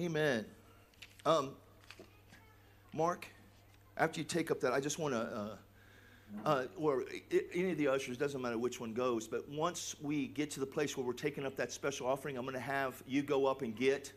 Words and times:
Amen. 0.00 0.46
Um, 1.26 1.50
Mark, 2.94 3.26
after 3.98 4.18
you 4.18 4.24
take 4.24 4.50
up 4.50 4.58
that, 4.60 4.72
I 4.72 4.80
just 4.80 4.98
want 4.98 5.12
to, 5.12 5.20
uh, 5.20 5.56
uh, 6.46 6.66
or 6.78 7.04
i- 7.30 7.44
any 7.52 7.72
of 7.72 7.76
the 7.76 7.88
ushers, 7.88 8.16
doesn't 8.16 8.40
matter 8.40 8.56
which 8.56 8.80
one 8.80 8.94
goes, 8.94 9.28
but 9.28 9.46
once 9.50 9.94
we 10.00 10.28
get 10.28 10.50
to 10.52 10.60
the 10.60 10.64
place 10.66 10.96
where 10.96 11.04
we're 11.06 11.12
taking 11.12 11.44
up 11.44 11.54
that 11.56 11.70
special 11.70 12.06
offering, 12.06 12.38
I'm 12.38 12.44
going 12.44 12.54
to 12.54 12.60
have 12.60 13.02
you 13.06 13.20
go 13.22 13.44
up 13.44 13.60
and 13.60 13.76
get 13.76 14.10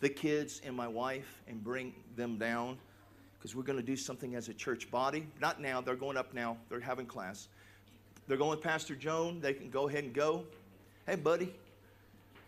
the 0.00 0.08
kids 0.08 0.60
and 0.64 0.74
my 0.76 0.88
wife 0.88 1.40
and 1.46 1.62
bring 1.62 1.94
them 2.16 2.36
down 2.36 2.76
because 3.38 3.54
we're 3.54 3.62
going 3.62 3.78
to 3.78 3.84
do 3.84 3.94
something 3.96 4.34
as 4.34 4.48
a 4.48 4.54
church 4.54 4.90
body. 4.90 5.28
Not 5.40 5.60
now, 5.60 5.80
they're 5.80 5.94
going 5.94 6.16
up 6.16 6.34
now, 6.34 6.56
they're 6.68 6.80
having 6.80 7.06
class. 7.06 7.46
They're 8.26 8.36
going 8.36 8.50
with 8.50 8.60
Pastor 8.60 8.96
Joan, 8.96 9.40
they 9.40 9.54
can 9.54 9.70
go 9.70 9.88
ahead 9.88 10.02
and 10.02 10.12
go. 10.12 10.44
Hey, 11.06 11.14
buddy. 11.14 11.54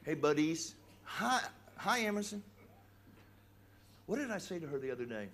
Hey, 0.05 0.15
buddies. 0.15 0.75
Hi, 1.05 1.41
hi, 1.77 2.01
Emerson. 2.01 2.43
What 4.11 4.19
did 4.19 4.33
I 4.33 4.39
say 4.39 4.59
to 4.59 4.67
her 4.67 4.81
the 4.81 4.91
other 4.91 5.05
day? 5.05 5.29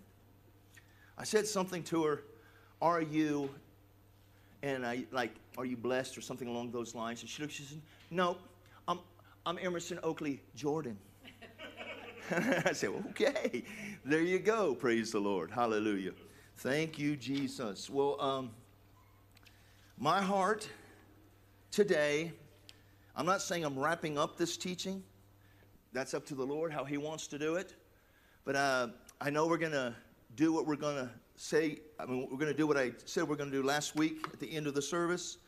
I 1.16 1.24
said 1.24 1.46
something 1.46 1.82
to 1.84 2.04
her, 2.04 2.24
Are 2.82 3.00
you, 3.00 3.48
and 4.62 4.84
I 4.84 5.06
like, 5.12 5.34
Are 5.56 5.64
you 5.64 5.78
blessed 5.78 6.18
or 6.18 6.20
something 6.20 6.46
along 6.46 6.72
those 6.72 6.94
lines? 6.94 7.22
And 7.22 7.30
she 7.30 7.40
looked, 7.40 7.54
she 7.54 7.62
said, 7.62 7.80
No, 8.10 8.36
I'm, 8.86 8.98
I'm 9.46 9.58
Emerson 9.62 9.98
Oakley 10.02 10.42
Jordan. 10.54 10.98
I 12.30 12.74
said, 12.74 12.90
Okay, 13.12 13.64
there 14.04 14.20
you 14.20 14.38
go. 14.38 14.74
Praise 14.74 15.10
the 15.10 15.20
Lord. 15.20 15.50
Hallelujah. 15.50 16.12
Thank 16.58 16.98
you, 16.98 17.16
Jesus. 17.16 17.88
Well, 17.88 18.20
um, 18.20 18.50
my 19.96 20.20
heart 20.20 20.68
today, 21.70 22.30
I'm 23.16 23.24
not 23.24 23.40
saying 23.40 23.64
I'm 23.64 23.78
wrapping 23.78 24.18
up 24.18 24.36
this 24.36 24.58
teaching. 24.58 25.02
That's 25.94 26.12
up 26.12 26.26
to 26.26 26.34
the 26.34 26.44
Lord 26.44 26.74
how 26.74 26.84
He 26.84 26.98
wants 26.98 27.26
to 27.28 27.38
do 27.38 27.54
it. 27.54 27.72
But 28.46 28.54
uh, 28.54 28.88
I 29.20 29.28
know 29.28 29.48
we're 29.48 29.58
going 29.58 29.72
to 29.72 29.92
do 30.36 30.52
what 30.52 30.66
we're 30.66 30.76
going 30.76 30.94
to 30.94 31.10
say. 31.34 31.80
I 31.98 32.06
mean, 32.06 32.28
we're 32.30 32.38
going 32.38 32.52
to 32.52 32.56
do 32.56 32.68
what 32.68 32.76
I 32.76 32.92
said 33.04 33.28
we're 33.28 33.34
going 33.34 33.50
to 33.50 33.56
do 33.56 33.64
last 33.64 33.96
week 33.96 34.24
at 34.32 34.38
the 34.38 34.50
end 34.54 34.68
of 34.68 34.74
the 34.74 34.80
service. 34.80 35.38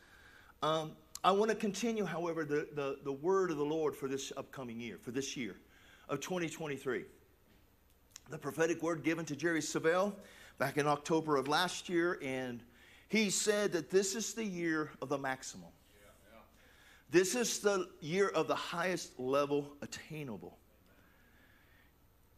Um, 0.61 0.91
I 1.23 1.31
want 1.31 1.49
to 1.49 1.55
continue, 1.55 2.03
however, 2.03 2.43
the, 2.43 2.67
the, 2.75 2.97
the 3.05 3.13
word 3.13 3.51
of 3.51 3.57
the 3.57 3.63
Lord 3.63 3.95
for 3.95 4.09
this 4.09 4.33
upcoming 4.35 4.81
year, 4.81 4.97
for 5.01 5.11
this 5.11 5.37
year 5.37 5.55
of 6.09 6.19
2023. 6.19 7.05
The 8.29 8.37
prophetic 8.37 8.83
word 8.83 9.01
given 9.01 9.23
to 9.27 9.35
Jerry 9.35 9.61
Savelle 9.61 10.13
back 10.57 10.77
in 10.77 10.85
October 10.85 11.37
of 11.37 11.47
last 11.47 11.87
year, 11.87 12.19
and 12.21 12.61
he 13.07 13.29
said 13.29 13.71
that 13.71 13.89
this 13.89 14.13
is 14.13 14.33
the 14.33 14.43
year 14.43 14.91
of 15.01 15.07
the 15.07 15.17
maximum. 15.17 15.69
This 17.09 17.33
is 17.33 17.59
the 17.59 17.87
year 18.01 18.27
of 18.27 18.49
the 18.49 18.55
highest 18.55 19.17
level 19.17 19.71
attainable. 19.81 20.57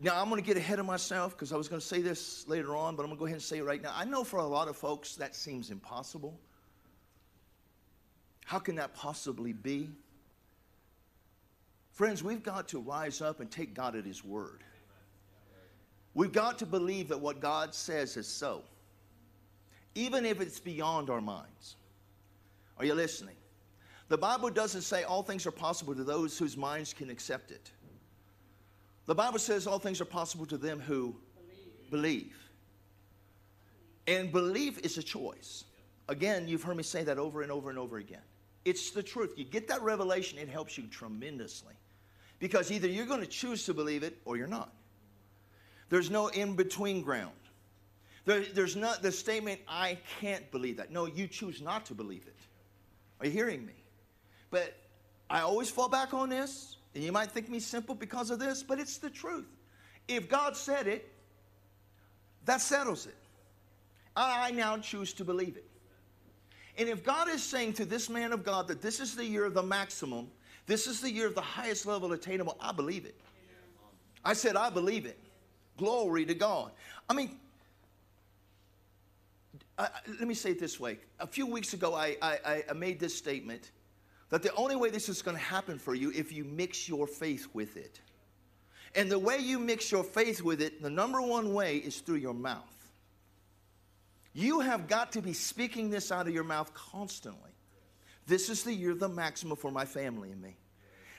Now, 0.03 0.19
I'm 0.19 0.30
going 0.30 0.41
to 0.41 0.45
get 0.45 0.57
ahead 0.57 0.80
of 0.80 0.88
myself 0.88 1.33
because 1.33 1.53
I 1.53 1.57
was 1.57 1.67
going 1.67 1.80
to 1.80 1.85
say 1.85 2.02
this 2.02 2.47
later 2.47 2.75
on, 2.75 2.95
but 2.95 3.03
I'm 3.03 3.09
going 3.09 3.17
to 3.17 3.19
go 3.19 3.25
ahead 3.25 3.35
and 3.35 3.44
say 3.44 3.59
it 3.59 3.63
right 3.63 3.81
now. 3.81 3.94
I 3.95 4.03
know 4.03 4.23
for 4.23 4.39
a 4.39 4.45
lot 4.45 4.67
of 4.67 4.75
folks 4.75 5.16
that 5.17 5.35
seems 5.35 5.69
impossible. 5.69 6.39
How 8.45 8.57
can 8.57 8.75
that 8.75 8.95
possibly 8.95 9.53
be? 9.53 9.91
Friends, 11.91 12.23
we've 12.23 12.41
got 12.41 12.67
to 12.69 12.79
rise 12.79 13.22
up 13.22 13.41
and 13.41 13.52
take 13.52 13.75
God 13.75 13.95
at 13.95 14.03
His 14.03 14.25
word. 14.25 14.63
We've 16.16 16.31
got 16.31 16.57
to 16.59 16.66
believe 16.66 17.09
that 17.09 17.19
what 17.19 17.39
God 17.39 17.75
says 17.75 18.17
is 18.17 18.27
so, 18.27 18.63
even 19.94 20.25
if 20.25 20.41
it's 20.41 20.59
beyond 20.59 21.11
our 21.11 21.22
minds. 21.22 21.75
Are 22.79 22.85
you 22.85 22.95
listening? 22.95 23.35
The 24.09 24.17
Bible 24.17 24.49
doesn't 24.49 24.81
say 24.81 25.03
all 25.03 25.22
things 25.22 25.45
are 25.45 25.52
possible 25.52 25.94
to 25.94 26.03
those 26.03 26.39
whose 26.39 26.57
minds 26.57 26.91
can 26.91 27.11
accept 27.11 27.52
it. 27.52 27.72
The 29.05 29.16
Bible 29.16 29.39
says 29.39 29.67
all 29.67 29.80
things 29.80 29.99
are 30.02 30.05
possible 30.05 30.45
to 30.47 30.57
them 30.57 30.80
who 30.80 31.16
believe. 31.89 32.35
And 34.07 34.31
belief 34.31 34.80
is 34.80 34.97
a 34.97 35.03
choice. 35.03 35.66
Again, 36.07 36.47
you've 36.47 36.63
heard 36.63 36.78
me 36.78 36.84
say 36.84 37.03
that 37.03 37.17
over 37.17 37.41
and 37.41 37.51
over 37.51 37.69
and 37.69 37.79
over 37.79 37.97
again. 37.97 38.22
It's 38.66 38.91
the 38.91 39.03
truth. 39.03 39.34
You 39.38 39.44
get 39.44 39.67
that 39.69 39.81
revelation, 39.81 40.38
it 40.38 40.50
helps 40.50 40.78
you 40.78 40.85
tremendously. 40.88 41.73
Because 42.39 42.72
either 42.72 42.88
you're 42.88 43.06
going 43.06 43.22
to 43.22 43.28
choose 43.28 43.66
to 43.66 43.73
believe 43.73 44.03
it 44.03 44.17
or 44.25 44.38
you're 44.38 44.47
not. 44.47 44.73
There's 45.89 46.09
no 46.09 46.28
in 46.28 46.56
between 46.56 47.01
ground. 47.01 47.31
There, 48.25 48.41
there's 48.41 48.75
not 48.75 49.01
the 49.01 49.12
statement, 49.12 49.62
I 49.68 49.97
can't 50.19 50.50
believe 50.51 50.78
that. 50.78 50.91
No, 50.91 51.06
you 51.06 51.28
choose 51.28 51.62
not 51.62 51.85
to 51.88 51.94
believe 51.94 52.23
it. 52.28 52.35
Are 53.19 53.25
you 53.25 53.31
hearing 53.31 53.66
me? 53.66 53.73
But 54.51 54.75
I 55.29 55.41
always 55.41 55.69
fall 55.69 55.89
back 55.89 56.13
on 56.13 56.29
this, 56.29 56.78
and 56.94 57.03
you 57.03 57.12
might 57.12 57.31
think 57.31 57.50
me 57.50 57.59
simple 57.59 57.96
because 57.96 58.31
of 58.31 58.40
this, 58.40 58.63
but 58.63 58.79
it's 58.79 58.97
the 58.97 59.09
truth. 59.09 59.47
If 60.07 60.28
God 60.29 60.57
said 60.57 60.88
it, 60.88 61.09
that 62.46 62.62
settles 62.62 63.06
it. 63.06 63.16
I 64.16 64.52
now 64.52 64.78
choose 64.78 65.13
to 65.13 65.24
believe 65.24 65.56
it. 65.56 65.66
And 66.78 66.90
if 66.90 67.03
God 67.03 67.30
is 67.30 67.44
saying 67.44 67.74
to 67.74 67.85
this 67.85 68.09
man 68.09 68.34
of 68.34 68.44
God 68.44 68.68
that 68.68 68.81
this 68.81 69.00
is 69.00 69.16
the 69.16 69.25
year 69.25 69.46
of 69.46 69.53
the 69.53 69.63
maximum, 69.63 70.30
this 70.66 70.88
is 70.88 71.01
the 71.01 71.12
year 71.12 71.28
of 71.28 71.35
the 71.35 71.41
highest 71.41 71.85
level 71.85 72.12
attainable, 72.13 72.57
I 72.59 72.72
believe 72.72 73.06
it. 73.06 73.16
I 74.24 74.34
said, 74.34 74.56
I 74.56 74.69
believe 74.69 75.06
it. 75.06 75.18
Glory 75.78 76.25
to 76.25 76.34
God. 76.34 76.72
I 77.09 77.13
mean, 77.13 77.40
I, 79.78 79.90
let 80.07 80.28
me 80.28 80.34
say 80.34 80.51
it 80.51 80.59
this 80.59 80.80
way. 80.80 81.00
A 81.19 81.28
few 81.28 81.47
weeks 81.47 81.74
ago, 81.74 81.96
I, 81.96 82.18
I, 82.22 82.63
I 82.69 82.74
made 82.74 83.00
this 83.00 83.18
statement 83.18 83.72
that 84.31 84.42
the 84.42 84.53
only 84.56 84.75
way 84.75 84.90
this 84.90 85.09
is 85.09 85.22
going 85.22 85.38
to 85.38 85.44
happen 85.44 85.78
for 85.78 85.94
you 85.94 86.12
if 86.16 86.31
you 86.31 86.44
mix 86.44 86.90
your 86.90 87.06
faith 87.06 87.47
with 87.53 87.78
it. 87.78 88.00
And 88.96 89.12
the 89.12 89.19
way 89.19 89.38
you 89.38 89.59
mix 89.59 89.92
your 89.92 90.03
faith 90.03 90.42
with 90.42 90.62
it, 90.62 90.81
the 90.81 90.90
number 90.90 91.22
one 91.22 91.53
way 91.53 91.78
is 91.78 92.00
through 92.00 92.16
your 92.16 92.34
mouth. 92.34 92.64
You 94.34 94.62
have 94.62 94.88
got 94.88 95.12
to 95.14 95.22
be 95.22 95.34
speaking 95.34 95.90
this 95.90 96.12
out 96.12 96.28
of 96.28 96.34
your 96.34 96.46
mouth 96.46 96.74
constantly. 96.74 97.52
This 98.25 98.50
is 98.50 98.64
the 98.64 98.74
year 98.74 98.92
of 98.92 99.00
the 99.00 99.09
maximum 99.09 99.58
for 99.58 99.72
my 99.72 99.86
family 99.86 100.31
and 100.31 100.42
me. 100.42 100.56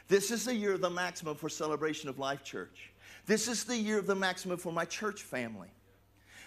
This 0.09 0.31
is 0.31 0.47
the 0.47 0.55
year 0.55 0.73
of 0.73 0.81
the 0.81 0.91
maximum 0.91 1.34
for 1.34 1.49
Celebration 1.49 2.09
of 2.09 2.19
Life 2.19 2.43
Church. 2.43 2.93
This 3.27 3.47
is 3.47 3.65
the 3.65 3.77
year 3.77 3.99
of 3.99 4.06
the 4.06 4.15
maximum 4.15 4.56
for 4.56 4.73
my 4.73 4.87
church 4.87 5.23
family. 5.23 5.69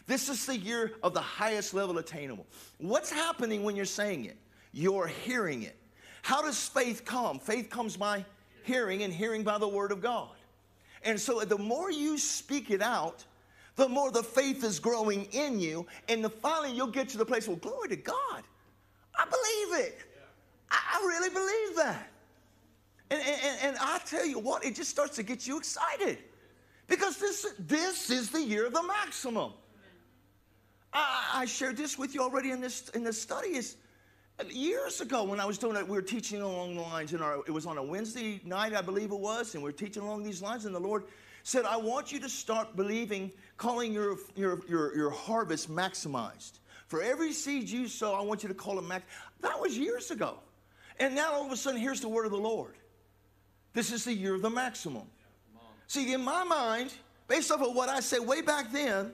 This 0.08 0.30
is 0.30 0.46
the 0.46 0.58
year 0.58 0.94
of 1.04 1.14
the 1.14 1.22
highest 1.22 1.74
level 1.74 1.98
attainable. 2.00 2.46
What's 2.80 3.12
happening 3.12 3.64
when 3.64 3.76
you're 3.76 3.86
saying 3.86 4.26
it? 4.26 4.38
You're 4.72 5.08
hearing 5.08 5.64
it. 5.64 5.78
How 6.26 6.42
does 6.42 6.68
faith 6.68 7.06
come? 7.06 7.38
Faith 7.38 7.70
comes 7.70 7.96
by 7.96 8.26
hearing, 8.64 9.04
and 9.04 9.14
hearing 9.14 9.44
by 9.44 9.60
the 9.60 9.68
Word 9.68 9.92
of 9.92 10.02
God. 10.02 10.32
And 11.04 11.20
so 11.20 11.40
the 11.42 11.60
more 11.60 11.92
you 11.92 12.18
speak 12.18 12.72
it 12.72 12.82
out, 12.82 13.24
the 13.76 13.88
more 13.88 14.10
the 14.10 14.24
faith 14.24 14.64
is 14.64 14.80
growing 14.80 15.26
in 15.26 15.60
you, 15.60 15.86
and 16.10 16.24
the, 16.24 16.30
finally 16.32 16.76
you'll 16.76 16.88
get 16.88 17.10
to 17.10 17.20
the 17.20 17.26
place, 17.26 17.48
well, 17.48 17.58
glory 17.58 17.90
to 17.90 17.96
God. 17.96 18.42
I 19.14 19.26
believe 19.26 19.86
it. 19.86 20.00
I, 20.72 20.80
I 20.96 21.06
really 21.06 21.30
believe 21.30 21.76
that. 21.86 22.12
And, 23.12 23.22
and, 23.22 23.60
and 23.62 23.78
I 23.80 24.00
tell 24.08 24.26
you 24.26 24.40
what, 24.40 24.66
it 24.66 24.74
just 24.74 24.90
starts 24.90 25.18
to 25.18 25.24
get 25.24 25.46
you 25.46 25.60
excited. 25.60 26.18
Because 26.88 27.18
this, 27.18 27.54
this 27.60 28.10
is 28.10 28.32
the 28.32 28.42
year 28.42 28.66
of 28.66 28.74
the 28.74 28.82
maximum. 28.82 29.52
I, 30.92 31.30
I 31.36 31.46
shared 31.46 31.78
this 31.78 32.00
with 32.00 32.16
you 32.16 32.22
already 32.22 32.50
in 32.50 32.62
this, 32.62 32.90
in 32.96 33.04
this 33.04 33.22
study. 33.22 33.50
Is 33.50 33.78
years 34.50 35.02
ago 35.02 35.24
when 35.24 35.40
I 35.40 35.46
was 35.46 35.58
doing 35.58 35.76
it, 35.76 35.88
we 35.88 35.96
were 35.96 36.02
teaching 36.02 36.42
along 36.42 36.76
the 36.76 36.82
lines 36.82 37.14
in 37.14 37.22
our, 37.22 37.38
it 37.48 37.52
was 37.52 37.66
on 37.66 37.78
a 37.78 37.84
Wednesday 37.84 38.42
night, 38.44 38.74
I 38.74 38.82
believe 38.82 39.12
it 39.12 39.20
was, 39.20 39.54
and 39.54 39.64
we 39.64 39.70
were 39.70 39.78
teaching 39.78 40.04
along 40.04 40.24
these 40.24 40.42
lines, 40.42 40.66
and 40.66 40.76
the 40.76 40.80
Lord 40.80 41.06
said, 41.44 41.64
I 41.66 41.78
want 41.78 42.12
you 42.12 42.20
to 42.20 42.30
start 42.30 42.76
believing, 42.76 43.32
calling 43.58 43.94
your, 43.94 44.18
your, 44.36 44.60
your, 44.68 44.96
your 44.96 45.10
harvest 45.10 45.70
maximized. 45.70 46.60
For 46.88 47.02
every 47.02 47.34
seed 47.34 47.70
you 47.70 47.88
sow, 47.88 48.14
I 48.14 48.22
want 48.22 48.44
you 48.44 48.50
to 48.50 48.56
call 48.56 48.78
it 48.80 48.84
max. 48.84 49.06
That 49.42 49.60
was 49.60 49.78
years 49.78 50.12
ago. 50.12 50.40
And 51.00 51.16
now 51.16 51.34
all 51.34 51.46
of 51.46 51.52
a 51.52 51.58
sudden, 51.58 51.80
here's 51.80 52.02
the 52.02 52.10
word 52.10 52.26
of 52.26 52.32
the 52.32 52.38
Lord. 52.38 52.76
This 53.74 53.92
is 53.92 54.06
the 54.06 54.14
year 54.14 54.36
of 54.36 54.42
the 54.42 54.50
maximum. 54.50 55.04
See, 55.88 56.14
in 56.14 56.24
my 56.24 56.44
mind, 56.44 56.94
based 57.28 57.52
off 57.52 57.62
of 57.62 57.76
what 57.76 57.90
I 57.90 58.00
said 58.00 58.20
way 58.20 58.42
back 58.42 58.72
then, 58.72 59.12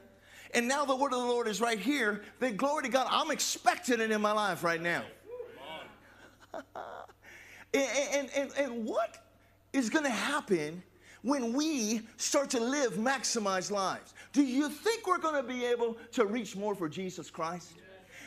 and 0.54 0.68
now 0.68 0.86
the 0.86 0.96
word 0.96 1.14
of 1.14 1.20
the 1.20 1.28
Lord 1.28 1.48
is 1.48 1.62
right 1.62 1.80
here, 1.80 2.22
then 2.40 2.56
glory 2.56 2.84
to 2.84 2.90
God, 2.90 3.08
I'm 3.10 3.32
expecting 3.32 4.00
it 4.00 4.12
in 4.12 4.22
my 4.22 4.32
life 4.32 4.64
right 4.64 4.82
now. 4.82 5.04
and, 7.74 7.88
and, 8.14 8.30
and, 8.36 8.52
and 8.58 8.86
what 8.86 9.18
is 9.74 9.90
going 9.90 10.06
to 10.06 10.12
happen 10.12 10.84
when 11.22 11.54
we 11.54 12.02
start 12.18 12.50
to 12.52 12.60
live 12.60 12.94
maximized 12.94 13.72
lives? 13.72 14.14
Do 14.34 14.44
you 14.44 14.70
think 14.70 15.08
we're 15.08 15.20
going 15.20 15.36
to 15.36 15.48
be 15.48 15.66
able 15.66 15.98
to 16.14 16.26
reach 16.26 16.56
more 16.56 16.76
for 16.76 16.90
Jesus 16.90 17.30
Christ? 17.30 17.74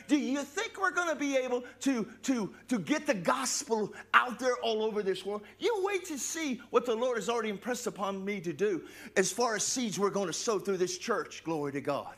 Do 0.07 0.17
you 0.17 0.43
think 0.43 0.79
we're 0.79 0.91
going 0.91 1.09
to 1.09 1.15
be 1.15 1.35
able 1.37 1.63
to, 1.81 2.07
to, 2.23 2.53
to 2.67 2.79
get 2.79 3.07
the 3.07 3.13
gospel 3.13 3.93
out 4.13 4.39
there 4.39 4.55
all 4.57 4.83
over 4.83 5.01
this 5.01 5.25
world? 5.25 5.41
You 5.59 5.83
wait 5.85 6.05
to 6.05 6.17
see 6.17 6.61
what 6.69 6.85
the 6.85 6.95
Lord 6.95 7.17
has 7.17 7.29
already 7.29 7.49
impressed 7.49 7.87
upon 7.87 8.23
me 8.23 8.39
to 8.41 8.53
do 8.53 8.83
as 9.17 9.31
far 9.31 9.55
as 9.55 9.63
seeds 9.63 9.97
we're 9.97 10.09
going 10.09 10.27
to 10.27 10.33
sow 10.33 10.59
through 10.59 10.77
this 10.77 10.97
church. 10.97 11.43
Glory 11.43 11.71
to 11.71 11.81
God. 11.81 12.13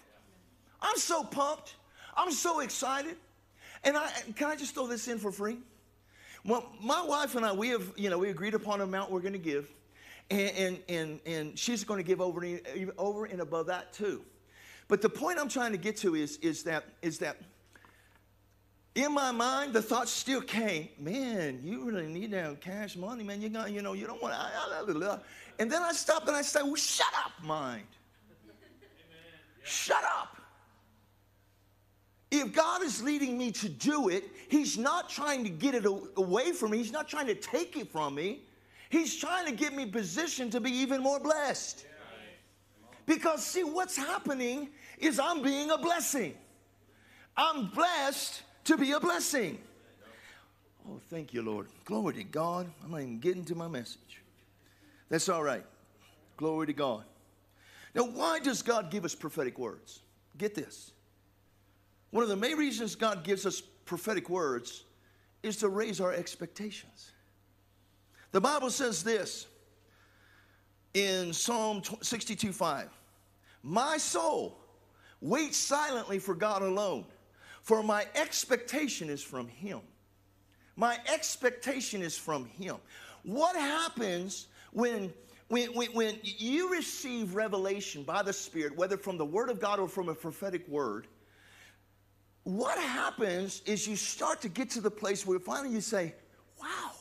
I'm 0.81 0.97
so 0.97 1.23
pumped. 1.23 1.75
I'm 2.15 2.31
so 2.31 2.59
excited. 2.59 3.15
And 3.83 3.95
I, 3.95 4.09
can 4.35 4.49
I 4.49 4.55
just 4.55 4.73
throw 4.73 4.87
this 4.87 5.07
in 5.07 5.19
for 5.19 5.31
free? 5.31 5.57
Well, 6.45 6.69
my 6.81 7.03
wife 7.03 7.35
and 7.35 7.45
I, 7.45 7.51
we 7.51 7.69
have, 7.69 7.91
you 7.95 8.09
know, 8.09 8.17
we 8.17 8.29
agreed 8.29 8.53
upon 8.53 8.81
an 8.81 8.87
amount 8.87 9.11
we're 9.11 9.21
going 9.21 9.33
to 9.33 9.39
give. 9.39 9.69
And, 10.29 10.51
and, 10.57 10.79
and, 10.89 11.19
and 11.25 11.59
she's 11.59 11.83
going 11.83 11.99
to 11.99 12.03
give 12.03 12.21
over, 12.21 12.45
over 12.97 13.25
and 13.25 13.39
above 13.39 13.67
that 13.67 13.93
too. 13.93 14.23
But 14.87 15.01
the 15.01 15.09
point 15.09 15.39
I'm 15.39 15.49
trying 15.49 15.71
to 15.73 15.77
get 15.77 15.97
to 15.97 16.15
is, 16.15 16.37
is, 16.37 16.63
that, 16.63 16.85
is 17.01 17.19
that 17.19 17.37
in 18.97 19.13
my 19.13 19.31
mind, 19.31 19.73
the 19.73 19.81
thought 19.81 20.09
still 20.09 20.41
came, 20.41 20.89
man, 20.99 21.59
you 21.63 21.83
really 21.83 22.07
need 22.07 22.31
that 22.31 22.59
cash 22.61 22.95
money, 22.95 23.23
man. 23.23 23.39
You 23.43 23.49
got, 23.49 23.71
you 23.71 23.83
know, 23.83 23.93
you 23.93 24.07
don't 24.07 24.19
want 24.19 24.33
to. 24.33 25.21
And 25.59 25.71
then 25.71 25.83
I 25.83 25.91
stopped 25.93 26.27
and 26.27 26.35
I 26.35 26.41
said, 26.41 26.63
well, 26.63 26.75
shut 26.75 27.13
up, 27.23 27.31
mind. 27.43 27.83
Shut 29.63 30.03
up. 30.03 30.37
If 32.31 32.53
God 32.53 32.81
is 32.81 33.03
leading 33.03 33.37
me 33.37 33.51
to 33.51 33.69
do 33.69 34.09
it, 34.09 34.23
He's 34.49 34.79
not 34.79 35.09
trying 35.09 35.43
to 35.43 35.49
get 35.51 35.75
it 35.75 35.85
away 35.85 36.51
from 36.53 36.71
me. 36.71 36.79
He's 36.79 36.91
not 36.91 37.07
trying 37.07 37.27
to 37.27 37.35
take 37.35 37.77
it 37.77 37.91
from 37.91 38.15
me. 38.15 38.41
He's 38.89 39.15
trying 39.15 39.45
to 39.45 39.51
get 39.51 39.75
me 39.75 39.85
positioned 39.85 40.53
to 40.53 40.59
be 40.59 40.71
even 40.71 41.03
more 41.03 41.19
blessed. 41.19 41.85
Because, 43.05 43.45
see, 43.45 43.63
what's 43.63 43.95
happening 43.95 44.69
is 44.97 45.19
I'm 45.19 45.43
being 45.43 45.69
a 45.69 45.77
blessing. 45.77 46.33
I'm 47.35 47.67
blessed 47.69 48.41
to 48.67 48.77
be 48.77 48.91
a 48.91 48.99
blessing. 48.99 49.57
Oh, 50.87 50.99
thank 51.09 51.33
you, 51.33 51.41
Lord. 51.41 51.67
Glory 51.85 52.13
to 52.15 52.23
God. 52.23 52.69
I'm 52.83 52.91
not 52.91 53.01
even 53.01 53.19
getting 53.19 53.45
to 53.45 53.55
my 53.55 53.67
message. 53.67 54.21
That's 55.09 55.29
all 55.29 55.41
right. 55.41 55.63
Glory 56.35 56.67
to 56.67 56.73
God. 56.73 57.03
Now, 57.95 58.03
why 58.03 58.39
does 58.39 58.61
God 58.61 58.91
give 58.91 59.05
us 59.05 59.15
prophetic 59.15 59.57
words? 59.57 60.01
Get 60.37 60.53
this. 60.53 60.91
One 62.11 62.23
of 62.23 62.29
the 62.29 62.35
main 62.35 62.57
reasons 62.57 62.95
God 62.95 63.23
gives 63.23 63.45
us 63.45 63.61
prophetic 63.85 64.29
words 64.29 64.83
is 65.43 65.57
to 65.57 65.69
raise 65.69 66.01
our 66.01 66.13
expectations. 66.13 67.11
The 68.31 68.41
Bible 68.41 68.69
says 68.69 69.01
this 69.01 69.47
in 70.93 71.31
Psalm 71.31 71.81
62 72.01 72.51
5 72.51 72.89
My 73.63 73.97
soul 73.97 74.57
waits 75.21 75.57
silently 75.57 76.19
for 76.19 76.35
God 76.35 76.61
alone, 76.61 77.05
for 77.67 77.83
my 77.83 78.05
expectation 78.15 79.09
is 79.09 79.21
from 79.21 79.45
Him. 79.49 79.81
My 80.77 80.97
expectation 81.13 82.01
is 82.01 82.17
from 82.17 82.45
Him. 82.45 82.77
What 83.23 83.57
happens 83.57 84.47
when 84.71 85.13
when, 85.49 85.73
when, 85.73 85.91
when, 85.91 86.19
you 86.23 86.71
receive 86.71 87.35
revelation 87.35 88.03
by 88.03 88.21
the 88.21 88.33
Spirit, 88.33 88.75
whether 88.75 88.97
from 88.97 89.17
the 89.17 89.25
Word 89.25 89.49
of 89.49 89.61
God 89.61 89.79
or 89.79 89.87
from 89.87 90.09
a 90.09 90.15
prophetic 90.15 90.67
word, 90.67 91.07
what 92.43 92.77
happens 92.77 93.61
is 93.65 93.87
you 93.87 93.95
start 93.97 94.41
to 94.41 94.49
get 94.49 94.69
to 94.71 94.81
the 94.81 94.91
place 94.91 95.25
where 95.25 95.39
finally 95.39 95.73
you 95.73 95.81
say, 95.81 96.15
Wow, 96.61 96.91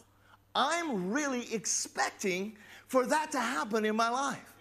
I'm 0.52 1.12
really 1.12 1.52
expecting 1.54 2.56
for 2.88 3.06
that 3.06 3.30
to 3.32 3.40
happen 3.40 3.84
in 3.84 3.94
my 3.94 4.08
life. 4.08 4.52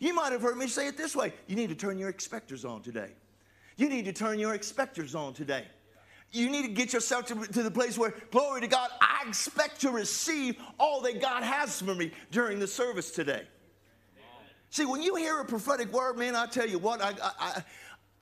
You 0.00 0.12
might 0.12 0.32
have 0.32 0.42
heard 0.42 0.56
me 0.56 0.66
say 0.66 0.88
it 0.88 0.96
this 0.96 1.14
way 1.14 1.32
you 1.46 1.54
need 1.54 1.68
to 1.68 1.76
turn 1.76 1.98
your 1.98 2.08
expectors 2.08 2.64
on 2.64 2.82
today. 2.82 3.12
You 3.82 3.88
need 3.88 4.04
to 4.04 4.12
turn 4.12 4.38
your 4.38 4.54
expectors 4.54 5.16
on 5.16 5.34
today. 5.34 5.64
You 6.30 6.48
need 6.48 6.62
to 6.62 6.68
get 6.68 6.92
yourself 6.92 7.26
to, 7.26 7.34
to 7.34 7.64
the 7.64 7.70
place 7.70 7.98
where, 7.98 8.14
glory 8.30 8.60
to 8.60 8.68
God, 8.68 8.88
I 9.00 9.24
expect 9.26 9.80
to 9.80 9.90
receive 9.90 10.54
all 10.78 11.00
that 11.00 11.20
God 11.20 11.42
has 11.42 11.82
for 11.82 11.92
me 11.92 12.12
during 12.30 12.60
the 12.60 12.68
service 12.68 13.10
today. 13.10 13.42
See, 14.70 14.84
when 14.84 15.02
you 15.02 15.16
hear 15.16 15.40
a 15.40 15.44
prophetic 15.44 15.92
word, 15.92 16.16
man, 16.16 16.36
I 16.36 16.46
tell 16.46 16.68
you 16.68 16.78
what, 16.78 17.02
I, 17.02 17.08
I, 17.08 17.32
I 17.40 17.64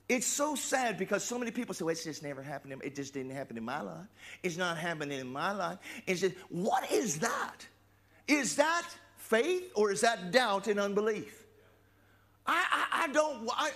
it's 0.09 0.25
so 0.25 0.55
sad 0.55 0.97
because 0.97 1.23
so 1.23 1.37
many 1.37 1.51
people 1.51 1.75
say, 1.75 1.85
well, 1.85 1.91
it's 1.91 2.05
just 2.05 2.23
never 2.23 2.41
happened. 2.41 2.81
It 2.83 2.95
just 2.95 3.13
didn't 3.13 3.31
happen 3.31 3.55
in 3.55 3.63
my 3.63 3.81
life. 3.81 4.07
It's 4.41 4.57
not 4.57 4.79
happening 4.79 5.19
in 5.19 5.31
my 5.31 5.51
life. 5.51 5.77
It's 6.07 6.21
just, 6.21 6.33
what 6.49 6.91
is 6.91 7.19
that? 7.19 7.67
Is 8.27 8.55
that 8.55 8.87
faith 9.15 9.71
or 9.75 9.91
is 9.91 10.01
that 10.01 10.31
doubt 10.31 10.65
and 10.65 10.79
unbelief? 10.79 11.45
I, 12.47 12.65
I, 12.71 13.03
I 13.03 13.07
don't, 13.09 13.47
I, 13.53 13.71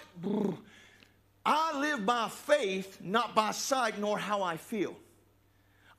I 1.45 1.79
live 1.79 2.05
by 2.05 2.27
faith, 2.27 2.99
not 3.01 3.35
by 3.35 3.51
sight 3.51 3.99
nor 3.99 4.17
how 4.17 4.41
I 4.41 4.57
feel. 4.57 4.95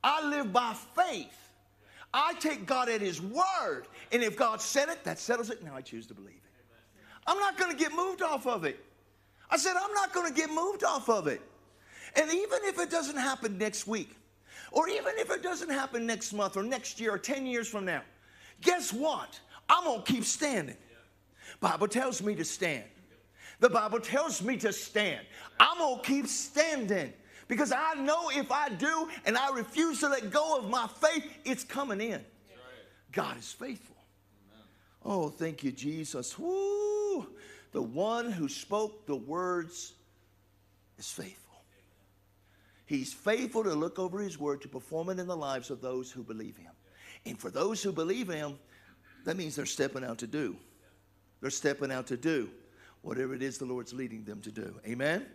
I 0.03 0.27
live 0.27 0.51
by 0.51 0.75
faith. 0.95 1.51
I 2.13 2.33
take 2.35 2.65
God 2.65 2.89
at 2.89 3.01
His 3.01 3.21
word. 3.21 3.83
And 4.11 4.23
if 4.23 4.35
God 4.35 4.61
said 4.61 4.89
it, 4.89 5.03
that 5.03 5.19
settles 5.19 5.49
it. 5.49 5.63
Now 5.63 5.75
I 5.75 5.81
choose 5.81 6.07
to 6.07 6.13
believe 6.13 6.35
it. 6.35 6.41
I'm 7.25 7.39
not 7.39 7.57
going 7.57 7.71
to 7.71 7.77
get 7.77 7.93
moved 7.93 8.21
off 8.21 8.47
of 8.47 8.63
it. 8.63 8.83
I 9.49 9.57
said, 9.57 9.75
I'm 9.81 9.93
not 9.93 10.13
going 10.13 10.27
to 10.27 10.33
get 10.33 10.49
moved 10.49 10.83
off 10.83 11.09
of 11.09 11.27
it. 11.27 11.41
And 12.15 12.29
even 12.31 12.59
if 12.63 12.79
it 12.79 12.89
doesn't 12.89 13.17
happen 13.17 13.57
next 13.57 13.87
week, 13.87 14.15
or 14.71 14.89
even 14.89 15.13
if 15.17 15.29
it 15.29 15.43
doesn't 15.43 15.69
happen 15.69 16.05
next 16.05 16.33
month 16.33 16.57
or 16.57 16.63
next 16.63 16.99
year 16.99 17.13
or 17.13 17.17
10 17.17 17.45
years 17.45 17.67
from 17.67 17.85
now, 17.85 18.01
guess 18.61 18.91
what? 18.91 19.39
I'm 19.69 19.83
going 19.83 20.01
to 20.03 20.11
keep 20.11 20.23
standing. 20.23 20.77
Bible 21.59 21.87
tells 21.87 22.21
me 22.21 22.35
to 22.35 22.45
stand. 22.45 22.83
The 23.59 23.69
Bible 23.69 23.99
tells 23.99 24.41
me 24.41 24.57
to 24.57 24.71
stand. 24.71 25.25
I'm 25.59 25.77
going 25.79 25.97
to 25.97 26.03
keep 26.03 26.27
standing 26.27 27.11
because 27.47 27.71
I 27.71 27.95
know 27.95 28.29
if 28.29 28.51
I 28.51 28.69
do 28.69 29.09
and 29.25 29.37
I 29.37 29.51
refuse 29.51 29.99
to 30.01 30.09
let 30.09 30.29
go 30.29 30.57
of 30.57 30.69
my 30.69 30.87
faith, 30.87 31.25
it's 31.43 31.63
coming 31.63 32.01
in. 32.01 32.23
God 33.11 33.37
is 33.37 33.51
faithful. 33.51 33.95
Oh, 35.03 35.29
thank 35.29 35.63
you, 35.63 35.71
Jesus. 35.71 36.37
Woo! 36.37 37.27
The 37.71 37.81
one 37.81 38.31
who 38.31 38.47
spoke 38.49 39.05
the 39.07 39.15
words 39.15 39.93
is 40.97 41.09
faithful. 41.09 41.63
He's 42.85 43.13
faithful 43.13 43.63
to 43.63 43.73
look 43.73 43.99
over 43.99 44.19
his 44.19 44.39
word 44.39 44.61
to 44.61 44.67
perform 44.67 45.09
it 45.09 45.19
in 45.19 45.27
the 45.27 45.35
lives 45.35 45.71
of 45.71 45.81
those 45.81 46.11
who 46.11 46.23
believe 46.23 46.57
him. 46.57 46.71
And 47.25 47.39
for 47.39 47.49
those 47.49 47.81
who 47.83 47.91
believe 47.91 48.29
him, 48.29 48.57
that 49.25 49.35
means 49.35 49.55
they're 49.55 49.65
stepping 49.65 50.03
out 50.03 50.19
to 50.19 50.27
do. 50.27 50.55
They're 51.41 51.49
stepping 51.49 51.91
out 51.91 52.07
to 52.07 52.17
do 52.17 52.49
whatever 53.07 53.33
it 53.33 53.41
is 53.41 53.57
the 53.57 53.65
Lord's 53.65 53.93
leading 53.93 54.23
them 54.25 54.41
to 54.41 54.51
do. 54.51 54.79
Amen? 54.85 55.25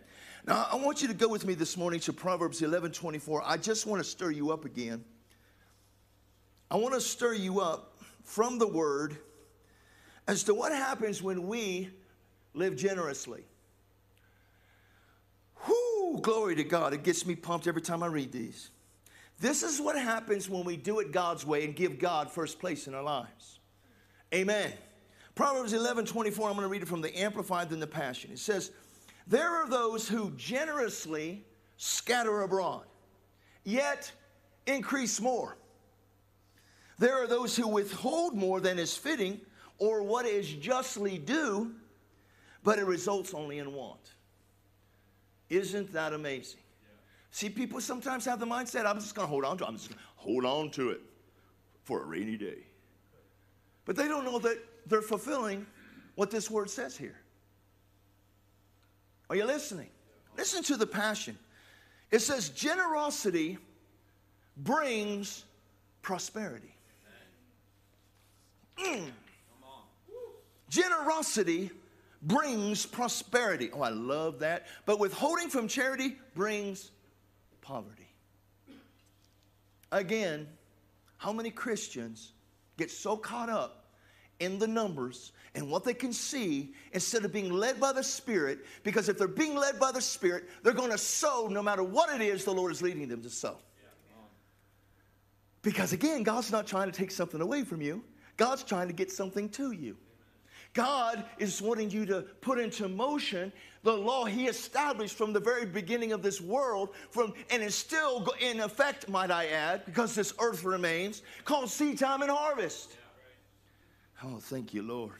Now, 0.45 0.67
I 0.71 0.75
want 0.75 1.01
you 1.01 1.07
to 1.07 1.13
go 1.13 1.27
with 1.27 1.45
me 1.45 1.55
this 1.55 1.75
morning 1.75 1.99
to 2.01 2.13
Proverbs 2.13 2.61
11 2.61 2.91
24. 2.91 3.41
I 3.45 3.57
just 3.57 3.87
want 3.87 4.03
to 4.03 4.07
stir 4.07 4.31
you 4.31 4.51
up 4.51 4.63
again. 4.63 5.03
I 6.69 6.77
want 6.77 6.93
to 6.93 7.01
stir 7.01 7.33
you 7.33 7.61
up 7.61 7.97
from 8.23 8.59
the 8.59 8.67
word 8.67 9.17
as 10.27 10.43
to 10.43 10.53
what 10.53 10.71
happens 10.71 11.21
when 11.21 11.47
we 11.47 11.89
live 12.53 12.75
generously. 12.75 13.43
Whoo, 15.67 16.19
glory 16.21 16.55
to 16.55 16.63
God. 16.63 16.93
It 16.93 17.03
gets 17.03 17.25
me 17.25 17.35
pumped 17.35 17.67
every 17.67 17.81
time 17.81 18.03
I 18.03 18.07
read 18.07 18.31
these. 18.31 18.69
This 19.39 19.63
is 19.63 19.81
what 19.81 19.97
happens 19.97 20.47
when 20.47 20.63
we 20.63 20.77
do 20.77 20.99
it 20.99 21.11
God's 21.11 21.45
way 21.45 21.65
and 21.65 21.75
give 21.75 21.97
God 21.97 22.29
first 22.29 22.59
place 22.59 22.87
in 22.87 22.93
our 22.93 23.03
lives. 23.03 23.59
Amen. 24.33 24.71
Proverbs 25.35 25.73
11 25.73 26.05
24, 26.05 26.49
I'm 26.49 26.55
going 26.55 26.63
to 26.63 26.69
read 26.69 26.83
it 26.83 26.87
from 26.87 27.01
the 27.01 27.15
Amplified 27.17 27.69
than 27.69 27.79
the 27.79 27.87
Passion. 27.87 28.31
It 28.31 28.39
says, 28.39 28.71
There 29.27 29.49
are 29.49 29.67
those 29.67 30.07
who 30.07 30.31
generously 30.31 31.43
scatter 31.77 32.41
abroad, 32.41 32.85
yet 33.63 34.11
increase 34.67 35.19
more. 35.19 35.57
There 36.99 37.15
are 37.15 37.27
those 37.27 37.55
who 37.55 37.67
withhold 37.67 38.35
more 38.35 38.59
than 38.59 38.77
is 38.77 38.95
fitting 38.95 39.41
or 39.79 40.03
what 40.03 40.25
is 40.25 40.47
justly 40.53 41.17
due, 41.17 41.73
but 42.63 42.77
it 42.77 42.85
results 42.85 43.33
only 43.33 43.57
in 43.57 43.73
want. 43.73 44.13
Isn't 45.49 45.91
that 45.93 46.13
amazing? 46.13 46.59
See, 47.31 47.49
people 47.49 47.81
sometimes 47.81 48.25
have 48.25 48.39
the 48.39 48.45
mindset, 48.45 48.85
I'm 48.85 48.99
just 48.99 49.15
going 49.15 49.27
to 49.27 49.29
hold 49.29 49.43
on 49.43 49.57
to 49.57 49.63
it. 49.63 49.67
I'm 49.67 49.75
just 49.75 49.89
going 49.89 49.97
to 49.97 50.05
hold 50.15 50.45
on 50.45 50.69
to 50.71 50.91
it 50.91 51.01
for 51.83 52.03
a 52.03 52.05
rainy 52.05 52.37
day. 52.37 52.59
But 53.85 53.95
they 53.95 54.07
don't 54.07 54.23
know 54.23 54.37
that 54.39 54.59
they're 54.87 55.01
fulfilling 55.01 55.65
what 56.15 56.31
this 56.31 56.49
word 56.49 56.69
says 56.69 56.95
here. 56.97 57.15
Are 59.29 59.35
you 59.35 59.45
listening? 59.45 59.89
Listen 60.37 60.63
to 60.63 60.77
the 60.77 60.85
passion. 60.87 61.37
It 62.11 62.19
says, 62.19 62.49
generosity 62.49 63.57
brings 64.57 65.43
prosperity. 66.01 66.75
Mm. 68.77 69.09
Generosity 70.69 71.71
brings 72.21 72.85
prosperity. 72.85 73.69
Oh, 73.73 73.81
I 73.81 73.89
love 73.89 74.39
that. 74.39 74.67
But 74.85 74.99
withholding 74.99 75.49
from 75.49 75.67
charity 75.67 76.15
brings 76.35 76.91
poverty. 77.61 78.07
Again, 79.91 80.47
how 81.17 81.31
many 81.31 81.51
Christians 81.51 82.31
get 82.77 82.89
so 82.89 83.15
caught 83.15 83.49
up 83.49 83.82
in 84.43 84.59
the 84.59 84.67
numbers 84.67 85.31
and 85.55 85.69
what 85.69 85.83
they 85.83 85.93
can 85.93 86.13
see 86.13 86.73
instead 86.91 87.23
of 87.25 87.31
being 87.31 87.51
led 87.51 87.79
by 87.79 87.91
the 87.91 88.03
Spirit? 88.03 88.65
Because 88.83 89.09
if 89.09 89.17
they're 89.17 89.27
being 89.27 89.55
led 89.55 89.79
by 89.79 89.91
the 89.91 90.01
Spirit, 90.01 90.49
they're 90.63 90.73
going 90.73 90.91
to 90.91 90.97
sow 90.97 91.47
no 91.49 91.61
matter 91.61 91.83
what 91.83 92.13
it 92.13 92.21
is 92.21 92.45
the 92.45 92.53
Lord 92.53 92.71
is 92.71 92.81
leading 92.81 93.07
them 93.07 93.21
to 93.21 93.29
sow. 93.29 93.57
Because 95.61 95.93
again, 95.93 96.23
God's 96.23 96.51
not 96.51 96.67
trying 96.67 96.91
to 96.91 96.97
take 96.97 97.11
something 97.11 97.39
away 97.39 97.63
from 97.63 97.81
you, 97.81 98.03
God's 98.37 98.63
trying 98.63 98.87
to 98.87 98.93
get 98.93 99.11
something 99.11 99.49
to 99.49 99.71
you. 99.71 99.95
God 100.73 101.23
is 101.37 101.61
wanting 101.61 101.91
you 101.91 102.05
to 102.07 102.23
put 102.41 102.59
into 102.59 102.87
motion 102.87 103.53
the 103.83 103.93
law 103.93 104.25
he 104.25 104.47
established 104.47 105.15
from 105.15 105.33
the 105.33 105.39
very 105.39 105.65
beginning 105.65 106.13
of 106.13 106.23
this 106.23 106.41
world 106.41 106.89
from 107.11 107.33
and 107.51 107.61
is 107.61 107.75
still 107.75 108.25
in 108.39 108.61
effect 108.61 109.07
might 109.09 109.29
i 109.29 109.47
add 109.47 109.85
because 109.85 110.15
this 110.15 110.33
earth 110.39 110.63
remains 110.63 111.21
called 111.43 111.69
seed 111.69 111.99
time 111.99 112.21
and 112.21 112.31
harvest 112.31 112.95
Oh, 114.25 114.37
thank 114.39 114.73
you, 114.73 114.83
Lord. 114.83 115.19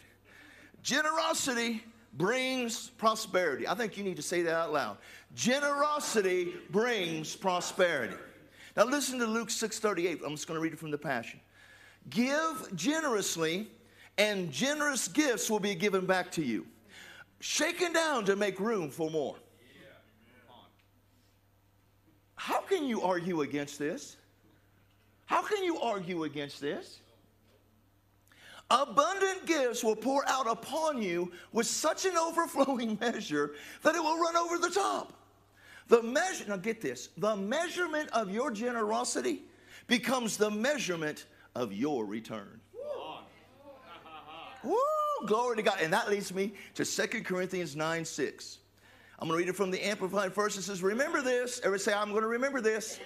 Generosity 0.82 1.84
brings 2.14 2.90
prosperity. 2.90 3.68
I 3.68 3.76
think 3.76 3.98
you 3.98 4.04
need 4.04 4.16
to 4.18 4.22
say 4.22 4.42
that 4.44 4.54
out 4.54 4.74
loud. 4.74 4.98
Generosity 5.36 6.54
brings 6.70 7.36
prosperity. 7.36 8.16
Now 8.78 8.86
listen 8.86 9.20
to 9.20 9.26
Luke 9.26 9.50
6:38. 9.50 10.22
I'm 10.26 10.32
just 10.32 10.48
going 10.48 10.58
to 10.58 10.62
read 10.62 10.74
it 10.74 10.80
from 10.80 10.92
the 10.92 10.98
Passion. 10.98 11.40
Give 12.10 12.70
generously, 12.76 13.68
and 14.18 14.52
generous 14.52 15.08
gifts 15.08 15.50
will 15.50 15.60
be 15.60 15.76
given 15.76 16.06
back 16.06 16.32
to 16.34 16.44
you. 16.44 16.66
Shaken 17.40 17.94
down 17.94 18.26
to 18.26 18.36
make 18.36 18.60
room 18.60 18.90
for 18.90 19.10
more. 19.10 19.36
How 22.36 22.62
can 22.62 22.86
you 22.86 23.02
argue 23.02 23.42
against 23.42 23.80
this? 23.80 24.18
How 25.26 25.42
can 25.42 25.64
you 25.64 25.80
argue 25.80 26.26
against 26.26 26.60
this? 26.60 27.00
Abundant 28.72 29.46
gifts 29.46 29.84
will 29.84 29.96
pour 29.96 30.28
out 30.28 30.50
upon 30.50 31.02
you 31.02 31.32
with 31.52 31.68
such 31.68 32.06
an 32.06 32.18
overflowing 32.18 32.98
measure 33.00 33.54
that 33.84 33.96
it 33.96 34.02
will 34.02 34.20
run 34.20 34.36
over 34.36 34.58
the 34.58 34.70
top. 34.70 35.14
The 35.90 36.02
measure, 36.02 36.46
now 36.48 36.58
get 36.58 36.82
this, 36.82 37.10
the 37.18 37.36
measurement 37.36 38.10
of 38.14 38.32
your 38.32 38.52
generosity 38.52 39.44
becomes 39.88 40.38
the 40.38 40.50
measurement 40.50 41.26
of 41.56 41.74
your 41.74 42.06
return. 42.06 42.62
Woo, 44.64 44.78
glory 45.26 45.58
to 45.58 45.62
God. 45.62 45.78
And 45.82 45.92
that 45.92 46.10
leads 46.10 46.34
me 46.34 46.54
to 46.76 46.86
2 46.86 47.22
Corinthians 47.24 47.76
9 47.76 48.06
6. 48.06 48.60
I'm 49.20 49.28
going 49.28 49.38
to 49.38 49.46
read 49.46 49.50
it 49.50 49.56
from 49.56 49.72
the 49.72 49.86
Amplified 49.86 50.34
Verse. 50.34 50.58
It 50.58 50.64
says, 50.64 50.82
Remember 50.82 51.22
this. 51.22 51.60
Everybody 51.60 51.84
say, 51.84 51.94
I'm 51.94 52.10
going 52.10 52.24
to 52.24 52.28
remember 52.28 52.62
this. 52.62 53.00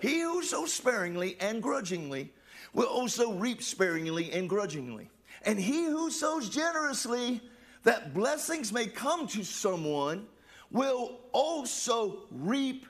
He 0.00 0.20
who 0.20 0.42
so 0.42 0.66
sparingly 0.66 1.36
and 1.40 1.62
grudgingly 1.62 2.32
will 2.74 2.86
also 2.86 3.32
reap 3.32 3.62
sparingly 3.62 4.32
and 4.32 4.48
grudgingly. 4.48 5.08
And 5.42 5.58
he 5.58 5.84
who 5.84 6.10
sows 6.10 6.48
generously, 6.48 7.40
that 7.84 8.12
blessings 8.12 8.72
may 8.72 8.86
come 8.86 9.26
to 9.28 9.44
someone, 9.44 10.26
will 10.70 11.20
also 11.32 12.24
reap 12.30 12.86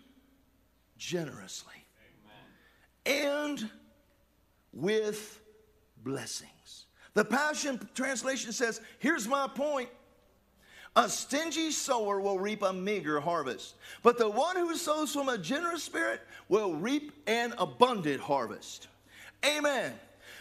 generously 0.96 1.74
Amen. 3.06 3.24
and 3.34 3.70
with 4.72 5.40
blessings. 6.02 6.86
The 7.14 7.24
Passion 7.24 7.80
Translation 7.94 8.52
says, 8.52 8.80
Here's 8.98 9.28
my 9.28 9.48
point. 9.48 9.88
A 10.96 11.08
stingy 11.08 11.72
sower 11.72 12.20
will 12.20 12.38
reap 12.38 12.62
a 12.62 12.72
meager 12.72 13.18
harvest, 13.18 13.74
but 14.04 14.16
the 14.16 14.30
one 14.30 14.54
who 14.54 14.76
sows 14.76 15.12
from 15.12 15.28
a 15.28 15.36
generous 15.36 15.82
spirit 15.82 16.20
will 16.48 16.74
reap 16.74 17.12
an 17.26 17.52
abundant 17.58 18.20
harvest. 18.20 18.86
Amen. 19.44 19.92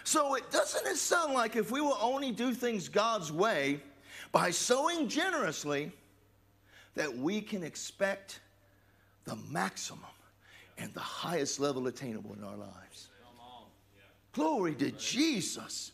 So 0.04 0.36
it 0.36 0.50
doesn't 0.52 0.86
it 0.86 0.98
sound 0.98 1.34
like 1.34 1.56
if 1.56 1.72
we 1.72 1.82
will 1.82 1.98
only 2.02 2.32
do 2.32 2.54
things 2.54 2.90
God's 2.90 3.32
way 3.32 3.80
by 4.32 4.52
sowing 4.52 5.08
generously, 5.08 5.92
that 6.96 7.16
we 7.16 7.42
can 7.42 7.64
expect 7.64 8.40
the 9.26 9.36
maximum 9.50 10.02
and 10.78 10.94
the 10.94 11.00
highest 11.00 11.60
level 11.60 11.88
attainable 11.88 12.34
in 12.34 12.44
our 12.44 12.58
lives. 12.58 13.10
Glory 14.34 14.74
to 14.76 14.92
Jesus. 14.92 15.92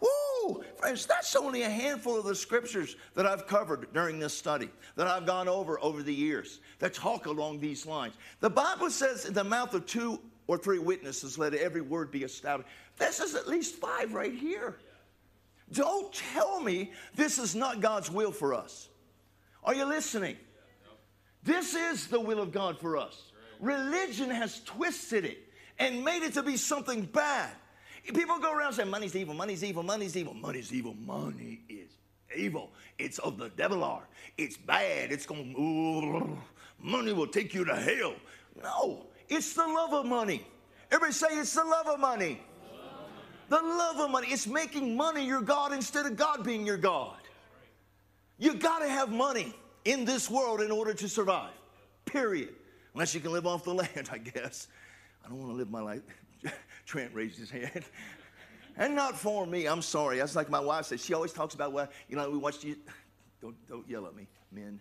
Woo! 0.00 0.62
Friends, 0.76 1.06
that's 1.06 1.34
only 1.34 1.62
a 1.62 1.70
handful 1.70 2.18
of 2.18 2.24
the 2.24 2.34
scriptures 2.34 2.96
that 3.14 3.26
I've 3.26 3.46
covered 3.46 3.92
during 3.92 4.18
this 4.18 4.36
study, 4.36 4.70
that 4.96 5.06
I've 5.06 5.26
gone 5.26 5.48
over 5.48 5.80
over 5.82 6.02
the 6.02 6.14
years, 6.14 6.60
that 6.78 6.94
talk 6.94 7.26
along 7.26 7.60
these 7.60 7.86
lines. 7.86 8.14
The 8.40 8.50
Bible 8.50 8.90
says, 8.90 9.24
in 9.24 9.34
the 9.34 9.44
mouth 9.44 9.74
of 9.74 9.86
two 9.86 10.20
or 10.50 10.58
three 10.58 10.80
witnesses, 10.80 11.38
let 11.38 11.54
every 11.54 11.80
word 11.80 12.10
be 12.10 12.24
established. 12.24 12.68
This 12.98 13.20
is 13.20 13.36
at 13.36 13.46
least 13.46 13.76
five 13.76 14.12
right 14.12 14.34
here. 14.34 14.74
Don't 15.70 16.12
tell 16.12 16.60
me 16.60 16.90
this 17.14 17.38
is 17.38 17.54
not 17.54 17.80
God's 17.80 18.10
will 18.10 18.32
for 18.32 18.52
us. 18.52 18.88
Are 19.62 19.76
you 19.76 19.84
listening? 19.84 20.36
This 21.44 21.76
is 21.76 22.08
the 22.08 22.18
will 22.18 22.40
of 22.40 22.50
God 22.50 22.80
for 22.80 22.96
us. 22.96 23.30
Religion 23.60 24.28
has 24.28 24.58
twisted 24.64 25.24
it 25.24 25.38
and 25.78 26.04
made 26.04 26.24
it 26.24 26.34
to 26.34 26.42
be 26.42 26.56
something 26.56 27.02
bad. 27.02 27.50
People 28.12 28.40
go 28.40 28.52
around 28.52 28.72
saying 28.72 28.90
money's 28.90 29.14
evil, 29.14 29.34
money's 29.34 29.62
evil, 29.62 29.84
money's 29.84 30.16
evil, 30.16 30.34
money's 30.34 30.72
evil. 30.72 30.94
Money 30.94 31.60
is 31.68 31.90
evil. 32.36 32.72
It's 32.98 33.20
of 33.20 33.38
the 33.38 33.50
devil 33.50 33.84
are. 33.84 34.08
It's 34.36 34.56
bad. 34.56 35.12
It's 35.12 35.26
going, 35.26 35.54
ooh, 35.56 36.36
money 36.82 37.12
will 37.12 37.28
take 37.28 37.54
you 37.54 37.64
to 37.66 37.76
hell. 37.76 38.16
No, 38.60 39.06
it's 39.30 39.54
the 39.54 39.66
love 39.66 39.94
of 39.94 40.06
money. 40.06 40.44
Everybody 40.90 41.12
say 41.12 41.28
it's 41.38 41.54
the 41.54 41.64
love 41.64 41.86
of 41.86 42.00
money. 42.00 42.40
The 43.48 43.56
love 43.56 43.98
of 43.98 44.10
money. 44.10 44.28
It's 44.28 44.46
making 44.46 44.96
money 44.96 45.24
your 45.24 45.40
God 45.40 45.72
instead 45.72 46.06
of 46.06 46.16
God 46.16 46.44
being 46.44 46.66
your 46.66 46.76
God. 46.76 47.16
You 48.38 48.54
got 48.54 48.80
to 48.80 48.88
have 48.88 49.10
money 49.10 49.54
in 49.84 50.04
this 50.04 50.30
world 50.30 50.60
in 50.60 50.70
order 50.70 50.94
to 50.94 51.08
survive, 51.08 51.52
period. 52.04 52.54
Unless 52.94 53.14
you 53.14 53.20
can 53.20 53.32
live 53.32 53.46
off 53.46 53.64
the 53.64 53.74
land, 53.74 54.08
I 54.10 54.18
guess. 54.18 54.68
I 55.24 55.28
don't 55.28 55.38
want 55.38 55.50
to 55.50 55.56
live 55.56 55.70
my 55.70 55.80
life. 55.80 56.02
Trent 56.86 57.14
raised 57.14 57.38
his 57.38 57.50
hand. 57.50 57.84
and 58.76 58.94
not 58.94 59.16
for 59.16 59.46
me. 59.46 59.66
I'm 59.66 59.82
sorry. 59.82 60.18
That's 60.18 60.34
like 60.34 60.50
my 60.50 60.60
wife 60.60 60.86
says. 60.86 61.04
She 61.04 61.14
always 61.14 61.32
talks 61.32 61.54
about, 61.54 61.72
well, 61.72 61.88
you 62.08 62.16
know, 62.16 62.30
we 62.30 62.38
watched 62.38 62.64
you. 62.64 62.76
Don't, 63.40 63.54
don't 63.68 63.88
yell 63.88 64.06
at 64.06 64.14
me, 64.14 64.26
men. 64.52 64.80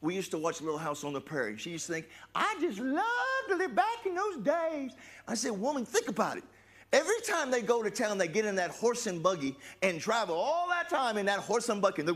We 0.00 0.14
used 0.14 0.30
to 0.32 0.38
watch 0.38 0.60
Little 0.60 0.78
House 0.78 1.04
on 1.04 1.12
the 1.12 1.20
Prairie. 1.20 1.56
She 1.56 1.70
used 1.70 1.86
to 1.86 1.92
think, 1.94 2.08
I 2.34 2.56
just 2.60 2.78
love 2.78 3.04
to 3.48 3.56
live 3.56 3.74
back 3.74 4.04
in 4.04 4.14
those 4.14 4.36
days. 4.38 4.92
I 5.26 5.34
said, 5.34 5.52
woman, 5.52 5.84
think 5.84 6.08
about 6.08 6.36
it. 6.36 6.44
Every 6.92 7.20
time 7.26 7.50
they 7.50 7.62
go 7.62 7.82
to 7.82 7.90
town, 7.90 8.16
they 8.16 8.28
get 8.28 8.44
in 8.46 8.54
that 8.56 8.70
horse 8.70 9.08
and 9.08 9.20
buggy 9.20 9.56
and 9.82 10.00
travel 10.00 10.36
all 10.36 10.68
that 10.68 10.88
time 10.88 11.18
in 11.18 11.26
that 11.26 11.40
horse 11.40 11.68
and 11.68 11.82
buggy. 11.82 12.02
that 12.02 12.14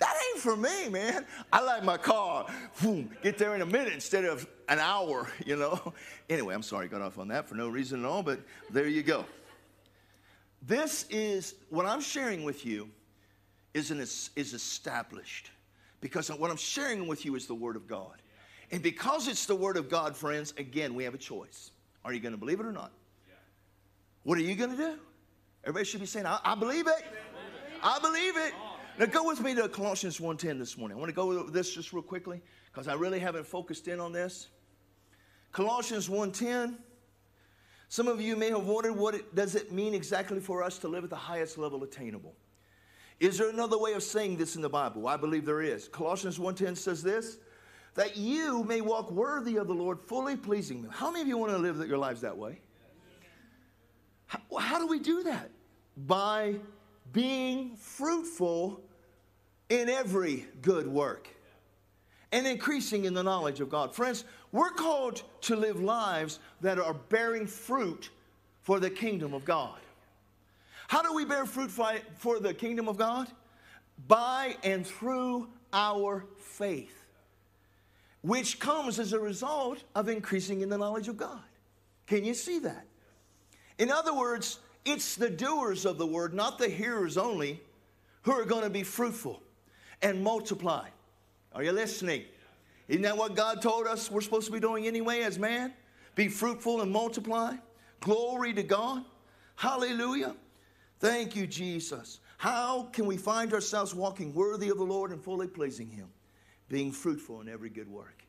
ain't 0.00 0.38
for 0.38 0.56
me, 0.56 0.88
man. 0.88 1.26
I 1.52 1.60
like 1.60 1.84
my 1.84 1.98
car. 1.98 2.46
Boom, 2.80 3.10
get 3.22 3.36
there 3.36 3.54
in 3.54 3.60
a 3.60 3.66
minute 3.66 3.92
instead 3.92 4.24
of 4.24 4.48
an 4.68 4.78
hour, 4.78 5.28
you 5.44 5.56
know. 5.56 5.92
Anyway, 6.30 6.54
I'm 6.54 6.62
sorry 6.62 6.88
got 6.88 7.00
off 7.00 7.18
on 7.18 7.28
that 7.28 7.48
for 7.48 7.54
no 7.54 7.68
reason 7.68 8.00
at 8.00 8.06
all, 8.06 8.22
but 8.22 8.40
there 8.70 8.86
you 8.86 9.02
go. 9.02 9.24
This 10.60 11.06
is 11.08 11.54
what 11.70 11.86
I'm 11.86 12.02
sharing 12.02 12.44
with 12.44 12.66
you 12.66 12.90
is, 13.72 13.90
an, 13.90 14.00
is 14.00 14.30
established 14.36 15.50
because 16.00 16.28
what 16.30 16.50
I'm 16.50 16.56
sharing 16.56 17.06
with 17.06 17.24
you 17.24 17.34
is 17.34 17.46
the 17.46 17.54
Word 17.54 17.76
of 17.76 17.86
God. 17.86 18.22
And 18.70 18.82
because 18.82 19.28
it's 19.28 19.46
the 19.46 19.56
Word 19.56 19.76
of 19.76 19.88
God, 19.88 20.16
friends, 20.16 20.54
again, 20.58 20.94
we 20.94 21.04
have 21.04 21.14
a 21.14 21.18
choice. 21.18 21.70
Are 22.04 22.12
you 22.12 22.20
going 22.20 22.32
to 22.32 22.38
believe 22.38 22.60
it 22.60 22.66
or 22.66 22.72
not? 22.72 22.92
What 24.22 24.38
are 24.38 24.42
you 24.42 24.54
going 24.54 24.70
to 24.70 24.76
do? 24.76 24.98
Everybody 25.64 25.84
should 25.84 26.00
be 26.00 26.06
saying, 26.06 26.26
I, 26.26 26.38
I 26.44 26.54
believe 26.54 26.86
it. 26.86 27.04
I 27.82 27.98
believe 27.98 28.36
it. 28.36 28.52
Now 28.98 29.06
go 29.06 29.26
with 29.26 29.40
me 29.40 29.54
to 29.54 29.68
Colossians 29.68 30.18
1.10 30.18 30.58
this 30.58 30.76
morning. 30.76 30.96
I 30.96 31.00
want 31.00 31.08
to 31.08 31.14
go 31.14 31.32
over 31.32 31.50
this 31.50 31.72
just 31.72 31.92
real 31.92 32.02
quickly 32.02 32.42
because 32.66 32.88
I 32.88 32.94
really 32.94 33.20
haven't 33.20 33.46
focused 33.46 33.88
in 33.88 34.00
on 34.00 34.12
this. 34.12 34.48
Colossians 35.52 36.08
1.10. 36.08 36.74
Some 37.88 38.06
of 38.08 38.20
you 38.20 38.36
may 38.36 38.50
have 38.50 38.66
wondered 38.66 38.94
what 38.94 39.14
it, 39.14 39.34
does 39.34 39.54
it 39.54 39.72
mean 39.72 39.94
exactly 39.94 40.40
for 40.40 40.62
us 40.62 40.78
to 40.78 40.88
live 40.88 41.04
at 41.04 41.10
the 41.10 41.16
highest 41.16 41.56
level 41.56 41.82
attainable. 41.84 42.34
Is 43.20 43.38
there 43.38 43.50
another 43.50 43.78
way 43.78 43.94
of 43.94 44.02
saying 44.02 44.36
this 44.36 44.54
in 44.56 44.62
the 44.62 44.68
Bible? 44.68 45.08
I 45.08 45.16
believe 45.16 45.44
there 45.44 45.60
is. 45.60 45.88
Colossians 45.88 46.38
1.10 46.38 46.76
says 46.76 47.02
this, 47.02 47.38
that 47.94 48.16
you 48.16 48.62
may 48.62 48.80
walk 48.80 49.10
worthy 49.10 49.56
of 49.56 49.66
the 49.66 49.74
Lord, 49.74 50.00
fully 50.00 50.36
pleasing 50.36 50.82
Him. 50.82 50.90
How 50.90 51.10
many 51.10 51.22
of 51.22 51.28
you 51.28 51.36
want 51.36 51.52
to 51.52 51.58
live 51.58 51.86
your 51.88 51.98
lives 51.98 52.20
that 52.20 52.36
way? 52.36 52.60
How, 54.26 54.40
how 54.58 54.78
do 54.78 54.86
we 54.86 55.00
do 55.00 55.24
that? 55.24 55.50
By 55.96 56.56
being 57.12 57.76
fruitful 57.76 58.80
in 59.68 59.88
every 59.88 60.46
good 60.62 60.86
work 60.86 61.28
and 62.30 62.46
increasing 62.46 63.04
in 63.04 63.14
the 63.14 63.22
knowledge 63.22 63.60
of 63.60 63.68
God. 63.68 63.94
Friends, 63.94 64.24
we're 64.52 64.70
called 64.70 65.22
to 65.42 65.56
live 65.56 65.80
lives 65.80 66.38
that 66.60 66.78
are 66.78 66.94
bearing 66.94 67.46
fruit 67.46 68.10
for 68.60 68.78
the 68.78 68.90
kingdom 68.90 69.34
of 69.34 69.44
God. 69.44 69.80
How 70.88 71.02
do 71.02 71.14
we 71.14 71.24
bear 71.24 71.46
fruit 71.46 71.70
for 71.70 72.40
the 72.40 72.52
kingdom 72.52 72.88
of 72.88 72.96
God? 72.96 73.28
By 74.08 74.56
and 74.64 74.84
through 74.86 75.48
our 75.72 76.26
faith 76.38 76.98
which 78.22 78.58
comes 78.58 78.98
as 78.98 79.12
a 79.12 79.18
result 79.18 79.82
of 79.94 80.08
increasing 80.08 80.60
in 80.60 80.68
the 80.68 80.78
knowledge 80.78 81.08
of 81.08 81.16
God. 81.16 81.40
Can 82.06 82.24
you 82.24 82.34
see 82.34 82.58
that? 82.60 82.84
In 83.78 83.90
other 83.90 84.14
words, 84.14 84.58
it's 84.84 85.14
the 85.14 85.30
doers 85.30 85.84
of 85.84 85.98
the 85.98 86.06
word, 86.06 86.34
not 86.34 86.58
the 86.58 86.68
hearers 86.68 87.16
only, 87.16 87.60
who 88.22 88.32
are 88.32 88.44
going 88.44 88.64
to 88.64 88.70
be 88.70 88.82
fruitful 88.82 89.42
and 90.02 90.22
multiply. 90.22 90.88
Are 91.54 91.62
you 91.62 91.72
listening? 91.72 92.24
Isn't 92.88 93.02
that 93.02 93.16
what 93.16 93.36
God 93.36 93.62
told 93.62 93.86
us 93.86 94.10
we're 94.10 94.20
supposed 94.20 94.46
to 94.46 94.52
be 94.52 94.60
doing 94.60 94.86
anyway 94.86 95.20
as 95.20 95.38
man? 95.38 95.72
Be 96.14 96.28
fruitful 96.28 96.80
and 96.80 96.90
multiply. 96.90 97.54
Glory 98.00 98.52
to 98.54 98.62
God. 98.62 99.04
Hallelujah. 99.56 100.34
Thank 100.98 101.36
you, 101.36 101.46
Jesus. 101.46 102.20
How 102.36 102.84
can 102.92 103.06
we 103.06 103.16
find 103.16 103.52
ourselves 103.52 103.94
walking 103.94 104.34
worthy 104.34 104.68
of 104.68 104.78
the 104.78 104.84
Lord 104.84 105.10
and 105.10 105.22
fully 105.22 105.48
pleasing 105.48 105.88
Him? 105.88 106.08
being 106.68 106.92
fruitful 106.92 107.40
in 107.40 107.48
every 107.48 107.70
good 107.70 107.88
work. 107.88 108.24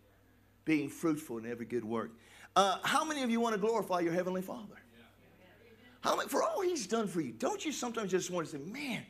Being 0.66 0.90
fruitful 0.90 1.38
in 1.38 1.46
every 1.46 1.66
good 1.66 1.84
work. 1.84 2.12
Uh, 2.56 2.78
how 2.84 3.04
many 3.04 3.24
of 3.24 3.30
you 3.30 3.40
want 3.40 3.54
to 3.56 3.62
glorify 3.62 4.00
your 4.00 4.14
Heavenly 4.14 4.42
Father? 4.42 4.76
How 6.02 6.16
many, 6.16 6.30
for 6.30 6.42
all 6.42 6.62
he's 6.62 6.88
done 6.88 7.08
for 7.08 7.20
you, 7.20 7.34
don't 7.34 7.64
you 7.66 7.72
sometimes 7.74 8.12
just 8.12 8.32
want 8.32 8.48
to 8.48 8.58
say, 8.58 8.64
man, 8.64 9.04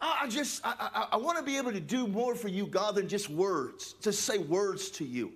I, 0.00 0.26
just, 0.28 0.60
I, 0.66 0.74
I, 0.78 1.08
I 1.12 1.16
want 1.16 1.38
to 1.38 1.44
be 1.44 1.56
able 1.56 1.72
to 1.72 1.80
do 1.80 2.08
more 2.08 2.34
for 2.34 2.48
you, 2.48 2.66
God, 2.66 2.96
than 2.96 3.08
just 3.08 3.30
words, 3.30 3.94
to 4.02 4.12
say 4.12 4.38
words 4.38 4.90
to 4.92 5.04
you. 5.04 5.32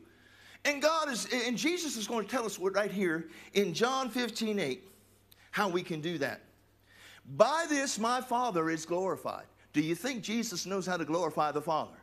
And 0.64 0.82
God 0.82 1.08
is, 1.08 1.28
and 1.46 1.56
Jesus 1.56 1.96
is 1.96 2.08
going 2.08 2.26
to 2.26 2.30
tell 2.30 2.44
us 2.44 2.58
right 2.58 2.90
here 2.90 3.28
in 3.54 3.72
John 3.72 4.10
15, 4.10 4.58
8, 4.58 4.84
how 5.52 5.68
we 5.68 5.82
can 5.82 6.00
do 6.00 6.18
that. 6.18 6.42
By 7.36 7.66
this 7.68 7.98
my 7.98 8.20
Father 8.20 8.70
is 8.70 8.84
glorified. 8.84 9.44
Do 9.72 9.80
you 9.80 9.94
think 9.94 10.22
Jesus 10.22 10.66
knows 10.66 10.86
how 10.86 10.96
to 10.96 11.04
glorify 11.04 11.52
the 11.52 11.62
Father? 11.62 11.96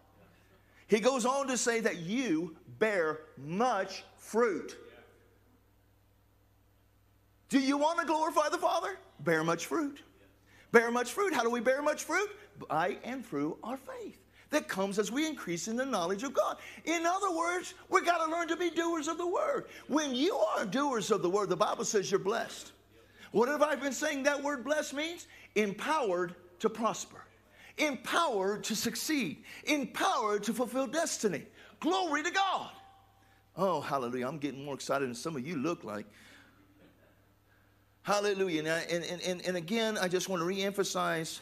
He 0.88 1.00
goes 1.00 1.26
on 1.26 1.48
to 1.48 1.58
say 1.58 1.82
that 1.82 1.98
you 1.98 2.56
bear 2.80 3.20
much 3.38 4.06
fruit. 4.16 4.78
Do 7.50 7.60
you 7.60 7.78
want 7.78 8.00
to 8.00 8.06
glorify 8.06 8.50
the 8.50 8.58
Father? 8.58 8.98
Bear 9.20 9.44
much 9.44 9.66
fruit. 9.66 10.02
Bear 10.72 10.92
much 10.92 11.12
fruit. 11.12 11.34
How 11.34 11.44
do 11.44 11.50
we 11.50 11.60
bear 11.60 11.82
much 11.82 12.04
fruit? 12.04 12.30
By 12.70 12.98
and 13.04 13.26
through 13.26 13.58
our 13.64 13.78
faith 13.78 14.18
that 14.50 14.68
comes 14.68 14.98
as 14.98 15.12
we 15.12 15.28
increase 15.28 15.68
in 15.68 15.76
the 15.76 15.86
knowledge 15.86 16.24
of 16.24 16.34
God. 16.34 16.58
In 16.86 17.06
other 17.06 17.32
words, 17.36 17.74
we've 17.90 18.06
got 18.06 18.26
to 18.26 18.32
learn 18.32 18.48
to 18.48 18.56
be 18.56 18.70
doers 18.70 19.08
of 19.08 19.18
the 19.18 19.28
word. 19.28 19.66
When 19.88 20.16
you 20.16 20.36
are 20.36 20.66
doers 20.66 21.12
of 21.12 21.22
the 21.22 21.30
word, 21.30 21.50
the 21.50 21.58
Bible 21.58 21.86
says 21.86 22.10
you're 22.10 22.20
blessed. 22.20 22.72
What 23.32 23.50
have 23.50 23.62
I 23.62 23.76
been 23.76 23.94
saying 23.94 24.24
that 24.24 24.42
word 24.42 24.64
blessed 24.64 24.94
means? 24.94 25.28
Empowered 25.56 26.36
to 26.60 26.70
prosper, 26.70 27.24
empowered 27.78 28.64
to 28.66 28.76
succeed, 28.76 29.44
empowered 29.66 30.44
to 30.44 30.54
fulfill 30.54 30.88
destiny. 30.88 31.44
Glory 31.80 32.24
to 32.24 32.32
God. 32.32 32.72
Oh, 33.56 33.82
hallelujah. 33.82 34.28
I'm 34.28 34.38
getting 34.38 34.64
more 34.64 34.76
excited 34.76 35.08
than 35.08 35.16
some 35.16 35.36
of 35.36 35.46
you 35.46 35.56
look 35.56 35.84
like. 35.84 36.06
Hallelujah. 38.04 38.60
And, 38.90 39.04
and, 39.04 39.22
and, 39.22 39.46
and 39.46 39.58
again, 39.58 39.98
I 39.98 40.08
just 40.08 40.30
want 40.30 40.42
to 40.42 40.46
reemphasize 40.46 41.40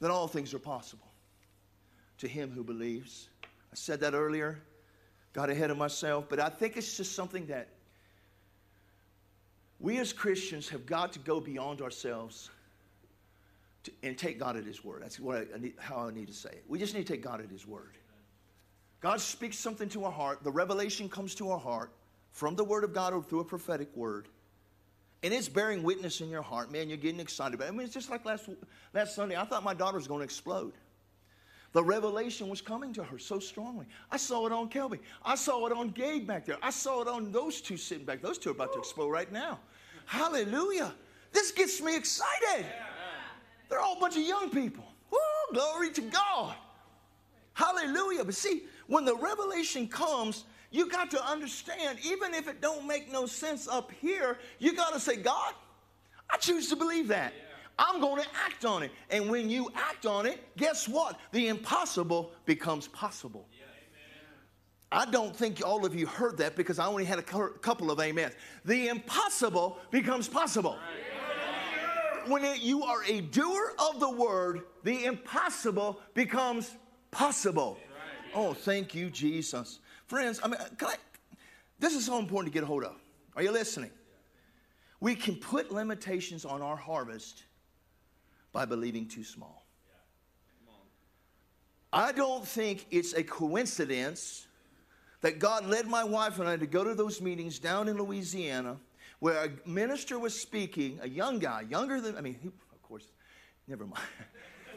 that 0.00 0.10
all 0.10 0.26
things 0.26 0.52
are 0.52 0.58
possible 0.58 1.06
to 2.18 2.26
him 2.26 2.50
who 2.50 2.64
believes. 2.64 3.28
I 3.44 3.74
said 3.74 4.00
that 4.00 4.14
earlier, 4.14 4.58
got 5.32 5.50
ahead 5.50 5.70
of 5.70 5.78
myself, 5.78 6.26
but 6.28 6.40
I 6.40 6.48
think 6.48 6.76
it's 6.76 6.96
just 6.96 7.14
something 7.14 7.46
that 7.46 7.68
we 9.82 9.98
as 9.98 10.12
Christians 10.12 10.68
have 10.68 10.86
got 10.86 11.12
to 11.12 11.18
go 11.18 11.40
beyond 11.40 11.82
ourselves 11.82 12.50
to, 13.82 13.90
and 14.04 14.16
take 14.16 14.38
God 14.38 14.56
at 14.56 14.64
His 14.64 14.84
word. 14.84 15.02
That's 15.02 15.18
what 15.18 15.48
I, 15.54 15.58
need, 15.58 15.74
how 15.78 16.06
I 16.06 16.12
need 16.12 16.28
to 16.28 16.34
say 16.34 16.50
it. 16.50 16.64
We 16.68 16.78
just 16.78 16.94
need 16.94 17.06
to 17.06 17.12
take 17.12 17.22
God 17.22 17.40
at 17.40 17.50
His 17.50 17.66
word. 17.66 17.98
God 19.00 19.20
speaks 19.20 19.58
something 19.58 19.88
to 19.90 20.04
our 20.04 20.12
heart, 20.12 20.44
the 20.44 20.52
revelation 20.52 21.08
comes 21.08 21.34
to 21.34 21.50
our 21.50 21.58
heart 21.58 21.90
from 22.30 22.54
the 22.54 22.64
Word 22.64 22.84
of 22.84 22.94
God 22.94 23.12
or 23.12 23.22
through 23.22 23.40
a 23.40 23.44
prophetic 23.44 23.94
word. 23.96 24.28
And 25.24 25.34
it's 25.34 25.48
bearing 25.48 25.82
witness 25.82 26.20
in 26.20 26.28
your 26.28 26.42
heart. 26.42 26.72
Man, 26.72 26.88
you're 26.88 26.98
getting 26.98 27.20
excited 27.20 27.54
about 27.54 27.66
it. 27.66 27.68
I 27.68 27.70
mean, 27.72 27.82
it's 27.82 27.94
just 27.94 28.10
like 28.10 28.24
last, 28.24 28.48
last 28.92 29.14
Sunday. 29.14 29.36
I 29.36 29.44
thought 29.44 29.62
my 29.62 29.74
daughter 29.74 29.96
was 29.96 30.08
going 30.08 30.20
to 30.20 30.24
explode. 30.24 30.72
The 31.72 31.82
revelation 31.82 32.48
was 32.48 32.60
coming 32.60 32.92
to 32.94 33.04
her 33.04 33.18
so 33.18 33.38
strongly. 33.38 33.86
I 34.10 34.16
saw 34.16 34.46
it 34.46 34.52
on 34.52 34.68
Kelby. 34.68 34.98
I 35.24 35.36
saw 35.36 35.66
it 35.66 35.72
on 35.72 35.90
Gabe 35.90 36.26
back 36.26 36.44
there. 36.44 36.58
I 36.62 36.70
saw 36.70 37.00
it 37.02 37.08
on 37.08 37.32
those 37.32 37.60
two 37.60 37.76
sitting 37.76 38.04
back. 38.04 38.20
Those 38.20 38.36
two 38.36 38.50
are 38.50 38.52
about 38.52 38.72
to 38.74 38.78
explode 38.78 39.10
right 39.10 39.30
now. 39.32 39.58
Hallelujah. 40.06 40.92
This 41.32 41.50
gets 41.52 41.80
me 41.80 41.96
excited. 41.96 42.66
They're 43.68 43.80
all 43.80 43.96
a 43.96 44.00
bunch 44.00 44.16
of 44.16 44.22
young 44.22 44.50
people. 44.50 44.84
Woo, 45.10 45.18
glory 45.52 45.90
to 45.92 46.00
God. 46.02 46.54
Hallelujah. 47.54 48.24
But 48.24 48.34
see, 48.34 48.64
when 48.86 49.04
the 49.04 49.16
revelation 49.16 49.88
comes, 49.88 50.44
you 50.70 50.88
got 50.88 51.10
to 51.12 51.24
understand, 51.24 51.98
even 52.04 52.34
if 52.34 52.48
it 52.48 52.60
don't 52.60 52.86
make 52.86 53.10
no 53.12 53.26
sense 53.26 53.68
up 53.68 53.90
here, 54.00 54.38
you 54.58 54.74
got 54.74 54.92
to 54.94 55.00
say, 55.00 55.16
God, 55.16 55.54
I 56.30 56.36
choose 56.38 56.68
to 56.70 56.76
believe 56.76 57.08
that. 57.08 57.32
I'm 57.78 58.00
going 58.00 58.22
to 58.22 58.28
act 58.46 58.64
on 58.64 58.82
it. 58.82 58.90
And 59.10 59.30
when 59.30 59.48
you 59.48 59.70
act 59.74 60.06
on 60.06 60.26
it, 60.26 60.40
guess 60.56 60.88
what? 60.88 61.18
The 61.32 61.48
impossible 61.48 62.32
becomes 62.44 62.88
possible. 62.88 63.46
Yeah. 63.52 63.61
I 64.92 65.06
don't 65.06 65.34
think 65.34 65.62
all 65.64 65.86
of 65.86 65.94
you 65.94 66.06
heard 66.06 66.36
that 66.38 66.54
because 66.54 66.78
I 66.78 66.86
only 66.86 67.06
had 67.06 67.18
a 67.18 67.22
couple 67.22 67.90
of 67.90 67.98
amens. 67.98 68.34
The 68.64 68.88
impossible 68.88 69.78
becomes 69.90 70.28
possible. 70.28 70.78
When 72.26 72.44
it, 72.44 72.60
you 72.60 72.84
are 72.84 73.02
a 73.04 73.22
doer 73.22 73.74
of 73.78 73.98
the 73.98 74.10
word, 74.10 74.62
the 74.84 75.06
impossible 75.06 75.98
becomes 76.14 76.76
possible. 77.10 77.78
Oh, 78.34 78.52
thank 78.52 78.94
you, 78.94 79.10
Jesus. 79.10 79.80
Friends, 80.06 80.40
I 80.42 80.48
mean, 80.48 80.60
uh, 80.60 80.68
can 80.76 80.88
I, 80.88 80.94
this 81.80 81.94
is 81.94 82.06
so 82.06 82.18
important 82.18 82.52
to 82.52 82.56
get 82.56 82.62
a 82.62 82.66
hold 82.66 82.84
of. 82.84 82.94
Are 83.34 83.42
you 83.42 83.50
listening? 83.50 83.90
We 85.00 85.14
can 85.14 85.36
put 85.36 85.72
limitations 85.72 86.44
on 86.44 86.62
our 86.62 86.76
harvest 86.76 87.44
by 88.52 88.66
believing 88.66 89.08
too 89.08 89.24
small. 89.24 89.66
I 91.92 92.12
don't 92.12 92.46
think 92.46 92.86
it's 92.90 93.14
a 93.14 93.22
coincidence 93.22 94.46
that 95.22 95.38
God 95.38 95.66
led 95.66 95.86
my 95.86 96.04
wife 96.04 96.38
and 96.38 96.48
I 96.48 96.56
to 96.56 96.66
go 96.66 96.84
to 96.84 96.94
those 96.94 97.20
meetings 97.20 97.58
down 97.58 97.88
in 97.88 97.96
Louisiana 97.96 98.76
where 99.20 99.44
a 99.44 99.68
minister 99.68 100.18
was 100.18 100.38
speaking, 100.38 100.98
a 101.00 101.08
young 101.08 101.38
guy, 101.38 101.62
younger 101.70 102.00
than, 102.00 102.16
I 102.16 102.20
mean, 102.20 102.36
he, 102.42 102.48
of 102.48 102.82
course, 102.82 103.06
never 103.68 103.86
mind. 103.86 104.02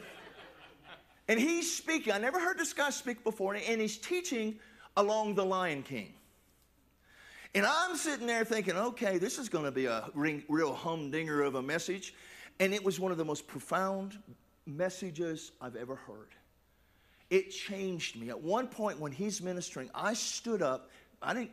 and 1.28 1.38
he's 1.38 1.76
speaking. 1.76 2.12
I 2.12 2.18
never 2.18 2.38
heard 2.38 2.56
this 2.56 2.72
guy 2.72 2.90
speak 2.90 3.24
before, 3.24 3.54
and 3.54 3.80
he's 3.80 3.98
teaching 3.98 4.60
along 4.96 5.34
the 5.34 5.44
Lion 5.44 5.82
King. 5.82 6.14
And 7.56 7.66
I'm 7.66 7.96
sitting 7.96 8.26
there 8.26 8.44
thinking, 8.44 8.76
okay, 8.76 9.18
this 9.18 9.38
is 9.38 9.48
going 9.48 9.64
to 9.64 9.72
be 9.72 9.86
a 9.86 10.10
real 10.14 10.74
humdinger 10.74 11.42
of 11.42 11.56
a 11.56 11.62
message. 11.62 12.14
And 12.60 12.72
it 12.72 12.84
was 12.84 13.00
one 13.00 13.12
of 13.12 13.18
the 13.18 13.24
most 13.24 13.46
profound 13.46 14.18
messages 14.66 15.52
I've 15.60 15.74
ever 15.74 15.96
heard. 15.96 16.28
It 17.30 17.50
changed 17.50 18.16
me. 18.16 18.30
At 18.30 18.40
one 18.40 18.68
point 18.68 19.00
when 19.00 19.12
he's 19.12 19.42
ministering, 19.42 19.90
I 19.94 20.14
stood 20.14 20.62
up. 20.62 20.90
I 21.20 21.34
didn't, 21.34 21.50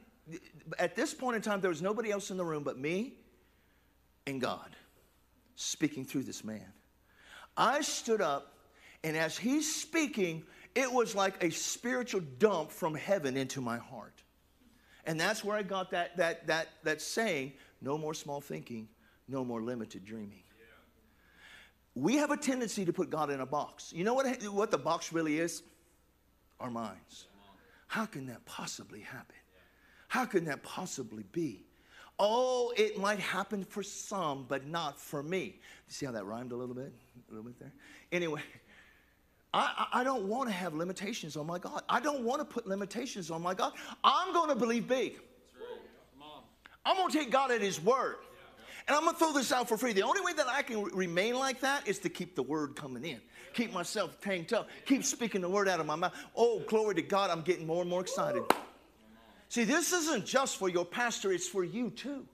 at 0.77 0.95
this 0.95 1.13
point 1.13 1.35
in 1.35 1.41
time, 1.41 1.61
there 1.61 1.69
was 1.69 1.81
nobody 1.81 2.11
else 2.11 2.31
in 2.31 2.37
the 2.37 2.45
room 2.45 2.63
but 2.63 2.77
me 2.77 3.13
and 4.27 4.39
God 4.39 4.75
speaking 5.55 6.05
through 6.05 6.23
this 6.23 6.43
man. 6.43 6.65
I 7.57 7.81
stood 7.81 8.21
up, 8.21 8.53
and 9.03 9.15
as 9.15 9.37
he's 9.37 9.73
speaking, 9.73 10.43
it 10.75 10.91
was 10.91 11.15
like 11.15 11.43
a 11.43 11.51
spiritual 11.51 12.21
dump 12.39 12.71
from 12.71 12.95
heaven 12.95 13.37
into 13.37 13.61
my 13.61 13.77
heart. 13.77 14.13
And 15.05 15.19
that's 15.19 15.43
where 15.43 15.57
I 15.57 15.63
got 15.63 15.91
that, 15.91 16.17
that, 16.17 16.47
that, 16.47 16.69
that 16.83 17.01
saying 17.01 17.53
no 17.81 17.97
more 17.97 18.13
small 18.13 18.41
thinking, 18.41 18.87
no 19.27 19.43
more 19.43 19.61
limited 19.61 20.05
dreaming. 20.05 20.43
We 21.95 22.15
have 22.15 22.31
a 22.31 22.37
tendency 22.37 22.85
to 22.85 22.93
put 22.93 23.09
God 23.09 23.29
in 23.29 23.41
a 23.41 23.45
box. 23.45 23.93
You 23.95 24.03
know 24.03 24.13
what, 24.13 24.43
what 24.45 24.71
the 24.71 24.77
box 24.77 25.13
really 25.13 25.39
is? 25.39 25.63
Our 26.59 26.71
minds. 26.71 27.27
How 27.87 28.05
can 28.05 28.25
that 28.27 28.43
possibly 28.45 29.01
happen? 29.01 29.35
How 30.07 30.25
can 30.25 30.45
that 30.45 30.63
possibly 30.63 31.23
be? 31.31 31.65
Oh, 32.19 32.73
it 32.77 32.97
might 32.99 33.19
happen 33.19 33.63
for 33.63 33.83
some, 33.83 34.45
but 34.47 34.65
not 34.65 34.99
for 34.99 35.23
me. 35.23 35.43
You 35.45 35.53
See 35.87 36.05
how 36.05 36.11
that 36.11 36.25
rhymed 36.25 36.51
a 36.51 36.55
little 36.55 36.75
bit? 36.75 36.93
A 37.29 37.31
little 37.31 37.43
bit 37.43 37.59
there? 37.59 37.73
Anyway, 38.11 38.41
I, 39.53 39.87
I 39.93 40.03
don't 40.03 40.23
want 40.23 40.49
to 40.49 40.53
have 40.53 40.73
limitations 40.73 41.37
on 41.37 41.45
my 41.45 41.59
God. 41.59 41.83
I 41.87 41.99
don't 41.99 42.23
want 42.23 42.41
to 42.41 42.45
put 42.45 42.67
limitations 42.67 43.29
on 43.29 43.41
my 43.41 43.53
God. 43.53 43.73
I'm 44.03 44.33
going 44.33 44.49
to 44.49 44.55
believe 44.55 44.87
big. 44.87 45.19
I'm 46.85 46.97
going 46.97 47.11
to 47.11 47.17
take 47.17 47.31
God 47.31 47.51
at 47.51 47.61
His 47.61 47.81
word. 47.81 48.17
And 48.87 48.97
I'm 48.97 49.03
going 49.03 49.13
to 49.13 49.19
throw 49.19 49.31
this 49.31 49.51
out 49.51 49.69
for 49.69 49.77
free. 49.77 49.93
The 49.93 50.03
only 50.03 50.21
way 50.21 50.33
that 50.33 50.47
I 50.47 50.61
can 50.61 50.83
remain 50.83 51.35
like 51.35 51.61
that 51.61 51.87
is 51.87 51.99
to 51.99 52.09
keep 52.09 52.35
the 52.35 52.43
word 52.43 52.75
coming 52.75 53.05
in, 53.05 53.21
keep 53.53 53.71
myself 53.71 54.19
tanked 54.19 54.51
up, 54.51 54.69
keep 54.85 55.05
speaking 55.05 55.41
the 55.41 55.49
word 55.49 55.69
out 55.69 55.79
of 55.79 55.85
my 55.85 55.95
mouth. 55.95 56.13
Oh, 56.35 56.59
glory 56.67 56.95
to 56.95 57.01
God, 57.01 57.29
I'm 57.29 57.41
getting 57.41 57.65
more 57.65 57.81
and 57.81 57.89
more 57.89 58.01
excited. 58.01 58.43
See, 59.47 59.63
this 59.63 59.93
isn't 59.93 60.25
just 60.25 60.57
for 60.57 60.67
your 60.67 60.85
pastor, 60.85 61.31
it's 61.31 61.47
for 61.47 61.63
you 61.63 61.91
too. 61.91 62.25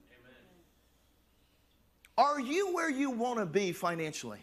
Are 2.18 2.40
you 2.40 2.74
where 2.74 2.90
you 2.90 3.10
want 3.10 3.38
to 3.38 3.46
be 3.46 3.72
financially? 3.72 4.40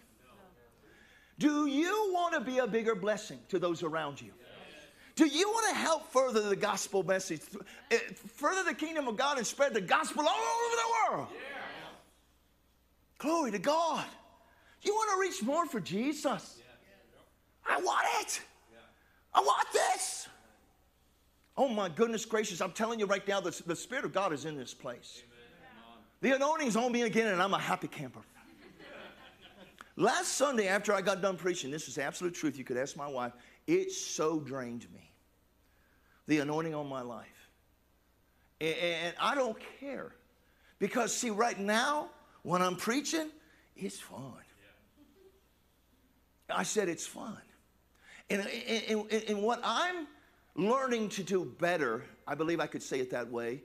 Do 1.39 1.67
you 1.67 2.11
want 2.13 2.33
to 2.33 2.39
be 2.39 2.57
a 2.59 2.67
bigger 2.67 2.95
blessing 2.95 3.39
to 3.49 3.59
those 3.59 3.83
around 3.83 4.21
you? 4.21 4.31
Do 5.15 5.25
you 5.25 5.49
want 5.49 5.69
to 5.69 5.75
help 5.75 6.11
further 6.11 6.41
the 6.47 6.55
gospel 6.55 7.03
message, 7.03 7.41
eh, 7.91 7.97
further 8.35 8.63
the 8.63 8.73
kingdom 8.73 9.07
of 9.07 9.17
God, 9.17 9.37
and 9.37 9.45
spread 9.45 9.73
the 9.73 9.81
gospel 9.81 10.23
all 10.27 10.29
over 10.29 10.75
the 10.75 11.15
world? 11.15 11.27
Yeah. 11.31 11.56
Glory 13.17 13.51
to 13.51 13.59
God. 13.59 14.05
You 14.81 14.93
want 14.93 15.11
to 15.11 15.19
reach 15.19 15.43
more 15.43 15.65
for 15.65 15.79
Jesus? 15.79 16.59
I 17.67 17.81
want 17.81 18.05
it. 18.21 18.41
I 19.33 19.41
want 19.41 19.67
this. 19.73 20.27
Oh 21.57 21.67
my 21.67 21.89
goodness 21.89 22.23
gracious, 22.25 22.61
I'm 22.61 22.71
telling 22.71 22.99
you 22.99 23.07
right 23.07 23.27
now, 23.27 23.41
the, 23.41 23.61
the 23.65 23.75
Spirit 23.75 24.05
of 24.05 24.13
God 24.13 24.31
is 24.31 24.45
in 24.45 24.55
this 24.55 24.73
place. 24.73 25.23
The 26.21 26.35
anointing's 26.35 26.75
on 26.75 26.91
me 26.91 27.03
again, 27.03 27.27
and 27.27 27.41
I'm 27.41 27.53
a 27.53 27.59
happy 27.59 27.87
camper. 27.87 28.21
Last 29.95 30.33
Sunday, 30.33 30.67
after 30.67 30.93
I 30.93 31.01
got 31.01 31.23
done 31.23 31.37
preaching, 31.37 31.71
this 31.71 31.87
is 31.87 31.97
absolute 31.97 32.35
truth. 32.35 32.57
You 32.57 32.63
could 32.63 32.77
ask 32.77 32.95
my 32.95 33.07
wife. 33.07 33.33
It 33.65 33.91
so 33.91 34.39
drained 34.39 34.85
me. 34.93 35.11
The 36.27 36.39
anointing 36.39 36.75
on 36.75 36.87
my 36.87 37.01
life. 37.01 37.49
And 38.61 39.15
I 39.19 39.33
don't 39.33 39.57
care. 39.79 40.13
Because, 40.77 41.15
see, 41.15 41.31
right 41.31 41.59
now, 41.59 42.09
when 42.47 42.61
I'm 42.61 42.77
preaching, 42.77 43.29
it's 43.75 43.99
fun. 43.99 44.41
I 46.49 46.63
said 46.63 46.87
it's 46.87 47.05
fun. 47.05 47.37
And, 48.29 48.41
and, 48.41 49.05
and, 49.11 49.23
and 49.27 49.41
what 49.41 49.59
I'm 49.65 50.07
learning 50.55 51.09
to 51.09 51.23
do 51.23 51.43
better, 51.43 52.05
I 52.25 52.35
believe 52.35 52.61
I 52.61 52.67
could 52.67 52.81
say 52.81 53.01
it 53.01 53.11
that 53.11 53.29
way, 53.29 53.63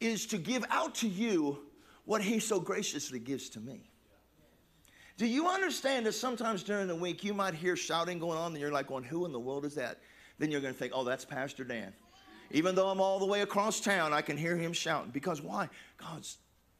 is 0.00 0.26
to 0.26 0.38
give 0.38 0.64
out 0.68 0.96
to 0.96 1.08
you 1.08 1.60
what 2.06 2.22
He 2.22 2.40
so 2.40 2.58
graciously 2.58 3.20
gives 3.20 3.48
to 3.50 3.60
me. 3.60 3.88
Do 5.16 5.28
you 5.28 5.46
understand 5.46 6.06
that 6.06 6.14
sometimes 6.14 6.64
during 6.64 6.88
the 6.88 6.96
week 6.96 7.22
you 7.22 7.34
might 7.34 7.54
hear 7.54 7.76
shouting 7.76 8.18
going 8.18 8.36
on 8.36 8.50
and 8.50 8.60
you're 8.60 8.72
like, 8.72 8.88
going, 8.88 9.04
who 9.04 9.26
in 9.26 9.32
the 9.32 9.38
world 9.38 9.64
is 9.64 9.76
that? 9.76 10.00
Then 10.40 10.50
you're 10.50 10.60
going 10.60 10.74
to 10.74 10.78
think, 10.78 10.92
oh, 10.92 11.04
that's 11.04 11.24
Pastor 11.24 11.62
Dan. 11.62 11.92
Even 12.50 12.74
though 12.74 12.88
I'm 12.88 13.00
all 13.00 13.20
the 13.20 13.26
way 13.26 13.42
across 13.42 13.80
town, 13.80 14.12
I 14.12 14.22
can 14.22 14.36
hear 14.36 14.56
him 14.56 14.72
shouting. 14.72 15.12
Because 15.12 15.40
why? 15.40 15.68
God's 15.98 16.38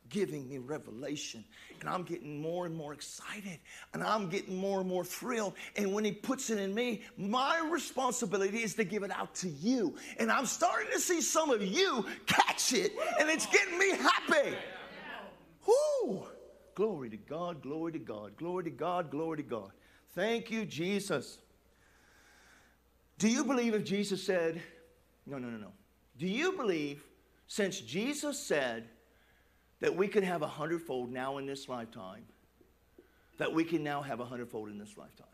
giving 0.08 0.48
me 0.48 0.58
revelation. 0.58 1.44
And 1.80 1.88
I'm 1.88 2.02
getting 2.02 2.40
more 2.40 2.66
and 2.66 2.74
more 2.74 2.92
excited. 2.92 3.58
And 3.92 4.02
I'm 4.02 4.28
getting 4.28 4.56
more 4.56 4.80
and 4.80 4.88
more 4.88 5.04
thrilled. 5.04 5.54
And 5.76 5.92
when 5.92 6.04
He 6.04 6.12
puts 6.12 6.50
it 6.50 6.58
in 6.58 6.74
me, 6.74 7.02
my 7.16 7.66
responsibility 7.70 8.62
is 8.62 8.74
to 8.74 8.84
give 8.84 9.02
it 9.02 9.10
out 9.10 9.34
to 9.36 9.48
you. 9.48 9.96
And 10.18 10.30
I'm 10.30 10.46
starting 10.46 10.92
to 10.92 11.00
see 11.00 11.20
some 11.20 11.50
of 11.50 11.62
you 11.62 12.04
catch 12.26 12.72
it. 12.72 12.92
And 13.20 13.28
it's 13.28 13.46
getting 13.46 13.78
me 13.78 13.90
happy. 13.90 14.56
Whoo! 15.66 16.24
Glory 16.74 17.10
to 17.10 17.16
God, 17.16 17.62
glory 17.62 17.92
to 17.92 17.98
God, 17.98 18.36
glory 18.36 18.64
to 18.64 18.70
God, 18.70 19.10
glory 19.10 19.36
to 19.38 19.42
God. 19.42 19.70
Thank 20.14 20.50
you, 20.50 20.64
Jesus. 20.64 21.38
Do 23.18 23.28
you 23.28 23.44
believe 23.44 23.74
if 23.74 23.84
Jesus 23.84 24.24
said, 24.24 24.60
no, 25.26 25.38
no, 25.38 25.48
no, 25.48 25.56
no. 25.56 25.72
Do 26.18 26.26
you 26.26 26.52
believe 26.52 27.04
since 27.46 27.80
Jesus 27.80 28.38
said, 28.38 28.88
that 29.80 29.94
we 29.94 30.08
could 30.08 30.24
have 30.24 30.42
a 30.42 30.46
hundredfold 30.46 31.12
now 31.12 31.38
in 31.38 31.46
this 31.46 31.68
lifetime, 31.68 32.24
that 33.38 33.52
we 33.52 33.64
can 33.64 33.82
now 33.82 34.00
have 34.00 34.20
a 34.20 34.24
hundredfold 34.24 34.68
in 34.68 34.78
this 34.78 34.96
lifetime. 34.96 35.26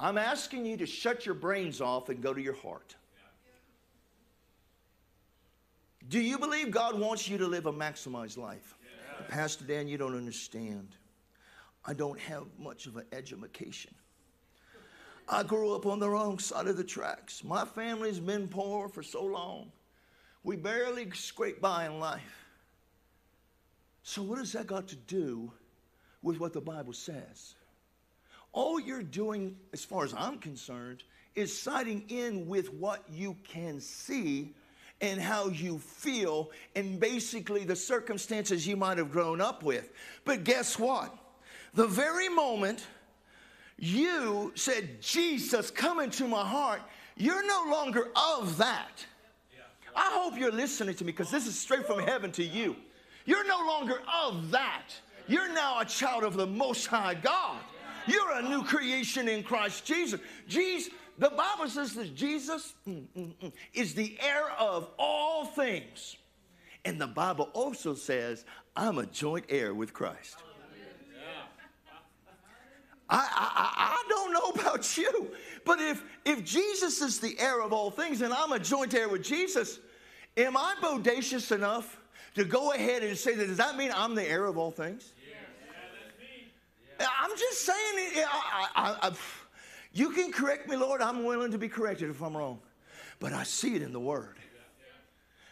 I'm 0.00 0.16
asking 0.16 0.64
you 0.64 0.76
to 0.76 0.86
shut 0.86 1.26
your 1.26 1.34
brains 1.34 1.80
off 1.80 2.08
and 2.08 2.22
go 2.22 2.32
to 2.32 2.40
your 2.40 2.54
heart. 2.54 2.94
Do 6.08 6.20
you 6.20 6.38
believe 6.38 6.70
God 6.70 6.98
wants 6.98 7.28
you 7.28 7.36
to 7.38 7.46
live 7.46 7.66
a 7.66 7.72
maximized 7.72 8.38
life? 8.38 8.76
Pastor 9.28 9.64
Dan, 9.64 9.88
you 9.88 9.98
don't 9.98 10.16
understand. 10.16 10.96
I 11.84 11.94
don't 11.94 12.18
have 12.20 12.44
much 12.58 12.86
of 12.86 12.96
an 12.96 13.04
education. 13.12 13.94
I 15.28 15.42
grew 15.42 15.74
up 15.74 15.84
on 15.84 15.98
the 15.98 16.08
wrong 16.08 16.38
side 16.38 16.68
of 16.68 16.76
the 16.76 16.84
tracks. 16.84 17.44
My 17.44 17.64
family's 17.64 18.20
been 18.20 18.48
poor 18.48 18.88
for 18.88 19.02
so 19.02 19.24
long. 19.24 19.70
We 20.48 20.56
barely 20.56 21.10
scrape 21.10 21.60
by 21.60 21.84
in 21.84 22.00
life. 22.00 22.46
So, 24.02 24.22
what 24.22 24.38
has 24.38 24.52
that 24.52 24.66
got 24.66 24.88
to 24.88 24.96
do 24.96 25.52
with 26.22 26.40
what 26.40 26.54
the 26.54 26.60
Bible 26.62 26.94
says? 26.94 27.54
All 28.54 28.80
you're 28.80 29.02
doing, 29.02 29.58
as 29.74 29.84
far 29.84 30.04
as 30.04 30.14
I'm 30.16 30.38
concerned, 30.38 31.04
is 31.34 31.54
siding 31.54 32.06
in 32.08 32.48
with 32.48 32.72
what 32.72 33.04
you 33.10 33.36
can 33.46 33.78
see 33.78 34.54
and 35.02 35.20
how 35.20 35.48
you 35.48 35.80
feel, 35.80 36.50
and 36.74 36.98
basically 36.98 37.64
the 37.64 37.76
circumstances 37.76 38.66
you 38.66 38.74
might 38.74 38.96
have 38.96 39.12
grown 39.12 39.42
up 39.42 39.62
with. 39.62 39.92
But 40.24 40.44
guess 40.44 40.78
what? 40.78 41.14
The 41.74 41.86
very 41.86 42.30
moment 42.30 42.86
you 43.76 44.52
said, 44.54 45.02
Jesus, 45.02 45.70
come 45.70 46.00
into 46.00 46.26
my 46.26 46.48
heart, 46.48 46.80
you're 47.18 47.46
no 47.46 47.70
longer 47.70 48.08
of 48.16 48.56
that. 48.56 49.04
I 49.98 50.10
hope 50.12 50.38
you're 50.38 50.52
listening 50.52 50.94
to 50.94 51.04
me 51.04 51.10
because 51.10 51.30
this 51.30 51.48
is 51.48 51.58
straight 51.58 51.84
from 51.84 51.98
heaven 51.98 52.30
to 52.32 52.44
you. 52.44 52.76
You're 53.26 53.46
no 53.46 53.58
longer 53.66 54.00
of 54.22 54.52
that. 54.52 54.90
You're 55.26 55.52
now 55.52 55.80
a 55.80 55.84
child 55.84 56.22
of 56.22 56.34
the 56.34 56.46
Most 56.46 56.86
High 56.86 57.14
God. 57.14 57.58
You're 58.06 58.32
a 58.34 58.42
new 58.42 58.62
creation 58.62 59.28
in 59.28 59.42
Christ 59.42 59.84
Jesus. 59.84 60.20
Jesus 60.46 60.92
the 61.18 61.30
Bible 61.30 61.68
says 61.68 61.94
that 61.94 62.14
Jesus 62.14 62.74
mm, 62.86 63.04
mm, 63.16 63.34
mm, 63.42 63.52
is 63.74 63.94
the 63.94 64.16
heir 64.20 64.50
of 64.56 64.88
all 64.98 65.46
things. 65.46 66.16
And 66.84 67.00
the 67.00 67.08
Bible 67.08 67.50
also 67.54 67.94
says, 67.94 68.44
I'm 68.76 68.98
a 68.98 69.06
joint 69.06 69.46
heir 69.48 69.74
with 69.74 69.92
Christ. 69.92 70.36
I, 73.10 73.16
I, 73.18 73.96
I 73.96 74.04
don't 74.08 74.32
know 74.32 74.62
about 74.62 74.96
you, 74.96 75.32
but 75.64 75.80
if, 75.80 76.04
if 76.24 76.44
Jesus 76.44 77.00
is 77.00 77.18
the 77.18 77.34
heir 77.40 77.62
of 77.62 77.72
all 77.72 77.90
things 77.90 78.20
and 78.20 78.32
I'm 78.32 78.52
a 78.52 78.58
joint 78.58 78.94
heir 78.94 79.08
with 79.08 79.24
Jesus, 79.24 79.80
Am 80.38 80.56
I 80.56 80.76
bodacious 80.80 81.50
enough 81.50 81.98
to 82.34 82.44
go 82.44 82.72
ahead 82.72 83.02
and 83.02 83.18
say 83.18 83.34
that? 83.34 83.46
Does 83.48 83.56
that 83.56 83.76
mean 83.76 83.90
I'm 83.92 84.14
the 84.14 84.22
heir 84.22 84.46
of 84.46 84.56
all 84.56 84.70
things? 84.70 85.12
Yeah. 87.00 87.06
I'm 87.20 87.36
just 87.36 87.62
saying. 87.62 88.24
I, 88.24 88.68
I, 88.76 89.08
I, 89.08 89.12
you 89.92 90.10
can 90.10 90.30
correct 90.30 90.68
me, 90.68 90.76
Lord. 90.76 91.02
I'm 91.02 91.24
willing 91.24 91.50
to 91.50 91.58
be 91.58 91.68
corrected 91.68 92.08
if 92.08 92.22
I'm 92.22 92.36
wrong. 92.36 92.60
But 93.18 93.32
I 93.32 93.42
see 93.42 93.74
it 93.74 93.82
in 93.82 93.92
the 93.92 94.00
Word. 94.00 94.36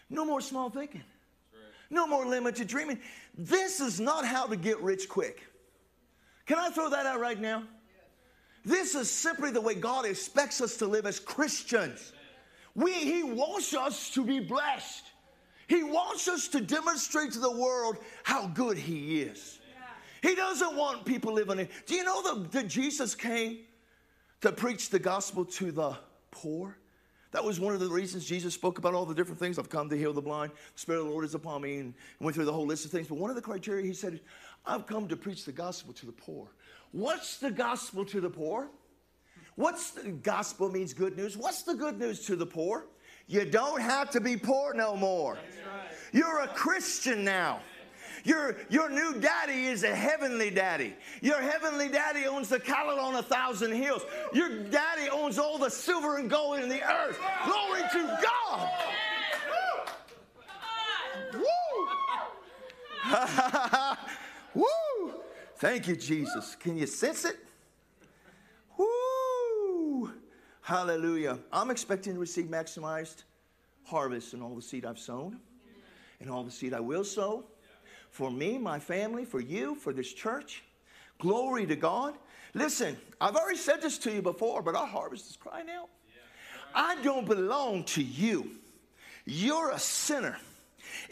No 0.08 0.24
more 0.24 0.40
small 0.40 0.70
thinking. 0.70 1.02
No 1.90 2.06
more 2.06 2.24
limited 2.24 2.68
dreaming. 2.68 3.00
This 3.36 3.80
is 3.80 3.98
not 3.98 4.24
how 4.24 4.46
to 4.46 4.56
get 4.56 4.80
rich 4.80 5.08
quick. 5.08 5.42
Can 6.46 6.58
I 6.58 6.70
throw 6.70 6.90
that 6.90 7.06
out 7.06 7.18
right 7.18 7.40
now? 7.40 7.64
This 8.64 8.94
is 8.94 9.10
simply 9.10 9.50
the 9.50 9.60
way 9.60 9.74
God 9.74 10.04
expects 10.04 10.60
us 10.60 10.76
to 10.78 10.86
live 10.86 11.06
as 11.06 11.18
Christians. 11.18 12.12
We, 12.76 12.92
he 12.92 13.22
wants 13.24 13.74
us 13.74 14.10
to 14.10 14.22
be 14.22 14.38
blessed. 14.38 15.04
He 15.66 15.82
wants 15.82 16.28
us 16.28 16.46
to 16.48 16.60
demonstrate 16.60 17.32
to 17.32 17.40
the 17.40 17.50
world 17.50 17.96
how 18.22 18.46
good 18.48 18.76
He 18.78 19.22
is. 19.22 19.58
He 20.22 20.34
doesn't 20.34 20.76
want 20.76 21.04
people 21.04 21.32
living 21.32 21.58
in. 21.58 21.68
Do 21.86 21.94
you 21.94 22.04
know 22.04 22.22
that, 22.22 22.52
that 22.52 22.68
Jesus 22.68 23.14
came 23.14 23.60
to 24.42 24.52
preach 24.52 24.90
the 24.90 24.98
gospel 24.98 25.44
to 25.44 25.72
the 25.72 25.96
poor? 26.30 26.76
That 27.32 27.44
was 27.44 27.58
one 27.58 27.74
of 27.74 27.80
the 27.80 27.88
reasons 27.88 28.24
Jesus 28.24 28.54
spoke 28.54 28.78
about 28.78 28.94
all 28.94 29.06
the 29.06 29.14
different 29.14 29.38
things. 29.38 29.58
I've 29.58 29.70
come 29.70 29.88
to 29.90 29.96
heal 29.96 30.12
the 30.12 30.22
blind. 30.22 30.52
The 30.74 30.80
Spirit 30.80 31.00
of 31.00 31.06
the 31.06 31.12
Lord 31.12 31.24
is 31.24 31.34
upon 31.34 31.62
me, 31.62 31.78
and 31.78 31.94
went 32.20 32.34
through 32.34 32.44
the 32.44 32.52
whole 32.52 32.66
list 32.66 32.84
of 32.84 32.90
things. 32.90 33.08
But 33.08 33.18
one 33.18 33.30
of 33.30 33.36
the 33.36 33.42
criteria 33.42 33.86
he 33.86 33.94
said, 33.94 34.20
I've 34.64 34.86
come 34.86 35.08
to 35.08 35.16
preach 35.16 35.44
the 35.44 35.52
gospel 35.52 35.92
to 35.94 36.06
the 36.06 36.12
poor. 36.12 36.48
What's 36.92 37.38
the 37.38 37.50
gospel 37.50 38.04
to 38.06 38.20
the 38.20 38.30
poor? 38.30 38.68
What's 39.56 39.90
the 39.90 40.10
gospel 40.10 40.70
means 40.70 40.94
good 40.94 41.16
news? 41.16 41.36
What's 41.36 41.62
the 41.62 41.74
good 41.74 41.98
news 41.98 42.24
to 42.26 42.36
the 42.36 42.46
poor? 42.46 42.86
You 43.26 43.44
don't 43.44 43.80
have 43.80 44.10
to 44.10 44.20
be 44.20 44.36
poor 44.36 44.74
no 44.74 44.94
more. 44.96 45.32
Right. 45.34 45.40
You're 46.12 46.42
a 46.42 46.48
Christian 46.48 47.24
now. 47.24 47.60
Your, 48.22 48.56
your 48.68 48.90
new 48.90 49.18
daddy 49.20 49.66
is 49.66 49.82
a 49.82 49.94
heavenly 49.94 50.50
daddy. 50.50 50.94
Your 51.22 51.40
heavenly 51.40 51.88
daddy 51.88 52.26
owns 52.26 52.48
the 52.48 52.60
cattle 52.60 52.98
on 52.98 53.14
a 53.14 53.22
thousand 53.22 53.72
hills. 53.72 54.02
Your 54.32 54.64
daddy 54.64 55.08
owns 55.08 55.38
all 55.38 55.58
the 55.58 55.70
silver 55.70 56.18
and 56.18 56.28
gold 56.28 56.58
in 56.58 56.68
the 56.68 56.82
earth. 56.82 57.18
Glory 57.44 57.82
to 57.92 58.18
God. 58.22 58.70
Woo! 61.34 61.40
Woo! 61.40 61.86
Woo! 64.62 65.14
Thank 65.56 65.88
you, 65.88 65.96
Jesus. 65.96 66.56
Can 66.56 66.76
you 66.76 66.86
sense 66.86 67.24
it? 67.24 67.45
Hallelujah. 70.66 71.38
I'm 71.52 71.70
expecting 71.70 72.14
to 72.14 72.18
receive 72.18 72.46
maximized 72.46 73.22
harvest 73.84 74.34
in 74.34 74.42
all 74.42 74.56
the 74.56 74.60
seed 74.60 74.84
I've 74.84 74.98
sown 74.98 75.38
and 76.18 76.28
all 76.28 76.42
the 76.42 76.50
seed 76.50 76.74
I 76.74 76.80
will 76.80 77.04
sow 77.04 77.44
for 78.10 78.32
me, 78.32 78.58
my 78.58 78.80
family, 78.80 79.24
for 79.24 79.38
you, 79.38 79.76
for 79.76 79.92
this 79.92 80.12
church. 80.12 80.64
Glory 81.20 81.66
to 81.66 81.76
God. 81.76 82.14
Listen, 82.52 82.96
I've 83.20 83.36
already 83.36 83.58
said 83.58 83.80
this 83.80 83.96
to 83.98 84.12
you 84.12 84.22
before, 84.22 84.60
but 84.60 84.74
our 84.74 84.88
harvest 84.88 85.30
is 85.30 85.36
crying 85.36 85.70
out. 85.70 85.88
I 86.74 87.00
don't 87.00 87.28
belong 87.28 87.84
to 87.84 88.02
you. 88.02 88.50
You're 89.24 89.70
a 89.70 89.78
sinner. 89.78 90.36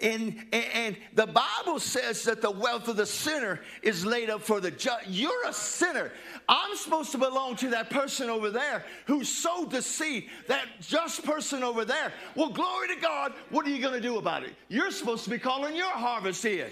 And, 0.01 0.45
and, 0.53 0.97
the 1.15 1.27
Bible 1.27 1.79
says 1.79 2.25
that 2.25 2.43
the 2.43 2.51
wealth 2.51 2.89
of 2.89 2.97
the 2.97 3.07
sinner 3.07 3.61
is 3.83 4.05
laid 4.05 4.31
up 4.31 4.43
for 4.43 4.61
the 4.61 4.71
just. 4.71 5.07
You're 5.09 5.47
a 5.47 5.53
sinner. 5.53 6.11
I'm 6.49 6.77
supposed 6.77 7.13
to 7.13 7.19
belong 7.19 7.57
to 7.57 7.71
that 7.71 7.91
person 7.91 8.29
over 8.29 8.51
there 8.51 8.85
who's 9.07 9.29
so 9.29 9.67
deceived, 9.67 10.29
that 10.49 10.67
just 10.81 11.25
person 11.25 11.63
over 11.63 11.85
there. 11.85 12.13
Well, 12.35 12.51
glory 12.51 12.89
to 12.89 13.01
God. 13.01 13.33
What 13.51 13.67
are 13.67 13.71
you 13.71 13.81
going 13.81 13.95
to 13.95 14.01
do 14.01 14.19
about 14.19 14.43
it? 14.45 14.55
You're 14.69 14.91
supposed 14.91 15.25
to 15.25 15.31
be 15.31 15.39
calling 15.39 15.75
your 15.75 15.91
harvest 15.91 16.45
in. 16.45 16.67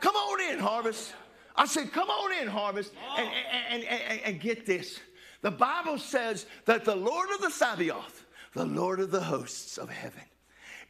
Come 0.00 0.16
on 0.16 0.52
in, 0.52 0.58
harvest. 0.58 1.12
I 1.54 1.66
said, 1.66 1.92
come 1.92 2.08
on 2.08 2.40
in, 2.40 2.48
harvest, 2.48 2.92
and, 3.18 3.28
and, 3.70 3.84
and, 3.84 4.20
and, 4.24 4.40
get 4.40 4.64
this. 4.64 4.98
The 5.42 5.50
Bible 5.50 5.98
says 5.98 6.46
that 6.64 6.84
the 6.84 6.94
Lord 6.94 7.28
of 7.34 7.40
the 7.42 7.50
Sabaoth, 7.50 8.24
the 8.54 8.64
Lord 8.64 9.00
of 9.00 9.10
the 9.10 9.20
hosts 9.20 9.76
of 9.76 9.90
heaven, 9.90 10.22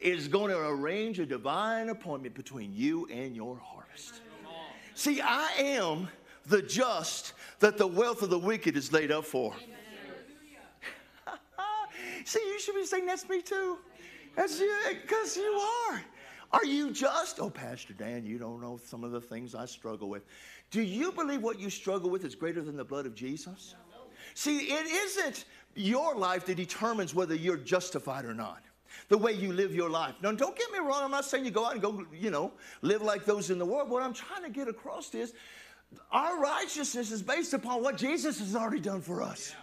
is 0.01 0.29
going 0.29 0.51
to 0.51 0.59
arrange 0.59 1.19
a 1.19 1.27
divine 1.27 1.91
appointment 1.91 2.35
between 2.35 2.73
you 2.75 3.07
and 3.07 3.37
your 3.37 3.59
harvest. 3.59 4.23
See, 4.95 5.21
I 5.21 5.51
am 5.59 6.09
the 6.47 6.63
just 6.63 7.35
that 7.61 7.77
the 7.79 7.87
wealth 7.87 8.23
of 8.23 8.31
the 8.31 8.39
wicked 8.39 8.77
is 8.77 8.93
laid 8.93 9.13
up 9.13 9.25
for. 9.25 9.55
See, 12.25 12.41
you 12.41 12.61
should 12.61 12.75
be 12.75 12.85
saying 12.85 13.07
that's 13.07 13.29
me 13.29 13.43
too. 13.43 13.79
You, 14.37 14.73
because 15.03 15.37
you 15.37 15.53
are. 15.91 16.03
Are 16.53 16.65
you 16.65 16.91
just? 16.91 17.39
Oh, 17.41 17.51
Pastor 17.51 17.93
Dan, 17.93 18.25
you 18.25 18.39
don't 18.39 18.61
know 18.61 18.81
some 18.85 19.05
of 19.05 19.13
the 19.13 19.21
things 19.21 19.55
I 19.55 19.67
struggle 19.67 20.09
with. 20.09 20.25
Do 20.71 20.83
you 20.83 21.13
believe 21.13 21.43
what 21.43 21.61
you 21.61 21.71
struggle 21.71 22.11
with 22.11 22.25
is 22.25 22.35
greater 22.35 22.63
than 22.63 22.77
the 22.77 22.85
blood 22.85 23.07
of 23.07 23.15
Jesus? 23.15 23.75
See, 24.35 24.59
it 24.59 24.87
isn't 24.87 25.45
your 25.75 26.15
life 26.15 26.47
that 26.47 26.57
determines 26.57 27.15
whether 27.15 27.35
you're 27.35 27.57
justified 27.57 28.25
or 28.25 28.35
not. 28.35 28.63
The 29.09 29.19
way 29.19 29.33
you 29.33 29.53
live 29.53 29.75
your 29.75 29.91
life. 29.91 30.15
Now, 30.23 30.33
don't 30.33 30.57
get 30.57 30.71
me 30.73 30.79
wrong. 30.79 31.03
I'm 31.03 31.11
not 31.11 31.25
saying 31.25 31.45
you 31.45 31.51
go 31.51 31.67
out 31.67 31.73
and 31.73 31.83
go, 31.83 32.05
you 32.13 32.31
know, 32.31 32.53
live 32.83 33.03
like 33.03 33.25
those 33.25 33.51
in 33.51 33.59
the 33.59 33.67
world. 33.67 33.91
What 33.91 34.03
I'm 34.03 34.15
trying 34.15 34.43
to 34.43 34.51
get 34.51 34.69
across 34.69 35.15
is 35.15 35.35
our 36.13 36.41
righteousness 36.41 37.11
is 37.11 37.23
based 37.23 37.53
upon 37.55 37.83
what 37.83 37.97
Jesus 37.97 38.39
has 38.39 38.55
already 38.55 38.81
done 38.81 39.01
for 39.01 39.23
us. 39.23 39.51
Yeah. 39.51 39.57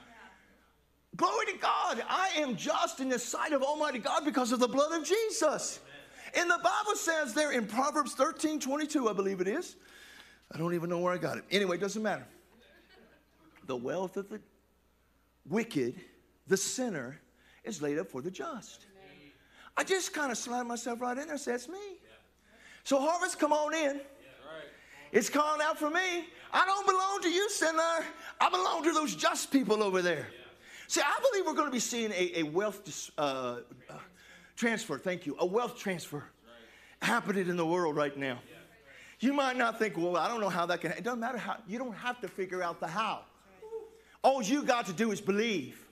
Glory 1.15 1.45
to 1.47 1.57
God. 1.57 2.03
I 2.09 2.29
am 2.37 2.55
just 2.55 2.99
in 2.99 3.09
the 3.09 3.19
sight 3.19 3.53
of 3.53 3.63
Almighty 3.63 3.99
God 3.99 4.25
because 4.25 4.51
of 4.51 4.59
the 4.59 4.67
blood 4.67 4.91
of 4.99 5.07
Jesus. 5.07 5.79
And 6.35 6.49
the 6.49 6.59
Bible 6.63 6.95
says 6.95 7.33
there 7.33 7.51
in 7.51 7.65
Proverbs 7.65 8.13
13 8.13 8.59
22, 8.59 9.09
I 9.09 9.13
believe 9.13 9.41
it 9.41 9.47
is. 9.47 9.75
I 10.51 10.57
don't 10.57 10.73
even 10.73 10.89
know 10.89 10.99
where 10.99 11.13
I 11.13 11.17
got 11.17 11.37
it. 11.37 11.43
Anyway, 11.51 11.77
it 11.77 11.81
doesn't 11.81 12.03
matter. 12.03 12.25
The 13.65 13.75
wealth 13.75 14.15
of 14.17 14.29
the 14.29 14.39
wicked, 15.47 15.95
the 16.47 16.57
sinner, 16.57 17.19
is 17.63 17.81
laid 17.81 17.97
up 17.97 18.07
for 18.07 18.21
the 18.21 18.31
just. 18.31 18.85
I 19.77 19.83
just 19.83 20.13
kind 20.13 20.31
of 20.31 20.37
slide 20.37 20.63
myself 20.63 20.99
right 20.99 21.17
in 21.17 21.27
there 21.27 21.37
say, 21.37 21.53
It's 21.53 21.69
me. 21.69 21.77
So, 22.83 22.99
harvest, 22.99 23.37
come 23.39 23.53
on 23.53 23.73
in. 23.73 24.01
It's 25.11 25.29
calling 25.29 25.61
out 25.61 25.77
for 25.77 25.89
me. 25.89 26.27
I 26.51 26.65
don't 26.65 26.85
belong 26.85 27.21
to 27.21 27.29
you, 27.29 27.49
sinner. 27.49 28.05
I 28.41 28.49
belong 28.49 28.83
to 28.83 28.91
those 28.91 29.15
just 29.15 29.51
people 29.51 29.83
over 29.83 30.01
there. 30.01 30.27
See, 30.87 31.01
I 31.01 31.19
believe 31.31 31.45
we're 31.45 31.53
going 31.53 31.67
to 31.67 31.71
be 31.71 31.79
seeing 31.79 32.11
a, 32.11 32.39
a 32.39 32.43
wealth 32.43 33.11
uh, 33.17 33.21
uh, 33.21 33.93
transfer. 34.55 34.97
Thank 34.97 35.25
you. 35.25 35.35
A 35.39 35.45
wealth 35.45 35.77
transfer 35.77 36.23
happening 37.01 37.47
in 37.47 37.57
the 37.57 37.65
world 37.65 37.95
right 37.95 38.15
now. 38.17 38.39
You 39.19 39.33
might 39.33 39.57
not 39.57 39.79
think, 39.79 39.97
well, 39.97 40.15
I 40.17 40.27
don't 40.27 40.39
know 40.39 40.49
how 40.49 40.65
that 40.67 40.81
can. 40.81 40.91
It 40.91 41.03
doesn't 41.03 41.19
matter 41.19 41.37
how. 41.37 41.57
You 41.67 41.77
don't 41.79 41.95
have 41.95 42.21
to 42.21 42.27
figure 42.27 42.61
out 42.61 42.79
the 42.79 42.87
how. 42.87 43.21
All 44.23 44.41
you 44.41 44.63
got 44.63 44.85
to 44.87 44.93
do 44.93 45.11
is 45.11 45.21
believe. 45.21 45.86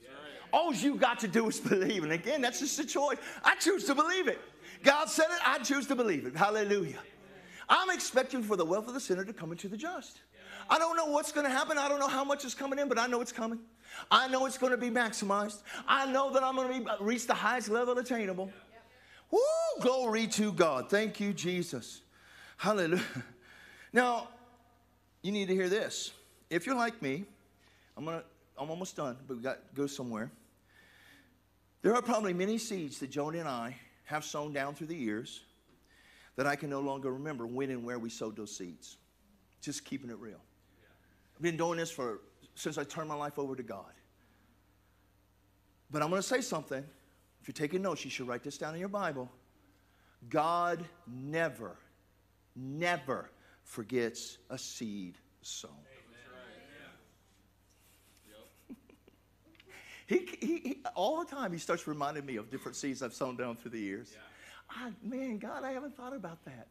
All 0.56 0.74
you 0.74 0.96
got 0.96 1.20
to 1.20 1.28
do 1.28 1.50
is 1.50 1.60
believe. 1.60 2.04
And 2.04 2.14
again, 2.14 2.40
that's 2.40 2.62
just 2.62 2.80
a 2.80 2.86
choice. 2.86 3.18
I 3.44 3.56
choose 3.56 3.84
to 3.88 3.94
believe 3.94 4.30
it. 4.30 4.40
God 4.84 5.10
said 5.10 5.26
it. 5.26 5.40
I 5.46 5.60
choose 5.60 5.86
to 5.88 5.98
believe 5.98 6.26
it. 6.26 6.34
Hallelujah. 6.34 6.98
I'm 7.68 7.90
expecting 7.90 8.42
for 8.42 8.56
the 8.56 8.64
wealth 8.64 8.88
of 8.88 8.94
the 8.94 9.02
sinner 9.02 9.26
to 9.26 9.34
come 9.34 9.52
into 9.52 9.68
the 9.68 9.76
just. 9.76 10.22
I 10.70 10.80
don't 10.80 10.96
know 10.96 11.08
what's 11.08 11.34
going 11.34 11.46
to 11.46 11.52
happen. 11.52 11.78
I 11.78 11.90
don't 11.90 12.00
know 12.00 12.08
how 12.08 12.24
much 12.24 12.46
is 12.46 12.56
coming 12.56 12.80
in, 12.80 12.88
but 12.88 12.98
I 12.98 13.06
know 13.06 13.20
it's 13.20 13.34
coming. 13.34 13.60
I 14.10 14.30
know 14.30 14.46
it's 14.46 14.58
going 14.58 14.72
to 14.72 14.78
be 14.78 14.90
maximized. 14.90 15.62
I 15.90 16.10
know 16.10 16.32
that 16.32 16.42
I'm 16.42 16.56
going 16.56 16.86
to 16.86 16.90
uh, 16.90 16.98
reach 17.02 17.28
the 17.28 17.34
highest 17.34 17.68
level 17.68 17.98
attainable. 17.98 18.50
Woo! 19.32 19.40
Glory 19.82 20.26
to 20.28 20.54
God. 20.54 20.90
Thank 20.90 21.20
you, 21.20 21.34
Jesus. 21.34 22.02
Hallelujah. 22.56 23.04
Now, 23.92 24.30
you 25.22 25.34
need 25.34 25.50
to 25.50 25.54
hear 25.54 25.68
this. 25.68 26.12
If 26.50 26.66
you're 26.66 26.76
like 26.76 27.02
me, 27.02 27.26
I'm 27.98 28.06
gonna 28.06 28.24
I'm 28.58 28.70
almost 28.70 28.96
done, 28.96 29.18
but 29.28 29.38
we 29.38 29.44
got 29.44 29.56
to 29.70 29.76
go 29.76 29.88
somewhere. 29.88 30.32
There 31.86 31.94
are 31.94 32.02
probably 32.02 32.34
many 32.34 32.58
seeds 32.58 32.98
that 32.98 33.12
Joni 33.12 33.40
and 33.40 33.48
I 33.48 33.76
have 34.06 34.26
sown 34.26 34.52
down 34.54 34.74
through 34.74 34.88
the 34.88 34.96
years 34.96 35.44
that 36.36 36.48
I 36.48 36.56
can 36.56 36.68
no 36.68 36.80
longer 36.80 37.14
remember 37.14 37.46
when 37.46 37.70
and 37.70 37.84
where 37.84 38.00
we 38.00 38.10
sowed 38.10 38.36
those 38.36 38.58
seeds. 38.58 38.98
Just 39.62 39.86
keeping 39.86 40.10
it 40.10 40.18
real. 40.18 40.42
I've 41.36 41.44
been 41.44 41.58
doing 41.58 41.78
this 41.78 41.92
for 41.92 42.22
since 42.56 42.80
I 42.80 42.86
turned 42.86 43.08
my 43.08 43.14
life 43.14 43.38
over 43.38 43.56
to 43.56 43.62
God. 43.62 43.92
But 45.92 46.02
I'm 46.02 46.10
going 46.10 46.24
to 46.24 46.28
say 46.28 46.42
something. 46.42 46.84
If 47.44 47.48
you're 47.48 47.54
taking 47.54 47.84
notes, 47.84 48.04
you 48.04 48.10
should 48.10 48.28
write 48.28 48.44
this 48.44 48.58
down 48.58 48.74
in 48.74 48.80
your 48.80 48.90
Bible. 48.90 49.32
God 50.28 50.84
never, 51.06 51.78
never 52.56 53.30
forgets 53.64 54.40
a 54.50 54.58
seed 54.58 55.20
sown. 55.44 55.85
He, 60.06 60.28
he, 60.40 60.58
he, 60.58 60.78
all 60.96 61.24
the 61.24 61.30
time 61.30 61.52
he 61.52 61.58
starts 61.58 61.88
reminding 61.88 62.26
me 62.26 62.36
of 62.36 62.50
different 62.52 62.76
seeds 62.76 63.02
I've 63.02 63.14
sown 63.14 63.36
down 63.36 63.56
through 63.56 63.72
the 63.72 63.80
years. 63.80 64.12
Yeah. 64.14 64.20
I, 64.70 64.92
man, 65.04 65.38
God, 65.38 65.64
I 65.64 65.72
haven't 65.72 65.96
thought 65.96 66.16
about 66.16 66.44
that. 66.46 66.68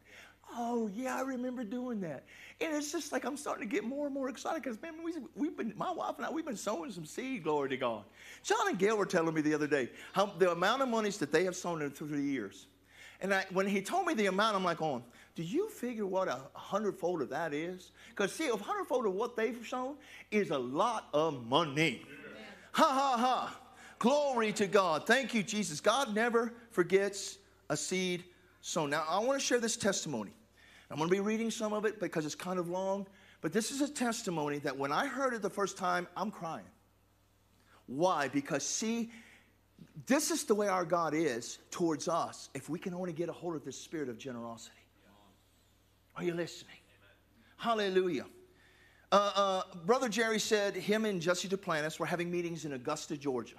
Oh, 0.53 0.89
yeah, 0.93 1.17
I 1.17 1.21
remember 1.21 1.63
doing 1.63 2.01
that. 2.01 2.23
And 2.61 2.75
it's 2.75 2.91
just 2.91 3.11
like 3.11 3.25
I'm 3.25 3.35
starting 3.35 3.67
to 3.67 3.73
get 3.73 3.83
more 3.83 4.05
and 4.05 4.13
more 4.13 4.29
excited 4.29 4.61
because, 4.61 4.79
man, 4.81 4.93
we, 5.03 5.13
we've 5.35 5.57
been, 5.57 5.73
my 5.75 5.91
wife 5.91 6.15
and 6.17 6.25
I, 6.25 6.29
we've 6.29 6.45
been 6.45 6.55
sowing 6.55 6.91
some 6.91 7.05
seed, 7.05 7.43
glory 7.43 7.69
to 7.69 7.77
God. 7.77 8.03
John 8.43 8.67
and 8.67 8.77
Gail 8.77 8.97
were 8.97 9.05
telling 9.05 9.33
me 9.33 9.41
the 9.41 9.53
other 9.53 9.67
day 9.67 9.89
how 10.13 10.27
the 10.27 10.51
amount 10.51 10.81
of 10.81 10.89
monies 10.89 11.17
that 11.17 11.31
they 11.31 11.45
have 11.45 11.55
sown 11.55 11.81
in 11.81 11.89
through 11.89 12.09
the 12.09 12.21
years. 12.21 12.67
And 13.21 13.33
I, 13.33 13.45
when 13.51 13.65
he 13.65 13.81
told 13.81 14.05
me 14.05 14.13
the 14.13 14.27
amount, 14.27 14.55
I'm 14.55 14.63
like, 14.63 14.81
on, 14.81 15.03
do 15.35 15.43
you 15.43 15.69
figure 15.69 16.05
what 16.05 16.27
a 16.27 16.41
hundredfold 16.53 17.21
of 17.21 17.29
that 17.29 17.53
is? 17.53 17.91
Because, 18.09 18.31
see, 18.31 18.47
a 18.47 18.55
hundredfold 18.55 19.05
of 19.07 19.13
what 19.13 19.35
they've 19.35 19.65
sown 19.67 19.95
is 20.31 20.51
a 20.51 20.57
lot 20.57 21.07
of 21.13 21.45
money. 21.47 22.03
Amen. 22.05 22.24
Ha, 22.75 22.83
ha, 22.83 23.17
ha. 23.17 23.59
Glory 23.99 24.51
to 24.51 24.67
God. 24.67 25.07
Thank 25.07 25.33
you, 25.33 25.43
Jesus. 25.43 25.79
God 25.79 26.13
never 26.13 26.53
forgets 26.71 27.37
a 27.69 27.77
seed 27.77 28.25
sown. 28.59 28.89
Now, 28.89 29.05
I 29.07 29.19
want 29.19 29.39
to 29.39 29.45
share 29.45 29.61
this 29.61 29.77
testimony. 29.77 30.33
I'm 30.91 30.97
going 30.97 31.09
to 31.09 31.15
be 31.15 31.21
reading 31.21 31.49
some 31.51 31.71
of 31.71 31.85
it 31.85 32.01
because 32.01 32.25
it's 32.25 32.35
kind 32.35 32.59
of 32.59 32.67
long, 32.67 33.07
but 33.39 33.53
this 33.53 33.71
is 33.71 33.79
a 33.79 33.87
testimony 33.87 34.59
that 34.59 34.77
when 34.77 34.91
I 34.91 35.07
heard 35.07 35.33
it 35.33 35.41
the 35.41 35.49
first 35.49 35.77
time, 35.77 36.05
I'm 36.17 36.31
crying. 36.31 36.65
Why? 37.87 38.27
Because, 38.27 38.65
see, 38.65 39.09
this 40.05 40.29
is 40.29 40.43
the 40.43 40.53
way 40.53 40.67
our 40.67 40.83
God 40.83 41.13
is 41.13 41.59
towards 41.71 42.09
us 42.09 42.49
if 42.53 42.67
we 42.67 42.77
can 42.77 42.93
only 42.93 43.13
get 43.13 43.29
a 43.29 43.33
hold 43.33 43.55
of 43.55 43.63
this 43.63 43.77
spirit 43.77 44.09
of 44.09 44.17
generosity. 44.17 44.75
Are 46.17 46.25
you 46.25 46.33
listening? 46.33 46.75
Hallelujah. 47.55 48.25
Uh, 49.15 49.31
uh, 49.35 49.61
Brother 49.85 50.09
Jerry 50.09 50.39
said 50.39 50.75
him 50.75 51.05
and 51.05 51.21
Jesse 51.21 51.47
Duplantis 51.47 51.99
were 51.99 52.05
having 52.05 52.29
meetings 52.29 52.65
in 52.65 52.73
Augusta, 52.73 53.15
Georgia 53.15 53.55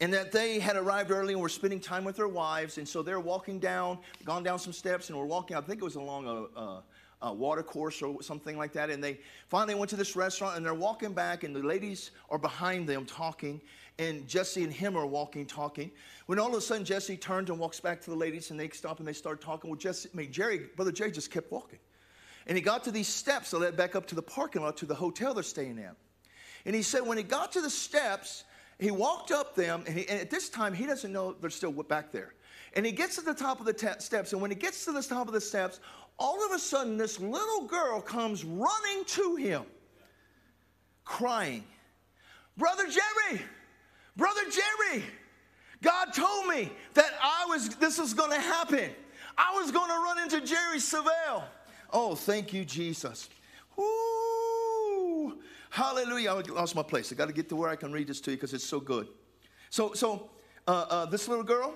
and 0.00 0.12
that 0.14 0.32
they 0.32 0.58
had 0.58 0.76
arrived 0.76 1.10
early 1.10 1.34
and 1.34 1.42
were 1.42 1.48
spending 1.48 1.78
time 1.78 2.04
with 2.04 2.16
their 2.16 2.28
wives. 2.28 2.78
And 2.78 2.88
so 2.88 3.02
they're 3.02 3.20
walking 3.20 3.58
down, 3.58 3.98
gone 4.24 4.42
down 4.42 4.58
some 4.58 4.72
steps, 4.72 5.10
and 5.10 5.18
were 5.18 5.26
walking. 5.26 5.56
I 5.56 5.60
think 5.60 5.80
it 5.80 5.84
was 5.84 5.96
along 5.96 6.26
a, 6.26 6.58
a, 6.58 6.82
a, 7.22 7.32
water 7.34 7.62
course 7.62 8.00
or 8.00 8.22
something 8.22 8.56
like 8.56 8.72
that. 8.72 8.88
And 8.88 9.04
they 9.04 9.20
finally 9.48 9.74
went 9.74 9.90
to 9.90 9.96
this 9.96 10.16
restaurant, 10.16 10.56
and 10.56 10.64
they're 10.64 10.72
walking 10.72 11.12
back, 11.12 11.44
and 11.44 11.54
the 11.54 11.60
ladies 11.60 12.12
are 12.30 12.38
behind 12.38 12.88
them 12.88 13.04
talking. 13.04 13.60
And 13.98 14.26
Jesse 14.26 14.64
and 14.64 14.72
him 14.72 14.96
are 14.96 15.04
walking, 15.04 15.44
talking. 15.44 15.90
When 16.26 16.38
all 16.38 16.48
of 16.48 16.54
a 16.54 16.60
sudden 16.62 16.86
Jesse 16.86 17.18
turns 17.18 17.50
and 17.50 17.58
walks 17.58 17.80
back 17.80 18.00
to 18.02 18.10
the 18.10 18.16
ladies, 18.16 18.50
and 18.50 18.58
they 18.58 18.70
stop 18.70 19.00
and 19.00 19.06
they 19.06 19.12
start 19.12 19.42
talking. 19.42 19.68
Well, 19.68 19.78
Jesse, 19.78 20.08
I 20.14 20.16
mean, 20.16 20.32
Jerry, 20.32 20.68
brother 20.76 20.92
Jerry, 20.92 21.10
just 21.10 21.30
kept 21.30 21.52
walking, 21.52 21.78
and 22.46 22.56
he 22.56 22.62
got 22.62 22.84
to 22.84 22.90
these 22.90 23.08
steps 23.08 23.50
that 23.50 23.58
led 23.58 23.76
back 23.76 23.94
up 23.94 24.06
to 24.06 24.14
the 24.14 24.22
parking 24.22 24.62
lot 24.62 24.76
to 24.78 24.86
the 24.86 24.94
hotel 24.94 25.34
they're 25.34 25.42
staying 25.42 25.78
at. 25.78 25.96
And 26.64 26.74
he 26.74 26.82
said 26.82 27.06
when 27.06 27.16
he 27.16 27.24
got 27.24 27.52
to 27.52 27.60
the 27.60 27.70
steps, 27.70 28.44
he 28.78 28.90
walked 28.90 29.30
up 29.30 29.54
them, 29.54 29.84
and, 29.86 29.98
he, 29.98 30.08
and, 30.08 30.20
at 30.20 30.30
this 30.30 30.48
time, 30.48 30.72
he 30.72 30.86
doesn't 30.86 31.12
know 31.12 31.32
they're 31.32 31.50
still 31.50 31.72
back 31.72 32.12
there. 32.12 32.34
And 32.74 32.86
he 32.86 32.92
gets 32.92 33.16
to 33.16 33.22
the 33.22 33.34
top 33.34 33.60
of 33.60 33.66
the 33.66 33.72
te- 33.72 33.98
steps, 33.98 34.32
and 34.32 34.40
when 34.40 34.50
he 34.50 34.54
gets 34.54 34.84
to 34.86 34.92
the 34.92 35.02
top 35.02 35.26
of 35.26 35.34
the 35.34 35.40
steps, 35.40 35.80
all 36.18 36.44
of 36.44 36.52
a 36.52 36.58
sudden, 36.58 36.96
this 36.96 37.20
little 37.20 37.66
girl 37.66 38.00
comes 38.00 38.44
running 38.44 39.04
to 39.06 39.36
him, 39.36 39.62
crying, 41.04 41.64
Brother 42.56 42.84
Jerry, 42.84 43.42
Brother 44.16 44.42
Jerry, 44.50 45.02
God 45.82 46.12
told 46.12 46.46
me 46.46 46.70
that 46.94 47.10
I 47.22 47.46
was, 47.48 47.70
this 47.76 47.98
was 47.98 48.12
going 48.12 48.30
to 48.30 48.40
happen. 48.40 48.90
I 49.38 49.58
was 49.60 49.70
going 49.70 49.88
to 49.88 49.94
run 49.94 50.18
into 50.18 50.40
Jerry 50.40 50.78
Savelle. 50.78 51.44
Oh, 51.92 52.14
thank 52.14 52.52
you, 52.52 52.64
Jesus. 52.64 53.28
Woo. 53.76 55.38
Hallelujah. 55.70 56.30
I 56.30 56.40
lost 56.52 56.74
my 56.74 56.82
place. 56.82 57.12
I 57.12 57.14
got 57.14 57.26
to 57.26 57.32
get 57.32 57.48
to 57.48 57.56
where 57.56 57.70
I 57.70 57.76
can 57.76 57.92
read 57.92 58.08
this 58.08 58.20
to 58.22 58.30
you 58.30 58.36
because 58.36 58.54
it's 58.54 58.64
so 58.64 58.80
good. 58.80 59.08
So, 59.70 59.92
so 59.94 60.30
uh, 60.66 60.86
uh, 60.90 61.06
this 61.06 61.28
little 61.28 61.44
girl, 61.44 61.74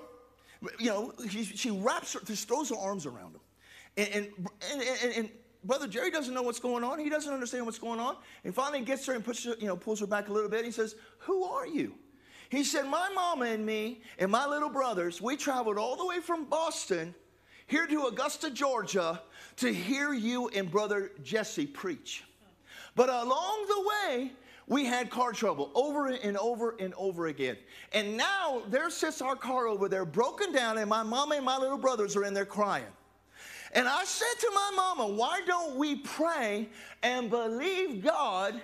you 0.79 0.87
know, 0.87 1.13
she, 1.29 1.45
she 1.45 1.71
wraps 1.71 2.15
her, 2.15 2.21
just 2.21 2.49
throws 2.49 2.71
her 2.71 2.77
arms 2.77 3.07
around 3.07 3.35
him. 3.35 3.41
And, 3.97 4.09
and, 4.73 4.83
and, 5.03 5.13
and, 5.17 5.31
Brother 5.63 5.89
Jerry 5.89 6.11
doesn't 6.11 6.35
know 6.35 6.43
what's 6.43 6.61
going 6.61 6.85
on. 6.85 6.99
He 6.99 7.09
doesn't 7.09 7.33
understand 7.33 7.65
what's 7.65 7.79
going 7.79 7.99
on. 7.99 8.17
And 8.45 8.55
finally 8.55 8.83
gets 8.83 9.07
her 9.07 9.15
and 9.15 9.25
puts 9.25 9.45
her, 9.45 9.55
you 9.59 9.67
know, 9.67 9.77
pulls 9.77 9.99
her 10.01 10.07
back 10.07 10.29
a 10.29 10.33
little 10.33 10.51
bit. 10.51 10.59
And 10.59 10.67
He 10.67 10.73
says, 10.73 10.95
Who 11.21 11.45
are 11.45 11.67
you? 11.67 11.95
He 12.51 12.65
said, 12.65 12.85
My 12.85 13.09
mama 13.15 13.47
and 13.47 13.65
me 13.65 14.03
and 14.19 14.31
my 14.31 14.47
little 14.47 14.69
brothers, 14.69 15.23
we 15.23 15.39
traveled 15.39 15.79
all 15.79 15.97
the 15.97 16.05
way 16.05 16.21
from 16.21 16.45
Boston 16.45 17.15
here 17.67 17.87
to 17.87 18.07
Augusta, 18.07 18.51
Georgia 18.51 19.21
to 19.57 19.73
hear 19.73 20.13
you 20.13 20.49
and 20.49 20.71
Brother 20.71 21.13
Jesse 21.23 21.67
preach. 21.67 22.25
But 22.97 23.09
along 23.09 23.67
the 23.69 23.89
way, 23.89 24.33
we 24.67 24.85
had 24.85 25.11
car 25.11 25.33
trouble 25.33 25.71
over 25.75 26.07
and 26.09 26.37
over 26.39 26.77
and 26.79 26.95
over 26.95 27.27
again. 27.27 27.57
And 27.93 28.17
now 28.17 28.63
there 28.69 28.89
sits 28.91 29.21
our 29.21 29.37
car 29.37 29.67
over 29.67 29.89
there, 29.89 30.05
broken 30.05 30.53
down, 30.53 30.79
and 30.79 30.89
my 30.89 31.03
mama 31.03 31.37
and 31.37 31.45
my 31.45 31.59
little 31.59 31.79
brothers 31.79 32.17
are 32.17 32.25
in 32.25 32.35
there 32.35 32.47
crying. 32.47 32.85
And 33.73 33.89
I 33.89 34.05
said 34.05 34.41
to 34.41 34.51
my 34.55 34.71
mama, 34.77 35.15
why 35.15 35.41
don't 35.47 35.77
we 35.77 35.97
pray 35.97 36.69
and 37.03 37.29
believe 37.29 38.05
God 38.05 38.61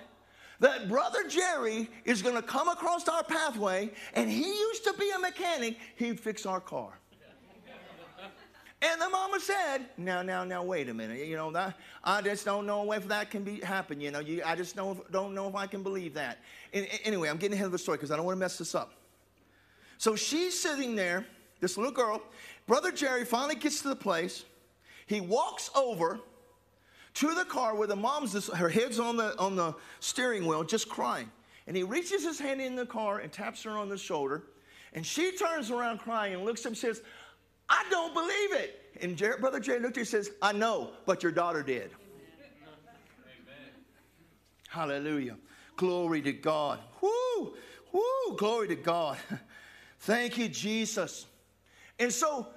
that 0.59 0.87
Brother 0.87 1.27
Jerry 1.27 1.89
is 2.05 2.21
going 2.21 2.35
to 2.35 2.41
come 2.41 2.69
across 2.69 3.07
our 3.09 3.23
pathway 3.23 3.91
and 4.13 4.29
he 4.29 4.47
used 4.47 4.83
to 4.85 4.93
be 4.93 5.11
a 5.11 5.19
mechanic, 5.19 5.77
he'd 5.97 6.19
fix 6.19 6.45
our 6.45 6.61
car. 6.61 7.00
And 8.83 8.99
the 8.99 9.09
mama 9.09 9.39
said, 9.39 9.85
"Now, 9.97 10.23
now, 10.23 10.43
now, 10.43 10.63
wait 10.63 10.89
a 10.89 10.93
minute. 10.93 11.25
You 11.25 11.35
know 11.35 11.51
that 11.51 11.77
I 12.03 12.21
just 12.21 12.45
don't 12.45 12.65
know 12.65 12.91
if 12.93 13.07
that 13.09 13.29
can 13.29 13.43
be 13.43 13.59
happen. 13.59 14.01
You 14.01 14.09
know, 14.09 14.19
you, 14.19 14.41
I 14.43 14.55
just 14.55 14.75
don't 14.75 15.09
don't 15.11 15.35
know 15.35 15.47
if 15.47 15.55
I 15.55 15.67
can 15.67 15.83
believe 15.83 16.15
that." 16.15 16.39
And, 16.73 16.87
anyway, 17.03 17.29
I'm 17.29 17.37
getting 17.37 17.53
ahead 17.53 17.67
of 17.67 17.71
the 17.71 17.77
story 17.77 17.97
because 17.97 18.09
I 18.09 18.15
don't 18.15 18.25
want 18.25 18.37
to 18.37 18.39
mess 18.39 18.57
this 18.57 18.73
up. 18.73 18.93
So 19.99 20.15
she's 20.15 20.59
sitting 20.59 20.95
there, 20.95 21.27
this 21.59 21.77
little 21.77 21.91
girl. 21.91 22.23
Brother 22.65 22.91
Jerry 22.91 23.23
finally 23.23 23.55
gets 23.55 23.81
to 23.83 23.89
the 23.89 23.95
place. 23.95 24.45
He 25.05 25.21
walks 25.21 25.69
over 25.75 26.19
to 27.15 27.35
the 27.35 27.45
car 27.45 27.75
where 27.75 27.87
the 27.87 27.95
mom's 27.95 28.47
her 28.47 28.69
head's 28.69 28.99
on 28.99 29.17
the 29.17 29.37
on 29.37 29.55
the 29.55 29.75
steering 29.99 30.47
wheel, 30.47 30.63
just 30.63 30.89
crying. 30.89 31.29
And 31.67 31.77
he 31.77 31.83
reaches 31.83 32.23
his 32.23 32.39
hand 32.39 32.61
in 32.61 32.75
the 32.75 32.85
car 32.85 33.19
and 33.19 33.31
taps 33.31 33.61
her 33.63 33.71
on 33.71 33.89
the 33.89 33.97
shoulder. 33.97 34.43
And 34.93 35.05
she 35.05 35.31
turns 35.31 35.69
around 35.69 35.99
crying 35.99 36.33
and 36.33 36.43
looks 36.43 36.61
at 36.61 36.65
him 36.65 36.71
and 36.71 36.77
says, 36.77 37.01
I 37.71 37.85
don't 37.89 38.13
believe 38.13 38.51
it. 38.51 38.81
And 39.01 39.15
Jerry, 39.15 39.39
Brother 39.39 39.61
Jerry 39.61 39.79
looked 39.79 39.97
at 39.97 40.01
him 40.01 40.01
and 40.01 40.25
says, 40.25 40.31
I 40.41 40.51
know, 40.51 40.91
but 41.05 41.23
your 41.23 41.31
daughter 41.31 41.63
did. 41.63 41.89
Amen. 41.89 43.71
Hallelujah. 44.67 45.37
Glory 45.77 46.21
to 46.21 46.33
God. 46.33 46.79
Woo, 46.99 47.53
woo, 47.93 48.37
glory 48.37 48.67
to 48.67 48.75
God. 48.75 49.17
Thank 49.99 50.37
you, 50.37 50.49
Jesus. 50.49 51.27
And 51.97 52.11
so, 52.11 52.47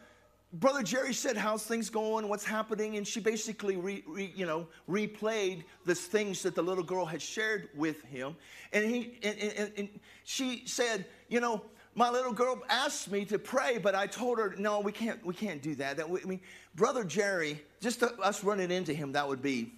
Brother 0.52 0.82
Jerry 0.82 1.12
said, 1.12 1.36
"How's 1.36 1.64
things 1.64 1.90
going? 1.90 2.28
What's 2.28 2.44
happening?" 2.44 2.96
And 2.96 3.06
she 3.06 3.20
basically, 3.20 3.76
re, 3.76 4.04
re, 4.06 4.32
you 4.36 4.46
know, 4.46 4.68
replayed 4.88 5.64
the 5.84 5.94
things 5.94 6.42
that 6.42 6.54
the 6.54 6.62
little 6.62 6.84
girl 6.84 7.04
had 7.04 7.20
shared 7.20 7.68
with 7.74 8.02
him. 8.04 8.36
And 8.72 8.84
he, 8.84 9.18
and, 9.22 9.38
and, 9.38 9.72
and 9.76 9.88
she 10.22 10.62
said, 10.66 11.06
"You 11.28 11.40
know, 11.40 11.62
my 11.94 12.10
little 12.10 12.32
girl 12.32 12.60
asked 12.68 13.10
me 13.10 13.24
to 13.26 13.38
pray, 13.38 13.78
but 13.78 13.94
I 13.94 14.06
told 14.06 14.38
her, 14.38 14.54
no, 14.58 14.80
we 14.80 14.92
can't, 14.92 15.24
we 15.24 15.34
can't 15.34 15.62
do 15.62 15.76
that. 15.76 15.98
that 15.98 16.10
we, 16.10 16.20
I 16.20 16.24
mean, 16.24 16.40
Brother 16.74 17.04
Jerry, 17.04 17.62
just 17.80 18.00
to, 18.00 18.12
us 18.16 18.42
running 18.42 18.70
into 18.70 18.92
him, 18.92 19.12
that 19.12 19.28
would 19.28 19.42
be 19.42 19.72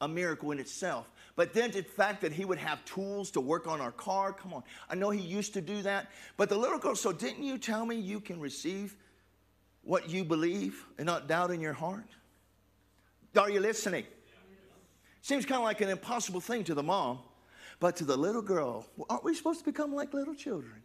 a 0.00 0.08
miracle 0.08 0.50
in 0.50 0.58
itself. 0.58 1.08
But 1.36 1.52
then 1.52 1.70
the 1.70 1.82
fact 1.82 2.22
that 2.22 2.32
he 2.32 2.44
would 2.44 2.58
have 2.58 2.84
tools 2.84 3.30
to 3.32 3.40
work 3.40 3.66
on 3.66 3.80
our 3.80 3.92
car, 3.92 4.32
come 4.32 4.52
on. 4.52 4.62
I 4.88 4.94
know 4.94 5.10
he 5.10 5.20
used 5.20 5.54
to 5.54 5.60
do 5.60 5.82
that. 5.82 6.10
But 6.36 6.48
the 6.48 6.56
little 6.56 6.78
girl, 6.78 6.94
so 6.96 7.12
didn't 7.12 7.42
you 7.42 7.58
tell 7.58 7.84
me 7.86 7.96
you 7.96 8.20
can 8.20 8.40
receive 8.40 8.96
what 9.82 10.08
you 10.08 10.24
believe 10.24 10.84
and 10.98 11.06
not 11.06 11.28
doubt 11.28 11.50
in 11.50 11.60
your 11.60 11.72
heart? 11.72 12.06
Are 13.36 13.50
you 13.50 13.60
listening? 13.60 14.04
Seems 15.22 15.46
kind 15.46 15.58
of 15.58 15.64
like 15.64 15.80
an 15.80 15.88
impossible 15.88 16.40
thing 16.40 16.64
to 16.64 16.74
the 16.74 16.82
mom, 16.82 17.18
but 17.80 17.96
to 17.96 18.04
the 18.04 18.16
little 18.16 18.42
girl, 18.42 18.86
aren't 19.08 19.24
we 19.24 19.34
supposed 19.34 19.60
to 19.60 19.64
become 19.64 19.94
like 19.94 20.14
little 20.14 20.34
children? 20.34 20.82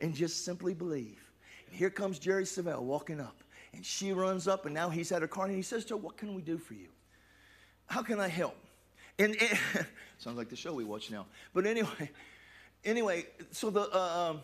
And 0.00 0.14
just 0.14 0.44
simply 0.44 0.74
believe. 0.74 1.30
And 1.66 1.76
here 1.76 1.90
comes 1.90 2.18
Jerry 2.18 2.44
Savelle 2.44 2.82
walking 2.82 3.20
up, 3.20 3.36
and 3.72 3.84
she 3.84 4.12
runs 4.12 4.48
up, 4.48 4.66
and 4.66 4.74
now 4.74 4.88
he's 4.88 5.12
at 5.12 5.22
her 5.22 5.28
car, 5.28 5.46
and 5.46 5.54
he 5.54 5.62
says 5.62 5.84
to 5.86 5.94
her, 5.94 5.98
What 5.98 6.16
can 6.16 6.34
we 6.34 6.42
do 6.42 6.58
for 6.58 6.74
you? 6.74 6.88
How 7.86 8.02
can 8.02 8.20
I 8.20 8.28
help? 8.28 8.56
And, 9.18 9.36
and 9.40 9.86
sounds 10.18 10.36
like 10.36 10.48
the 10.48 10.56
show 10.56 10.72
we 10.72 10.84
watch 10.84 11.10
now. 11.10 11.26
But 11.52 11.66
anyway, 11.66 12.10
anyway, 12.84 13.26
so 13.50 13.70
the 13.70 13.82
uh, 13.92 14.30
um, 14.30 14.40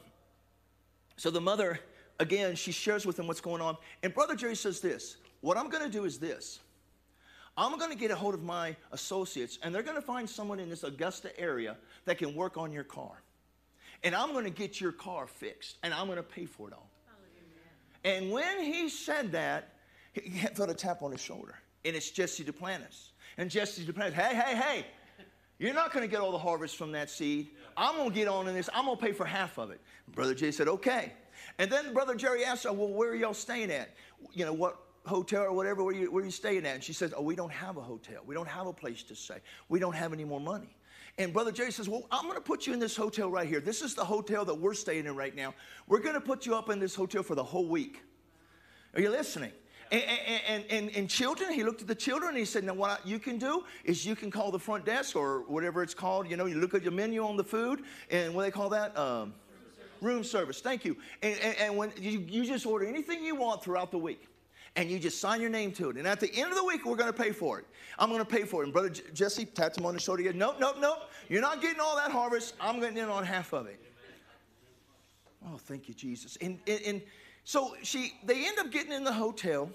so 1.17 1.31
the 1.31 1.41
mother 1.41 1.81
again 2.21 2.55
she 2.57 2.73
shares 2.73 3.07
with 3.07 3.19
him 3.19 3.27
what's 3.27 3.41
going 3.41 3.63
on, 3.63 3.77
and 4.03 4.13
Brother 4.13 4.37
Jerry 4.37 4.57
says 4.57 4.81
this: 4.81 5.17
What 5.41 5.57
I'm 5.57 5.71
going 5.71 5.85
to 5.85 5.91
do 5.91 6.05
is 6.05 6.19
this. 6.19 6.61
I'm 7.59 7.79
going 7.79 7.91
to 7.91 7.97
get 7.97 8.11
a 8.11 8.17
hold 8.17 8.35
of 8.35 8.43
my 8.43 8.77
associates, 8.93 9.59
and 9.63 9.75
they're 9.75 9.83
going 9.83 9.97
to 9.97 10.03
find 10.03 10.29
someone 10.29 10.61
in 10.61 10.69
this 10.69 10.85
Augusta 10.85 11.39
area 11.41 11.79
that 12.05 12.19
can 12.19 12.35
work 12.35 12.59
on 12.59 12.71
your 12.71 12.85
car 12.85 13.23
and 14.07 14.15
I'm 14.15 14.33
going 14.33 14.45
to 14.45 14.51
get 14.51 14.81
your 14.81 14.93
car 14.93 15.27
fixed, 15.27 15.79
and 15.83 15.93
I'm 15.93 16.07
going 16.07 16.17
to 16.17 16.23
pay 16.23 16.47
for 16.47 16.69
it 16.69 16.73
all. 16.73 16.89
And 18.05 18.31
when 18.31 18.63
he 18.63 18.89
said 18.89 19.33
that, 19.33 19.73
he 20.13 20.31
felt 20.55 20.71
a 20.71 20.75
tap 20.75 21.03
on 21.03 21.11
his 21.11 21.21
shoulder, 21.21 21.57
and 21.85 21.97
it's 21.97 22.13
Jesse 22.13 22.45
Duplantis. 22.45 23.09
And 23.37 23.51
Jesse 23.51 23.85
Duplantis, 23.85 24.13
hey, 24.13 24.37
hey, 24.37 24.55
hey, 24.55 24.87
you're 25.59 25.75
not 25.75 25.93
going 25.93 26.05
to 26.05 26.11
get 26.11 26.21
all 26.21 26.31
the 26.31 26.39
harvest 26.39 26.77
from 26.77 26.93
that 26.93 27.11
seed. 27.11 27.49
I'm 27.77 27.97
going 27.97 28.11
to 28.11 28.15
get 28.15 28.29
on 28.29 28.47
in 28.47 28.55
this. 28.55 28.71
I'm 28.73 28.85
going 28.85 28.97
to 28.97 29.03
pay 29.03 29.11
for 29.11 29.27
half 29.27 29.59
of 29.59 29.73
it. 29.73 29.81
Brother 30.15 30.35
Jay 30.35 30.53
said, 30.53 30.69
okay. 30.69 31.13
And 31.59 31.69
then 31.69 31.93
Brother 31.93 32.15
Jerry 32.15 32.45
asked 32.45 32.63
her, 32.63 32.73
well, 32.73 32.89
where 32.89 33.11
are 33.11 33.17
y'all 33.17 33.35
staying 33.35 33.73
at? 33.73 33.91
You 34.33 34.45
know, 34.45 34.53
what 34.53 34.79
hotel 35.05 35.43
or 35.43 35.53
whatever, 35.53 35.83
where 35.83 35.95
you, 35.95 36.13
where 36.13 36.25
you 36.25 36.31
staying 36.31 36.65
at? 36.65 36.77
And 36.77 36.85
she 36.85 36.93
says, 36.93 37.13
oh, 37.17 37.23
we 37.23 37.35
don't 37.35 37.53
have 37.53 37.77
a 37.77 37.83
hotel. 37.83 38.23
We 38.25 38.37
don't 38.37 38.49
have 38.49 38.69
a 38.69 38.73
place 38.73 39.03
to 39.05 39.17
stay. 39.17 39.39
We 39.69 39.81
don't 39.81 39.97
have 39.97 40.13
any 40.13 40.25
more 40.25 40.41
money. 40.41 40.76
And 41.19 41.33
Brother 41.33 41.51
Jerry 41.51 41.73
says, 41.73 41.89
Well, 41.89 42.07
I'm 42.11 42.25
going 42.25 42.37
to 42.37 42.43
put 42.43 42.67
you 42.67 42.73
in 42.73 42.79
this 42.79 42.97
hotel 42.97 43.31
right 43.31 43.49
here. 43.49 43.61
This 43.61 43.81
is 43.81 43.95
the 43.95 44.05
hotel 44.05 44.45
that 44.45 44.55
we're 44.55 44.75
staying 44.75 45.07
in 45.07 45.17
right 45.17 45.35
now. 45.35 45.55
We're 45.87 46.01
going 46.01 46.15
to 46.15 46.21
put 46.21 46.45
you 46.45 46.55
up 46.55 46.69
in 46.69 46.79
this 46.79 46.95
hotel 46.95 47.23
for 47.23 47.35
the 47.35 47.45
whole 47.45 47.67
week. 47.67 48.03
Are 48.95 49.01
you 49.01 49.11
listening? 49.11 49.53
And, 49.93 50.03
and, 50.49 50.65
and, 50.69 50.97
and, 50.97 51.09
children, 51.09 51.53
he 51.53 51.63
looked 51.63 51.81
at 51.81 51.87
the 51.87 51.95
children 51.95 52.31
and 52.31 52.39
he 52.39 52.45
said, 52.45 52.65
Now, 52.65 52.75
what 52.75 53.07
you 53.07 53.19
can 53.19 53.39
do 53.39 53.65
is 53.85 54.05
you 54.05 54.17
can 54.17 54.31
call 54.31 54.51
the 54.51 54.59
front 54.59 54.85
desk 54.85 55.17
or 55.17 55.45
whatever 55.47 55.83
it's 55.83 55.95
called. 55.95 56.29
You 56.29 56.37
know, 56.37 56.47
you 56.47 56.57
look 56.57 56.75
at 56.75 56.83
your 56.83 56.93
menu 56.93 57.25
on 57.25 57.37
the 57.37 57.45
food 57.45 57.85
and 58.11 58.35
what 58.35 58.43
do 58.43 58.47
they 58.47 58.51
call 58.51 58.69
that? 58.71 58.97
Um, 58.99 59.33
room 60.03 60.25
service. 60.25 60.61
Thank 60.61 60.85
you. 60.85 60.97
And, 61.23 61.39
and 61.41 61.77
when 61.77 61.93
you, 61.99 62.21
you 62.29 62.45
just 62.45 62.67
order 62.67 62.85
anything 62.85 63.25
you 63.25 63.37
want 63.37 63.63
throughout 63.63 63.91
the 63.91 63.99
week 63.99 64.29
and 64.77 64.91
you 64.91 64.99
just 64.99 65.21
sign 65.21 65.41
your 65.41 65.51
name 65.51 65.73
to 65.73 65.91
it. 65.91 65.97
And 65.97 66.07
at 66.07 66.21
the 66.21 66.31
end 66.35 66.51
of 66.51 66.57
the 66.57 66.65
week, 66.65 66.85
we're 66.85 66.97
going 66.97 67.13
to 67.13 67.23
pay 67.23 67.33
for 67.33 67.59
it. 67.59 67.67
I'm 67.99 68.11
going 68.11 68.21
to 68.21 68.31
pay 68.31 68.45
for 68.45 68.63
it. 68.63 68.67
And 68.67 68.73
Brother 68.73 68.91
Jesse 68.91 69.47
tapped 69.47 69.79
him 69.79 69.87
on 69.87 69.95
the 69.95 70.01
shoulder 70.01 70.21
again. 70.21 70.39
Nope, 70.39 70.57
nope, 70.61 70.77
nope. 70.79 71.11
You're 71.29 71.41
not 71.41 71.63
getting 71.63 71.81
all 71.81 71.97
that 71.97 72.11
harvest. 72.11 72.55
I'm 72.61 72.79
getting 72.79 72.99
in 72.99 73.09
on 73.09 73.25
half 73.25 73.53
of 73.53 73.67
it. 73.67 73.83
Oh, 75.49 75.57
thank 75.57 75.89
you, 75.89 75.95
Jesus. 75.95 76.37
And, 76.41 76.59
and, 76.67 76.81
and 76.83 77.03
so 77.45 77.75
she, 77.83 78.15
they 78.25 78.47
end 78.47 78.59
up 78.59 78.71
getting 78.71 78.93
in 78.93 79.05
the 79.05 79.13
hotel. 79.13 79.71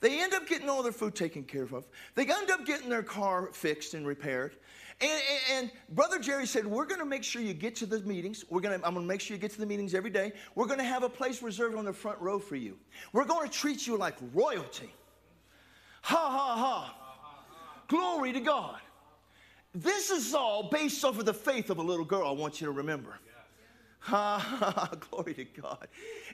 They 0.00 0.22
end 0.22 0.34
up 0.34 0.46
getting 0.46 0.68
all 0.68 0.82
their 0.82 0.92
food 0.92 1.14
taken 1.14 1.42
care 1.42 1.62
of. 1.62 1.86
They 2.14 2.26
end 2.26 2.50
up 2.50 2.66
getting 2.66 2.90
their 2.90 3.02
car 3.02 3.48
fixed 3.52 3.94
and 3.94 4.06
repaired. 4.06 4.56
And, 5.00 5.10
and, 5.10 5.40
and, 5.50 5.70
Brother 5.90 6.18
Jerry 6.18 6.46
said, 6.46 6.66
We're 6.66 6.86
going 6.86 7.00
to 7.00 7.06
make 7.06 7.22
sure 7.22 7.42
you 7.42 7.52
get 7.52 7.76
to 7.76 7.86
the 7.86 8.00
meetings. 8.00 8.44
We're 8.48 8.62
gonna, 8.62 8.76
I'm 8.76 8.94
going 8.94 8.94
to 8.94 9.00
make 9.02 9.20
sure 9.20 9.34
you 9.34 9.40
get 9.40 9.50
to 9.52 9.60
the 9.60 9.66
meetings 9.66 9.94
every 9.94 10.08
day. 10.10 10.32
We're 10.54 10.66
going 10.66 10.78
to 10.78 10.84
have 10.84 11.02
a 11.02 11.08
place 11.08 11.42
reserved 11.42 11.76
on 11.76 11.84
the 11.84 11.92
front 11.92 12.18
row 12.18 12.38
for 12.38 12.56
you. 12.56 12.78
We're 13.12 13.26
going 13.26 13.46
to 13.46 13.52
treat 13.52 13.86
you 13.86 13.98
like 13.98 14.14
royalty. 14.32 14.90
Ha, 16.02 16.16
ha, 16.16 16.56
ha. 16.56 17.82
Glory 17.88 18.32
to 18.32 18.40
God. 18.40 18.80
This 19.74 20.10
is 20.10 20.32
all 20.32 20.70
based 20.70 21.04
off 21.04 21.18
of 21.18 21.26
the 21.26 21.34
faith 21.34 21.68
of 21.68 21.76
a 21.78 21.82
little 21.82 22.04
girl, 22.04 22.26
I 22.26 22.30
want 22.30 22.62
you 22.62 22.66
to 22.66 22.72
remember. 22.72 23.18
Glory 25.10 25.34
to 25.34 25.44
God. 25.44 25.88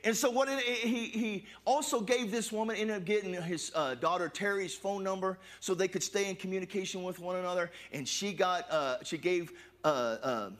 And 0.05 0.15
so 0.15 0.31
what 0.31 0.49
it, 0.49 0.61
he, 0.61 1.07
he 1.07 1.47
also 1.65 2.01
gave 2.01 2.31
this 2.31 2.53
woman, 2.53 2.77
ended 2.77 2.97
up 2.97 3.05
getting 3.05 3.33
his 3.35 3.73
uh, 3.75 3.95
daughter 3.95 4.29
Terry's 4.29 4.75
phone 4.75 5.03
number 5.03 5.39
so 5.61 5.75
they 5.75 5.89
could 5.89 6.03
stay 6.03 6.29
in 6.29 6.37
communication 6.37 7.03
with 7.03 7.19
one 7.19 7.37
another. 7.37 7.71
And 7.93 8.07
she 8.07 8.33
got, 8.33 8.71
uh, 8.71 8.97
she 9.03 9.17
gave, 9.17 9.53
uh, 9.85 10.17
um, 10.23 10.57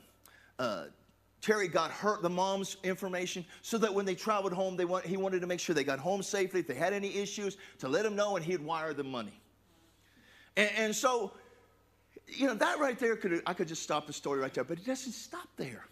uh, 0.57 0.85
Terry 1.41 1.67
got 1.67 1.91
her, 1.91 2.19
the 2.21 2.29
mom's 2.29 2.77
information 2.83 3.45
so 3.61 3.77
that 3.77 3.93
when 3.93 4.05
they 4.05 4.15
traveled 4.15 4.53
home, 4.53 4.75
they 4.75 4.85
want, 4.85 5.05
he 5.05 5.17
wanted 5.17 5.41
to 5.41 5.47
make 5.47 5.59
sure 5.59 5.75
they 5.75 5.83
got 5.83 5.99
home 5.99 6.23
safely. 6.23 6.61
If 6.61 6.67
they 6.67 6.73
had 6.73 6.93
any 6.93 7.15
issues, 7.17 7.57
to 7.79 7.87
let 7.87 8.05
him 8.05 8.15
know 8.15 8.37
and 8.37 8.45
he'd 8.45 8.61
wire 8.61 8.93
them 8.93 9.11
money. 9.11 9.39
And, 10.57 10.69
and 10.77 10.95
so, 10.95 11.33
you 12.27 12.47
know, 12.47 12.55
that 12.55 12.79
right 12.79 12.97
there 12.97 13.15
could, 13.17 13.43
I 13.45 13.53
could 13.53 13.67
just 13.67 13.83
stop 13.83 14.07
the 14.07 14.13
story 14.13 14.39
right 14.39 14.53
there, 14.53 14.63
but 14.63 14.79
it 14.79 14.85
doesn't 14.85 15.11
stop 15.11 15.49
there. 15.57 15.85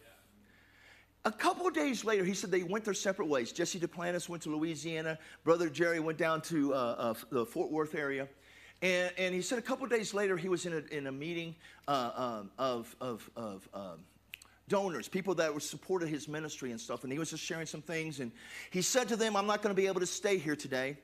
A 1.23 1.31
couple 1.31 1.69
days 1.69 2.03
later, 2.03 2.23
he 2.23 2.33
said 2.33 2.49
they 2.49 2.63
went 2.63 2.83
their 2.83 2.95
separate 2.95 3.27
ways. 3.27 3.51
Jesse 3.51 3.79
Duplantis 3.79 4.27
went 4.27 4.41
to 4.43 4.49
Louisiana. 4.49 5.19
Brother 5.43 5.69
Jerry 5.69 5.99
went 5.99 6.17
down 6.17 6.41
to 6.43 6.73
uh, 6.73 6.77
uh, 6.77 7.13
the 7.29 7.45
Fort 7.45 7.69
Worth 7.69 7.93
area. 7.93 8.27
And, 8.81 9.11
and, 9.19 9.35
he 9.35 9.43
said 9.43 9.59
a 9.59 9.61
couple 9.61 9.85
days 9.85 10.15
later, 10.15 10.35
he 10.35 10.49
was 10.49 10.65
in 10.65 10.73
a, 10.73 10.95
in 10.95 11.05
a 11.05 11.11
meeting 11.11 11.55
uh, 11.87 12.11
um, 12.15 12.51
of, 12.57 12.95
of, 12.99 13.29
of 13.35 13.69
um, 13.75 13.99
donors, 14.67 15.07
people 15.07 15.35
that 15.35 15.53
were 15.53 15.59
supported 15.59 16.09
his 16.09 16.27
ministry 16.27 16.71
and 16.71 16.81
stuff. 16.81 17.03
And 17.03 17.13
he 17.13 17.19
was 17.19 17.29
just 17.29 17.43
sharing 17.43 17.67
some 17.67 17.83
things. 17.83 18.19
And 18.19 18.31
he 18.71 18.81
said 18.81 19.07
to 19.09 19.15
them, 19.15 19.35
I'm 19.35 19.45
not 19.45 19.61
going 19.61 19.75
to 19.75 19.79
be 19.79 19.85
able 19.85 19.99
to 19.99 20.07
stay 20.07 20.39
here 20.39 20.55
today 20.55 20.97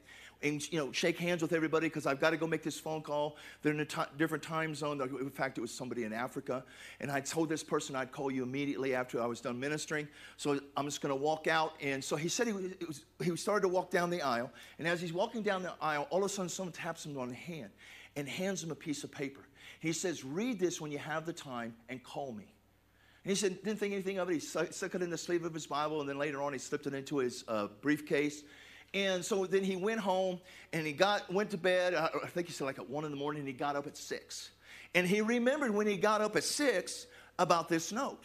and 0.43 0.71
you 0.71 0.79
know 0.79 0.91
shake 0.91 1.17
hands 1.17 1.41
with 1.41 1.53
everybody 1.53 1.87
because 1.87 2.05
I've 2.05 2.19
got 2.19 2.31
to 2.31 2.37
go 2.37 2.47
make 2.47 2.63
this 2.63 2.79
phone 2.79 3.01
call. 3.01 3.37
They're 3.61 3.73
in 3.73 3.79
a 3.79 3.85
t- 3.85 4.01
different 4.17 4.43
time 4.43 4.75
zone. 4.75 5.01
In 5.01 5.29
fact, 5.29 5.57
it 5.57 5.61
was 5.61 5.71
somebody 5.71 6.03
in 6.03 6.13
Africa, 6.13 6.63
and 6.99 7.11
I 7.11 7.21
told 7.21 7.49
this 7.49 7.63
person 7.63 7.95
I'd 7.95 8.11
call 8.11 8.31
you 8.31 8.43
immediately 8.43 8.95
after 8.95 9.21
I 9.21 9.25
was 9.25 9.41
done 9.41 9.59
ministering. 9.59 10.07
So 10.37 10.59
I'm 10.75 10.85
just 10.85 11.01
going 11.01 11.13
to 11.13 11.21
walk 11.21 11.47
out. 11.47 11.73
And 11.81 12.03
so 12.03 12.15
he 12.15 12.29
said 12.29 12.47
he 12.47 12.53
was, 12.53 13.05
he 13.23 13.35
started 13.35 13.61
to 13.61 13.69
walk 13.69 13.91
down 13.91 14.09
the 14.09 14.21
aisle, 14.21 14.51
and 14.79 14.87
as 14.87 15.01
he's 15.01 15.13
walking 15.13 15.41
down 15.41 15.63
the 15.63 15.73
aisle, 15.81 16.07
all 16.09 16.19
of 16.19 16.25
a 16.25 16.29
sudden 16.29 16.49
someone 16.49 16.73
taps 16.73 17.05
him 17.05 17.17
on 17.17 17.29
the 17.29 17.35
hand 17.35 17.69
and 18.15 18.27
hands 18.27 18.63
him 18.63 18.71
a 18.71 18.75
piece 18.75 19.03
of 19.03 19.11
paper. 19.11 19.41
He 19.79 19.93
says, 19.93 20.23
"Read 20.23 20.59
this 20.59 20.81
when 20.81 20.91
you 20.91 20.99
have 20.99 21.25
the 21.25 21.33
time 21.33 21.75
and 21.89 22.03
call 22.03 22.31
me." 22.31 22.53
And 23.27 23.35
he 23.35 23.35
said, 23.35 23.61
didn't 23.61 23.77
think 23.77 23.93
anything 23.93 24.19
of 24.19 24.29
it. 24.29 24.35
He 24.35 24.39
stuck 24.39 24.95
it 24.95 25.01
in 25.01 25.09
the 25.09 25.17
sleeve 25.17 25.43
of 25.43 25.53
his 25.53 25.67
Bible, 25.67 25.99
and 25.99 26.07
then 26.07 26.17
later 26.17 26.41
on, 26.41 26.53
he 26.53 26.59
slipped 26.59 26.87
it 26.87 26.93
into 26.93 27.17
his 27.17 27.43
uh, 27.49 27.67
briefcase. 27.81 28.43
And 28.93 29.23
so 29.23 29.45
then 29.45 29.63
he 29.63 29.75
went 29.75 29.99
home 29.99 30.39
and 30.73 30.87
he 30.87 30.93
got 30.93 31.31
went 31.31 31.51
to 31.51 31.57
bed. 31.57 31.93
I 31.93 32.27
think 32.27 32.47
he 32.47 32.53
said 32.53 32.65
like 32.65 32.79
at 32.79 32.89
one 32.89 33.05
in 33.05 33.11
the 33.11 33.17
morning. 33.17 33.41
And 33.41 33.47
he 33.47 33.53
got 33.53 33.75
up 33.75 33.87
at 33.87 33.97
six, 33.97 34.49
and 34.95 35.07
he 35.07 35.21
remembered 35.21 35.71
when 35.73 35.87
he 35.87 35.97
got 35.97 36.21
up 36.21 36.35
at 36.35 36.43
six 36.43 37.07
about 37.37 37.69
this 37.69 37.91
note. 37.91 38.23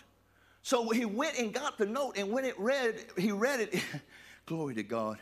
So 0.62 0.88
he 0.90 1.04
went 1.04 1.38
and 1.38 1.52
got 1.52 1.76
the 1.76 1.86
note, 1.86 2.16
and 2.16 2.30
when 2.30 2.44
it 2.44 2.58
read, 2.58 3.04
he 3.18 3.32
read 3.32 3.60
it. 3.60 3.82
glory 4.46 4.74
to 4.74 4.82
God. 4.82 5.18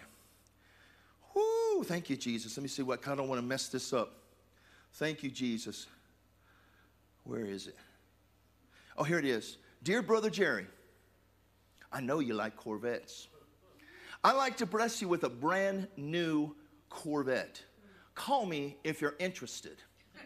Whoo! 1.35 1.85
Thank 1.85 2.11
you, 2.11 2.17
Jesus. 2.17 2.57
Let 2.57 2.63
me 2.63 2.69
see 2.69 2.83
what, 2.83 3.07
I 3.07 3.15
don't 3.15 3.29
want 3.29 3.41
to 3.41 3.47
mess 3.47 3.69
this 3.69 3.93
up. 3.93 4.13
Thank 4.95 5.23
you, 5.23 5.31
Jesus. 5.31 5.87
Where 7.25 7.45
is 7.45 7.69
it? 7.69 7.77
Oh, 8.97 9.05
here 9.05 9.19
it 9.19 9.25
is. 9.25 9.57
Dear 9.83 10.03
Brother 10.03 10.31
Jerry, 10.31 10.67
I 11.93 12.01
know 12.01 12.19
you 12.19 12.35
like 12.35 12.57
Corvettes. 12.57 13.29
I 14.23 14.33
like 14.33 14.59
to 14.59 14.67
bless 14.67 15.01
you 15.01 15.09
with 15.09 15.25
a 15.25 15.31
brand 15.31 15.89
new 15.97 16.55
Corvette. 16.91 17.63
Call 18.15 18.45
me 18.45 18.77
if 18.85 19.01
you're 19.01 19.17
interested. 19.19 19.79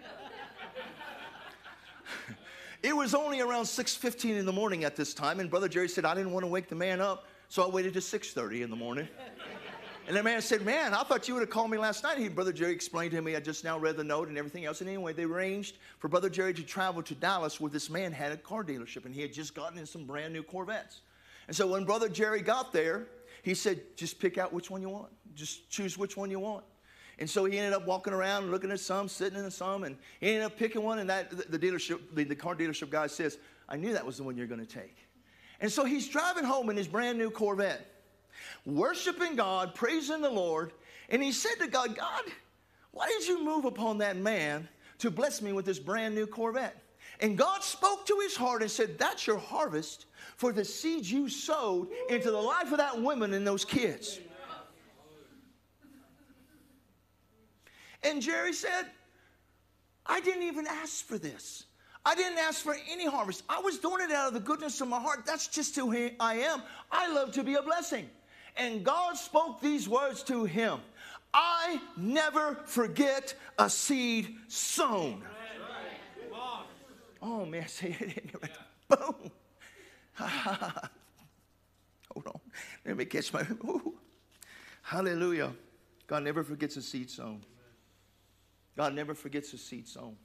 it 2.83 2.97
was 2.97 3.15
only 3.15 3.41
around 3.41 3.65
6:15 3.65 4.37
in 4.37 4.47
the 4.47 4.53
morning 4.53 4.83
at 4.83 4.97
this 4.97 5.15
time 5.15 5.39
and 5.39 5.49
brother 5.49 5.69
Jerry 5.69 5.89
said 5.89 6.05
I 6.05 6.15
didn't 6.15 6.33
want 6.33 6.43
to 6.43 6.49
wake 6.49 6.69
the 6.69 6.75
man 6.75 7.01
up, 7.01 7.29
so 7.49 7.63
I 7.63 7.69
waited 7.69 7.95
to 7.95 8.01
6:30 8.01 8.63
in 8.63 8.71
the 8.71 8.77
morning. 8.77 9.09
And 10.07 10.15
the 10.15 10.23
man 10.23 10.43
said, 10.43 10.63
Man, 10.63 10.93
I 10.93 11.03
thought 11.03 11.29
you 11.29 11.35
would 11.35 11.41
have 11.41 11.49
called 11.49 11.71
me 11.71 11.79
last 11.79 12.03
night. 12.03 12.19
He, 12.19 12.29
Brother 12.29 12.53
Jerry 12.53 12.73
explained 12.73 13.13
to 13.13 13.23
me, 13.23 13.37
I 13.37 13.41
just 13.41 13.65
now 13.65 13.79
read 13.79 13.97
the 13.97 14.05
note 14.05 14.29
and 14.29 14.37
everything 14.37 14.67
else. 14.67 14.83
And 14.83 14.91
anyway, 14.91 15.15
they 15.15 15.25
arranged 15.25 15.79
for 15.99 16.09
Brother 16.09 16.29
Jerry 16.29 16.53
to 16.53 16.63
travel 16.63 17.03
to 17.03 17.15
Dallas 17.15 17.59
where 17.59 17.71
this 17.71 17.89
man 17.89 18.13
had 18.13 18.31
a 18.31 18.37
car 18.37 18.63
dealership 18.63 19.07
and 19.07 19.15
he 19.15 19.23
had 19.23 19.33
just 19.33 19.55
gotten 19.55 19.79
in 19.79 19.87
some 19.87 20.05
brand 20.05 20.35
new 20.35 20.43
Corvettes. 20.43 21.01
And 21.49 21.57
so 21.57 21.67
when 21.67 21.87
Brother 21.87 22.11
Jerry 22.11 22.43
got 22.43 22.71
there, 22.71 23.07
he 23.45 23.55
said, 23.55 23.81
Just 23.97 24.19
pick 24.19 24.39
out 24.39 24.53
which 24.53 24.71
one 24.71 24.83
you 24.83 24.89
want. 24.89 25.13
Just 25.35 25.71
choose 25.71 25.97
which 25.97 26.17
one 26.17 26.31
you 26.31 26.41
want. 26.41 26.65
And 27.19 27.31
so 27.31 27.45
he 27.45 27.57
ended 27.57 27.75
up 27.75 27.87
walking 27.87 28.13
around, 28.13 28.51
looking 28.51 28.73
at 28.73 28.81
some, 28.81 29.07
sitting 29.07 29.39
in 29.39 29.49
some, 29.51 29.85
and 29.85 29.97
he 30.19 30.31
ended 30.31 30.43
up 30.43 30.59
picking 30.59 30.83
one. 30.83 30.99
And 30.99 31.09
that 31.11 31.31
the 31.51 31.59
dealership, 31.59 32.01
the, 32.13 32.25
the 32.25 32.35
car 32.35 32.57
dealership 32.57 32.91
guy 32.91 33.07
says, 33.07 33.39
I 33.69 33.77
knew 33.77 33.93
that 33.93 34.05
was 34.05 34.17
the 34.17 34.25
one 34.25 34.37
you're 34.37 34.49
going 34.49 34.65
to 34.65 34.67
take. 34.67 34.97
And 35.61 35.71
so 35.71 35.85
he's 35.85 36.09
driving 36.09 36.45
home 36.45 36.71
in 36.71 36.77
his 36.77 36.89
brand 36.89 37.19
new 37.19 37.31
Corvette 37.31 37.91
worshiping 38.67 39.37
God, 39.37 39.75
praising 39.75 40.21
the 40.21 40.31
Lord. 40.31 40.73
And 41.09 41.23
he 41.23 41.33
said 41.33 41.55
to 41.61 41.69
God, 41.69 41.97
God, 41.97 42.23
why 42.91 43.07
did 43.07 43.29
you 43.29 43.45
move 43.45 43.65
upon 43.65 43.99
that 43.99 44.17
man 44.17 44.69
to 44.99 45.11
bless 45.11 45.43
me 45.43 45.53
with 45.53 45.67
this 45.67 45.79
brand 45.79 46.15
new 46.15 46.27
Corvette? 46.27 46.81
And 47.21 47.39
God 47.39 47.63
spoke 47.63 48.07
to 48.07 48.19
his 48.23 48.37
heart 48.37 48.63
and 48.63 48.71
said, 48.71 48.99
That's 48.99 49.27
your 49.27 49.39
harvest 49.39 50.07
for 50.37 50.53
the 50.53 50.65
seeds 50.65 51.11
you 51.11 51.29
sowed 51.29 51.89
into 52.09 52.31
the 52.31 52.41
life 52.41 52.71
of 52.73 52.79
that 52.79 53.01
woman 53.01 53.35
and 53.35 53.47
those 53.47 53.65
kids. 53.65 54.21
And 58.03 58.21
Jerry 58.21 58.53
said, 58.53 58.87
I 60.07 60.21
didn't 60.21 60.43
even 60.43 60.67
ask 60.67 61.05
for 61.07 61.17
this. 61.17 61.65
I 62.05 62.15
didn't 62.15 62.39
ask 62.39 62.63
for 62.63 62.77
any 62.91 63.07
harvest. 63.07 63.45
I 63.49 63.61
was 63.61 63.79
doing 63.79 64.03
it 64.03 64.11
out 64.11 64.29
of 64.29 64.35
the 64.35 64.41
goodness 64.41 64.81
of 64.83 64.89
my 64.89 65.01
heart. 65.01 65.25
That's 65.25 65.49
just 65.49 65.75
who 65.75 65.91
I 66.21 66.35
am. 66.35 66.63
I 66.93 67.11
love 67.13 67.33
to 67.33 67.43
be 67.43 67.55
a 67.55 67.63
blessing. 67.63 68.11
And 68.57 68.85
God 68.85 69.17
spoke 69.17 69.61
these 69.61 69.89
words 69.89 70.23
to 70.25 70.45
him 70.45 70.81
I 71.33 71.81
never 71.97 72.55
forget 72.67 73.35
a 73.59 73.69
seed 73.69 74.37
sown. 74.47 75.23
Oh, 77.21 77.47
man, 77.47 77.67
say 77.69 77.97
it. 77.99 78.31
Boom. 78.89 79.31
Hold 82.13 82.27
on. 82.27 82.41
Let 82.85 82.97
me 82.97 83.05
catch 83.05 83.33
my. 83.33 83.43
Ooh. 83.65 83.95
Hallelujah. 84.83 85.53
God 86.07 86.23
never 86.23 86.45
forgets 86.45 86.77
a 86.77 86.83
seed 86.83 87.11
sown. 87.11 87.43
God 88.77 88.95
never 88.95 89.15
forgets 89.15 89.53
a 89.53 89.59
seed 89.59 89.89
sown. 89.89 90.17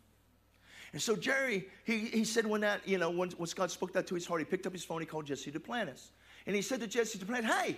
And 0.92 1.02
so 1.02 1.16
Jerry, 1.16 1.68
he, 1.86 2.00
he 2.00 2.24
said 2.24 2.46
when 2.48 2.62
that, 2.62 2.88
you 2.88 2.98
know, 2.98 3.10
when, 3.12 3.32
once 3.38 3.54
God 3.54 3.70
spoke 3.70 3.94
that 3.94 4.08
to 4.08 4.16
his 4.16 4.26
heart, 4.26 4.42
he 4.42 4.46
picked 4.46 4.66
up 4.66 4.74
his 4.74 4.84
phone, 4.84 5.00
he 5.02 5.06
called 5.06 5.26
Jesse 5.26 5.52
Duplantis. 5.52 6.10
And 6.48 6.56
he 6.56 6.62
said 6.62 6.80
to 6.80 6.88
Jesse 6.88 7.20
Duplantis, 7.20 7.46
hey, 7.46 7.78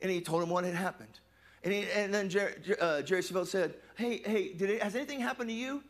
and 0.00 0.10
he 0.10 0.20
told 0.20 0.42
him 0.42 0.48
what 0.48 0.64
had 0.64 0.74
happened. 0.74 1.18
And, 1.62 1.74
he, 1.74 1.86
and 1.94 2.14
then 2.14 2.28
Jerry, 2.28 2.54
uh, 2.80 3.02
Jerry 3.02 3.20
Savelle 3.20 3.46
said, 3.46 3.74
Hey, 3.96 4.22
hey, 4.24 4.54
did 4.54 4.70
it, 4.70 4.82
has 4.82 4.96
anything 4.96 5.20
happened 5.20 5.50
to 5.50 5.54
you, 5.54 5.82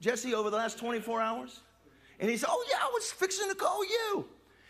Jesse, 0.00 0.34
over 0.34 0.50
the 0.50 0.56
last 0.56 0.78
24 0.78 1.20
hours? 1.20 1.60
And 2.20 2.28
he 2.28 2.36
said, 2.36 2.48
Oh, 2.50 2.64
yeah, 2.70 2.78
I 2.82 2.90
was 2.92 3.10
fixing 3.10 3.48
to 3.48 3.54
call 3.54 3.84
you. 3.84 4.26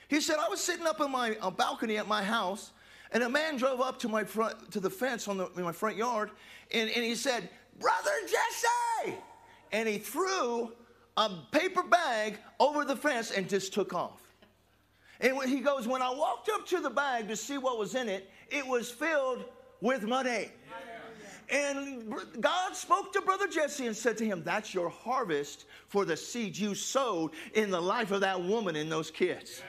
He 0.09 0.21
said, 0.21 0.37
I 0.39 0.49
was 0.49 0.61
sitting 0.61 0.87
up 0.87 1.01
on 1.01 1.11
my 1.11 1.37
uh, 1.41 1.51
balcony 1.51 1.97
at 1.97 2.07
my 2.07 2.23
house, 2.23 2.73
and 3.13 3.23
a 3.23 3.29
man 3.29 3.57
drove 3.57 3.81
up 3.81 3.99
to 4.01 4.09
my 4.09 4.25
front 4.25 4.71
to 4.73 4.81
the 4.81 4.91
fence 4.91 5.29
on 5.29 5.39
the, 5.39 5.49
in 5.57 5.63
my 5.63 5.73
front 5.73 5.97
yard, 5.97 6.31
and, 6.73 6.91
and 6.91 7.05
he 7.05 7.15
said, 7.15 7.49
Brother 7.79 8.13
Jesse! 8.23 9.17
And 9.73 9.89
he 9.89 9.99
threw 9.99 10.73
a 11.17 11.31
paper 11.51 11.83
bag 11.83 12.39
over 12.61 12.85
the 12.85 12.97
fence 12.97 13.31
and 13.31 13.49
just 13.49 13.73
took 13.73 13.95
off. 13.95 14.21
And 15.21 15.41
he 15.49 15.61
goes, 15.61 15.87
When 15.87 16.03
I 16.03 16.11
walked 16.11 16.49
up 16.49 16.67
to 16.69 16.81
the 16.81 16.91
bag 16.91 17.29
to 17.29 17.37
see 17.37 17.59
what 17.59 17.79
was 17.79 17.95
in 17.95 18.09
it, 18.09 18.31
it 18.51 18.67
was 18.67 18.91
filled 18.91 19.45
with 19.81 20.05
money. 20.05 20.51
And 21.51 22.15
God 22.41 22.75
spoke 22.75 23.13
to 23.13 23.21
Brother 23.21 23.47
Jesse 23.47 23.87
and 23.87 23.95
said 23.95 24.17
to 24.19 24.25
him, 24.25 24.43
That's 24.45 24.73
your 24.73 24.89
harvest 24.89 25.67
for 25.89 26.05
the 26.05 26.17
seed 26.17 26.57
you 26.57 26.75
sowed 26.75 27.33
in 27.55 27.71
the 27.71 27.81
life 27.81 28.11
of 28.11 28.23
that 28.23 28.41
woman 28.41 28.77
and 28.77 28.91
those 28.91 29.11
kids. 29.11 29.63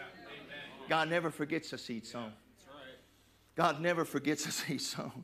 God 0.87 1.09
never 1.09 1.31
forgets 1.31 1.73
a 1.73 1.77
seed 1.77 2.05
sown. 2.05 2.31
God 3.55 3.81
never 3.81 4.05
forgets 4.05 4.45
a 4.45 4.51
seed 4.51 4.81
sown. 4.81 5.23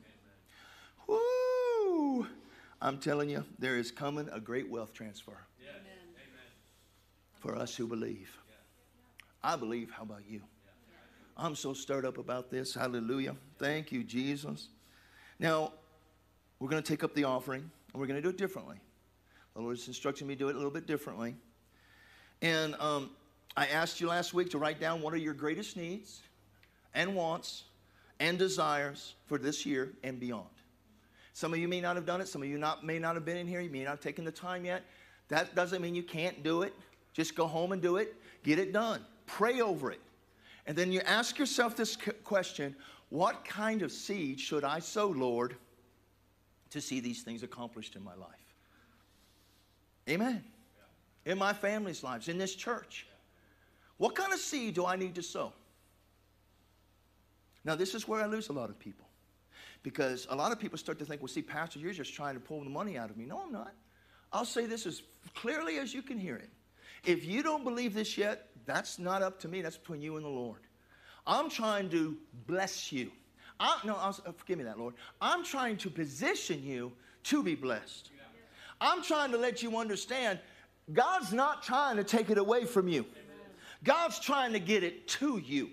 Woo! 1.06 2.26
I'm 2.80 2.98
telling 2.98 3.30
you, 3.30 3.44
there 3.58 3.76
is 3.76 3.90
coming 3.90 4.28
a 4.32 4.40
great 4.40 4.68
wealth 4.68 4.92
transfer 4.92 5.36
for 7.40 7.56
us 7.56 7.74
who 7.74 7.86
believe. 7.86 8.30
I 9.42 9.56
believe. 9.56 9.90
How 9.90 10.04
about 10.04 10.22
you? 10.28 10.40
I'm 11.36 11.56
so 11.56 11.72
stirred 11.72 12.04
up 12.04 12.18
about 12.18 12.50
this. 12.50 12.74
Hallelujah. 12.74 13.34
Thank 13.58 13.90
you, 13.90 14.04
Jesus. 14.04 14.68
Now, 15.40 15.72
we're 16.60 16.68
going 16.68 16.82
to 16.82 16.88
take 16.88 17.02
up 17.02 17.14
the 17.14 17.24
offering 17.24 17.68
and 17.92 18.00
we're 18.00 18.06
going 18.06 18.16
to 18.16 18.22
do 18.22 18.28
it 18.28 18.38
differently. 18.38 18.76
The 19.54 19.60
Lord's 19.60 19.88
instructing 19.88 20.26
me 20.28 20.34
to 20.34 20.38
do 20.38 20.48
it 20.48 20.52
a 20.52 20.56
little 20.56 20.70
bit 20.70 20.86
differently. 20.86 21.34
And 22.40 22.76
um, 22.78 23.10
I 23.56 23.66
asked 23.66 24.00
you 24.00 24.08
last 24.08 24.32
week 24.32 24.50
to 24.50 24.58
write 24.58 24.80
down 24.80 25.02
what 25.02 25.12
are 25.12 25.18
your 25.18 25.34
greatest 25.34 25.76
needs 25.76 26.22
and 26.94 27.14
wants 27.14 27.64
and 28.20 28.38
desires 28.38 29.14
for 29.26 29.38
this 29.38 29.66
year 29.66 29.92
and 30.02 30.18
beyond. 30.18 30.46
Some 31.34 31.52
of 31.52 31.58
you 31.58 31.68
may 31.68 31.80
not 31.80 31.96
have 31.96 32.06
done 32.06 32.20
it. 32.20 32.28
Some 32.28 32.42
of 32.42 32.48
you 32.48 32.58
not, 32.58 32.84
may 32.84 32.98
not 32.98 33.14
have 33.14 33.24
been 33.24 33.36
in 33.36 33.46
here. 33.46 33.60
You 33.60 33.70
may 33.70 33.84
not 33.84 33.90
have 33.90 34.00
taken 34.00 34.24
the 34.24 34.32
time 34.32 34.64
yet. 34.64 34.82
That 35.28 35.54
doesn't 35.54 35.80
mean 35.80 35.94
you 35.94 36.02
can't 36.02 36.42
do 36.42 36.62
it. 36.62 36.74
Just 37.12 37.34
go 37.34 37.46
home 37.46 37.72
and 37.72 37.80
do 37.80 37.96
it. 37.96 38.14
Get 38.42 38.58
it 38.58 38.72
done. 38.72 39.04
Pray 39.26 39.60
over 39.60 39.90
it. 39.90 40.00
And 40.66 40.76
then 40.76 40.92
you 40.92 41.00
ask 41.00 41.38
yourself 41.38 41.76
this 41.76 41.96
question 42.24 42.76
what 43.08 43.44
kind 43.44 43.82
of 43.82 43.92
seed 43.92 44.40
should 44.40 44.64
I 44.64 44.78
sow, 44.78 45.08
Lord, 45.08 45.56
to 46.70 46.80
see 46.80 47.00
these 47.00 47.22
things 47.22 47.42
accomplished 47.42 47.96
in 47.96 48.02
my 48.02 48.14
life? 48.14 48.28
Amen. 50.08 50.42
In 51.26 51.38
my 51.38 51.52
family's 51.52 52.02
lives, 52.02 52.28
in 52.28 52.38
this 52.38 52.54
church. 52.54 53.06
What 54.02 54.16
kind 54.16 54.32
of 54.32 54.40
seed 54.40 54.74
do 54.74 54.84
I 54.84 54.96
need 54.96 55.14
to 55.14 55.22
sow? 55.22 55.52
Now, 57.64 57.76
this 57.76 57.94
is 57.94 58.08
where 58.08 58.20
I 58.20 58.26
lose 58.26 58.48
a 58.48 58.52
lot 58.52 58.68
of 58.68 58.76
people. 58.76 59.06
Because 59.84 60.26
a 60.28 60.34
lot 60.34 60.50
of 60.50 60.58
people 60.58 60.76
start 60.76 60.98
to 60.98 61.04
think, 61.04 61.22
well, 61.22 61.28
see, 61.28 61.40
Pastor, 61.40 61.78
you're 61.78 61.92
just 61.92 62.12
trying 62.12 62.34
to 62.34 62.40
pull 62.40 62.64
the 62.64 62.68
money 62.68 62.98
out 62.98 63.10
of 63.10 63.16
me. 63.16 63.26
No, 63.26 63.42
I'm 63.44 63.52
not. 63.52 63.72
I'll 64.32 64.44
say 64.44 64.66
this 64.66 64.86
as 64.86 65.02
clearly 65.36 65.78
as 65.78 65.94
you 65.94 66.02
can 66.02 66.18
hear 66.18 66.34
it. 66.34 66.50
If 67.04 67.24
you 67.24 67.44
don't 67.44 67.62
believe 67.62 67.94
this 67.94 68.18
yet, 68.18 68.48
that's 68.66 68.98
not 68.98 69.22
up 69.22 69.38
to 69.38 69.46
me. 69.46 69.62
That's 69.62 69.76
between 69.76 70.02
you 70.02 70.16
and 70.16 70.24
the 70.24 70.30
Lord. 70.30 70.62
I'm 71.24 71.48
trying 71.48 71.88
to 71.90 72.16
bless 72.48 72.90
you. 72.90 73.12
I, 73.60 73.78
no, 73.84 73.94
I'll, 73.94 74.18
uh, 74.26 74.32
forgive 74.32 74.58
me 74.58 74.64
that, 74.64 74.80
Lord. 74.80 74.94
I'm 75.20 75.44
trying 75.44 75.76
to 75.76 75.88
position 75.88 76.64
you 76.64 76.90
to 77.22 77.40
be 77.44 77.54
blessed. 77.54 78.10
I'm 78.80 79.00
trying 79.04 79.30
to 79.30 79.38
let 79.38 79.62
you 79.62 79.78
understand 79.78 80.40
God's 80.92 81.32
not 81.32 81.62
trying 81.62 81.98
to 81.98 82.04
take 82.04 82.30
it 82.30 82.38
away 82.38 82.64
from 82.64 82.88
you. 82.88 83.06
God's 83.84 84.18
trying 84.18 84.52
to 84.52 84.60
get 84.60 84.82
it 84.82 85.08
to 85.08 85.38
you. 85.38 85.70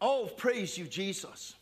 Oh, 0.00 0.30
praise 0.36 0.78
you, 0.78 0.84
Jesus. 0.84 1.54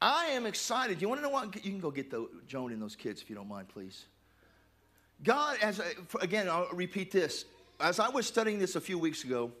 I 0.00 0.26
am 0.26 0.46
excited. 0.46 1.02
You 1.02 1.08
want 1.08 1.20
to 1.20 1.26
know 1.26 1.32
what? 1.32 1.54
You 1.56 1.72
can 1.72 1.80
go 1.80 1.90
get 1.90 2.10
the, 2.10 2.28
Joan 2.46 2.72
and 2.72 2.80
those 2.80 2.94
kids 2.94 3.20
if 3.20 3.28
you 3.28 3.34
don't 3.34 3.48
mind, 3.48 3.68
please. 3.68 4.06
God, 5.24 5.58
as 5.60 5.80
I, 5.80 5.84
uh, 5.84 6.18
again, 6.20 6.48
I'll 6.48 6.68
repeat 6.72 7.10
this 7.10 7.44
as 7.80 8.00
I 8.00 8.08
was 8.08 8.26
studying 8.26 8.58
this 8.58 8.76
a 8.76 8.80
few 8.80 8.98
weeks 8.98 9.24
ago, 9.24 9.52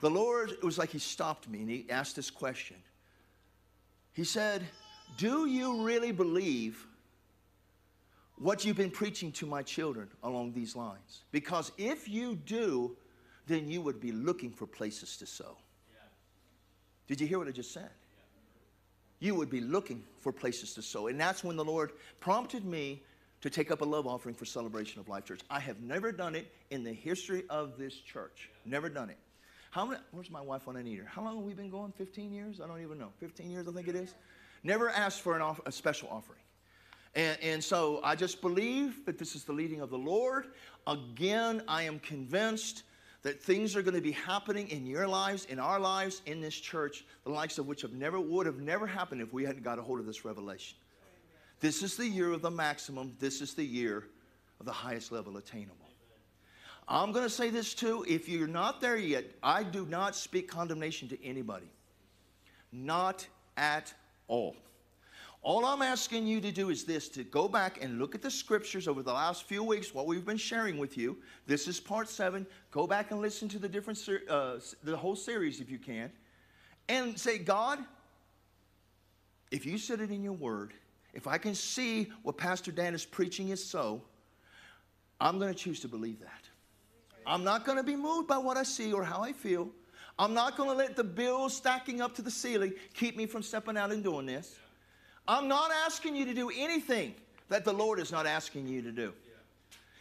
the 0.00 0.10
Lord, 0.10 0.50
it 0.50 0.64
was 0.64 0.78
like 0.78 0.90
He 0.90 0.98
stopped 0.98 1.48
me 1.48 1.60
and 1.60 1.70
He 1.70 1.86
asked 1.90 2.16
this 2.16 2.30
question. 2.30 2.76
He 4.12 4.24
said, 4.24 4.62
Do 5.16 5.46
you 5.46 5.82
really 5.82 6.12
believe 6.12 6.86
what 8.36 8.64
you've 8.64 8.76
been 8.76 8.90
preaching 8.90 9.32
to 9.32 9.46
my 9.46 9.62
children 9.62 10.08
along 10.22 10.52
these 10.52 10.76
lines? 10.76 11.22
Because 11.32 11.72
if 11.78 12.08
you 12.08 12.36
do, 12.36 12.96
then 13.48 13.68
you 13.68 13.80
would 13.82 14.00
be 14.00 14.12
looking 14.12 14.50
for 14.50 14.66
places 14.66 15.16
to 15.16 15.26
sow. 15.26 15.56
Did 17.06 17.20
you 17.20 17.26
hear 17.26 17.38
what 17.38 17.48
I 17.48 17.52
just 17.52 17.72
said? 17.72 17.90
You 19.18 19.34
would 19.34 19.50
be 19.50 19.60
looking 19.60 20.04
for 20.20 20.30
places 20.30 20.74
to 20.74 20.82
sow. 20.82 21.08
And 21.08 21.18
that's 21.18 21.42
when 21.42 21.56
the 21.56 21.64
Lord 21.64 21.92
prompted 22.20 22.64
me 22.64 23.02
to 23.40 23.50
take 23.50 23.70
up 23.70 23.80
a 23.80 23.84
love 23.84 24.06
offering 24.06 24.34
for 24.34 24.44
Celebration 24.44 25.00
of 25.00 25.08
Life 25.08 25.24
Church. 25.24 25.40
I 25.50 25.58
have 25.60 25.80
never 25.80 26.12
done 26.12 26.34
it 26.34 26.52
in 26.70 26.84
the 26.84 26.92
history 26.92 27.44
of 27.50 27.78
this 27.78 27.94
church. 27.94 28.50
Never 28.64 28.88
done 28.88 29.10
it. 29.10 29.18
How 29.70 29.86
many, 29.86 30.00
where's 30.12 30.30
my 30.30 30.40
wife 30.40 30.68
on 30.68 30.76
an 30.76 30.86
eater? 30.86 31.06
How 31.10 31.22
long 31.22 31.36
have 31.36 31.44
we 31.44 31.54
been 31.54 31.70
going? 31.70 31.92
15 31.92 32.32
years? 32.32 32.60
I 32.60 32.66
don't 32.66 32.82
even 32.82 32.98
know. 32.98 33.10
15 33.18 33.50
years, 33.50 33.68
I 33.68 33.72
think 33.72 33.88
it 33.88 33.94
is. 33.94 34.14
Never 34.62 34.90
asked 34.90 35.20
for 35.20 35.36
an 35.36 35.42
off, 35.42 35.60
a 35.66 35.72
special 35.72 36.08
offering. 36.10 36.40
And, 37.14 37.38
and 37.42 37.64
so 37.64 38.00
I 38.02 38.14
just 38.14 38.40
believe 38.40 39.04
that 39.06 39.18
this 39.18 39.34
is 39.34 39.44
the 39.44 39.52
leading 39.52 39.80
of 39.80 39.90
the 39.90 39.98
Lord. 39.98 40.48
Again, 40.86 41.62
I 41.68 41.82
am 41.82 41.98
convinced 42.00 42.84
that 43.22 43.42
things 43.42 43.74
are 43.74 43.82
going 43.82 43.94
to 43.94 44.00
be 44.00 44.12
happening 44.12 44.68
in 44.68 44.86
your 44.86 45.06
lives, 45.06 45.44
in 45.46 45.58
our 45.58 45.80
lives, 45.80 46.22
in 46.26 46.40
this 46.40 46.54
church, 46.54 47.04
the 47.24 47.30
likes 47.30 47.58
of 47.58 47.66
which 47.66 47.82
have 47.82 47.92
never 47.92 48.20
would 48.20 48.46
have 48.46 48.60
never 48.60 48.86
happened 48.86 49.20
if 49.20 49.32
we 49.32 49.44
hadn't 49.44 49.64
got 49.64 49.78
a 49.78 49.82
hold 49.82 49.98
of 49.98 50.06
this 50.06 50.24
revelation. 50.24 50.76
This 51.60 51.82
is 51.82 51.96
the 51.96 52.06
year 52.06 52.32
of 52.32 52.42
the 52.42 52.50
maximum. 52.50 53.16
This 53.18 53.40
is 53.40 53.54
the 53.54 53.64
year 53.64 54.04
of 54.60 54.66
the 54.66 54.72
highest 54.72 55.10
level 55.10 55.36
attainable. 55.36 55.74
I'm 56.86 57.12
going 57.12 57.24
to 57.24 57.30
say 57.30 57.50
this 57.50 57.74
too. 57.74 58.04
If 58.08 58.28
you're 58.28 58.46
not 58.46 58.80
there 58.80 58.96
yet, 58.96 59.24
I 59.42 59.62
do 59.62 59.84
not 59.84 60.16
speak 60.16 60.48
condemnation 60.48 61.08
to 61.08 61.24
anybody. 61.24 61.70
Not 62.72 63.26
at 63.56 63.92
all. 64.28 64.56
All 65.42 65.64
I'm 65.64 65.82
asking 65.82 66.26
you 66.26 66.40
to 66.40 66.50
do 66.50 66.68
is 66.68 66.84
this 66.84 67.08
to 67.10 67.22
go 67.22 67.48
back 67.48 67.82
and 67.82 67.98
look 67.98 68.14
at 68.14 68.22
the 68.22 68.30
scriptures 68.30 68.88
over 68.88 69.02
the 69.02 69.12
last 69.12 69.44
few 69.44 69.62
weeks, 69.62 69.94
what 69.94 70.06
we've 70.06 70.26
been 70.26 70.36
sharing 70.36 70.78
with 70.78 70.98
you. 70.98 71.16
This 71.46 71.68
is 71.68 71.78
part 71.78 72.08
seven. 72.08 72.46
Go 72.70 72.86
back 72.86 73.12
and 73.12 73.20
listen 73.20 73.48
to 73.50 73.58
the 73.58 73.68
different, 73.68 74.02
uh, 74.28 74.56
the 74.82 74.96
whole 74.96 75.16
series 75.16 75.60
if 75.60 75.70
you 75.70 75.78
can. 75.78 76.10
And 76.88 77.18
say, 77.18 77.38
God, 77.38 77.78
if 79.50 79.64
you 79.64 79.78
said 79.78 80.00
it 80.00 80.10
in 80.10 80.22
your 80.22 80.32
word, 80.32 80.72
if 81.14 81.26
I 81.26 81.38
can 81.38 81.54
see 81.54 82.10
what 82.22 82.36
Pastor 82.36 82.72
Dan 82.72 82.94
is 82.94 83.04
preaching 83.04 83.50
is 83.50 83.64
so, 83.64 84.02
I'm 85.20 85.38
going 85.38 85.52
to 85.52 85.58
choose 85.58 85.80
to 85.80 85.88
believe 85.88 86.20
that. 86.20 86.48
I'm 87.26 87.44
not 87.44 87.64
going 87.64 87.78
to 87.78 87.84
be 87.84 87.96
moved 87.96 88.26
by 88.26 88.38
what 88.38 88.56
I 88.56 88.62
see 88.62 88.92
or 88.92 89.04
how 89.04 89.22
I 89.22 89.32
feel. 89.32 89.68
I'm 90.18 90.34
not 90.34 90.56
going 90.56 90.68
to 90.68 90.74
let 90.74 90.96
the 90.96 91.04
bills 91.04 91.56
stacking 91.56 92.00
up 92.00 92.14
to 92.16 92.22
the 92.22 92.30
ceiling 92.30 92.72
keep 92.94 93.16
me 93.16 93.26
from 93.26 93.42
stepping 93.42 93.76
out 93.76 93.92
and 93.92 94.02
doing 94.02 94.26
this. 94.26 94.58
I'm 95.28 95.46
not 95.46 95.70
asking 95.84 96.16
you 96.16 96.24
to 96.24 96.34
do 96.34 96.50
anything 96.56 97.14
that 97.50 97.64
the 97.64 97.72
Lord 97.72 98.00
is 98.00 98.10
not 98.10 98.26
asking 98.26 98.66
you 98.66 98.80
to 98.80 98.90
do. 98.90 99.12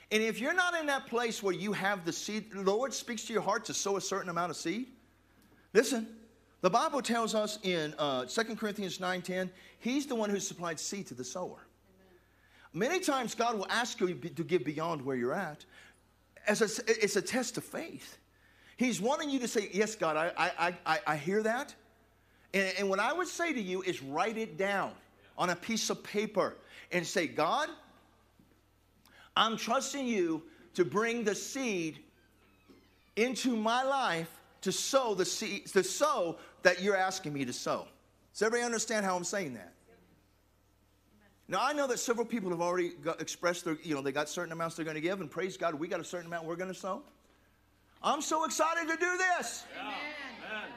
And 0.09 0.23
if 0.23 0.39
you're 0.39 0.53
not 0.53 0.73
in 0.73 0.85
that 0.85 1.07
place 1.07 1.43
where 1.43 1.53
you 1.53 1.73
have 1.73 2.05
the 2.05 2.13
seed, 2.13 2.51
the 2.51 2.61
Lord 2.61 2.93
speaks 2.93 3.25
to 3.25 3.33
your 3.33 3.41
heart 3.41 3.65
to 3.65 3.73
sow 3.73 3.97
a 3.97 4.01
certain 4.01 4.29
amount 4.29 4.51
of 4.51 4.55
seed. 4.55 4.87
Listen, 5.73 6.07
the 6.61 6.69
Bible 6.69 7.01
tells 7.01 7.35
us 7.35 7.59
in 7.63 7.93
uh, 7.99 8.25
2 8.25 8.55
Corinthians 8.55 8.99
9:10, 8.99 9.49
He's 9.79 10.05
the 10.05 10.15
one 10.15 10.29
who 10.29 10.39
supplied 10.39 10.79
seed 10.79 11.07
to 11.07 11.13
the 11.13 11.25
sower. 11.25 11.67
Amen. 12.73 12.89
Many 12.89 12.99
times 13.01 13.35
God 13.35 13.57
will 13.57 13.67
ask 13.69 13.99
you 13.99 14.15
to 14.15 14.43
give 14.43 14.63
beyond 14.63 15.01
where 15.03 15.17
you're 15.17 15.33
at. 15.33 15.65
As 16.47 16.61
a, 16.61 16.83
it's 16.87 17.17
a 17.17 17.21
test 17.21 17.57
of 17.57 17.65
faith. 17.65 18.17
He's 18.77 19.01
wanting 19.01 19.29
you 19.29 19.39
to 19.39 19.47
say, 19.47 19.69
Yes, 19.73 19.95
God, 19.95 20.15
I, 20.15 20.31
I, 20.37 20.73
I, 20.85 20.99
I 21.05 21.15
hear 21.17 21.43
that. 21.43 21.75
And, 22.53 22.73
and 22.79 22.89
what 22.89 22.99
I 22.99 23.11
would 23.11 23.27
say 23.27 23.51
to 23.51 23.61
you 23.61 23.81
is 23.81 24.01
write 24.01 24.37
it 24.37 24.57
down 24.57 24.93
on 25.37 25.49
a 25.49 25.55
piece 25.55 25.89
of 25.89 26.03
paper 26.03 26.55
and 26.91 27.05
say, 27.05 27.27
God, 27.27 27.69
I'm 29.35 29.57
trusting 29.57 30.07
you 30.07 30.43
to 30.73 30.85
bring 30.85 31.23
the 31.23 31.35
seed 31.35 31.99
into 33.15 33.55
my 33.55 33.83
life 33.83 34.29
to 34.61 34.71
sow 34.71 35.13
the 35.13 35.25
seed, 35.25 35.67
to 35.67 35.83
sow 35.83 36.37
that 36.63 36.81
you're 36.81 36.97
asking 36.97 37.33
me 37.33 37.45
to 37.45 37.53
sow. 37.53 37.87
Does 38.33 38.41
everybody 38.41 38.65
understand 38.65 39.05
how 39.05 39.15
I'm 39.15 39.23
saying 39.23 39.53
that? 39.55 39.73
Now 41.47 41.59
I 41.61 41.73
know 41.73 41.87
that 41.87 41.99
several 41.99 42.25
people 42.25 42.49
have 42.49 42.61
already 42.61 42.89
got, 42.89 43.21
expressed 43.21 43.65
their, 43.65 43.77
you 43.81 43.95
know, 43.95 44.01
they 44.01 44.11
got 44.11 44.27
certain 44.27 44.51
amounts 44.51 44.75
they're 44.75 44.85
going 44.85 44.95
to 44.95 45.01
give, 45.01 45.21
and 45.21 45.31
praise 45.31 45.55
God, 45.55 45.75
we 45.75 45.87
got 45.87 45.99
a 45.99 46.03
certain 46.03 46.27
amount 46.27 46.45
we're 46.45 46.55
going 46.55 46.73
to 46.73 46.77
sow. 46.77 47.03
I'm 48.03 48.21
so 48.21 48.43
excited 48.45 48.87
to 48.89 48.97
do 48.97 49.17
this. 49.17 49.63
Amen. 49.79 50.69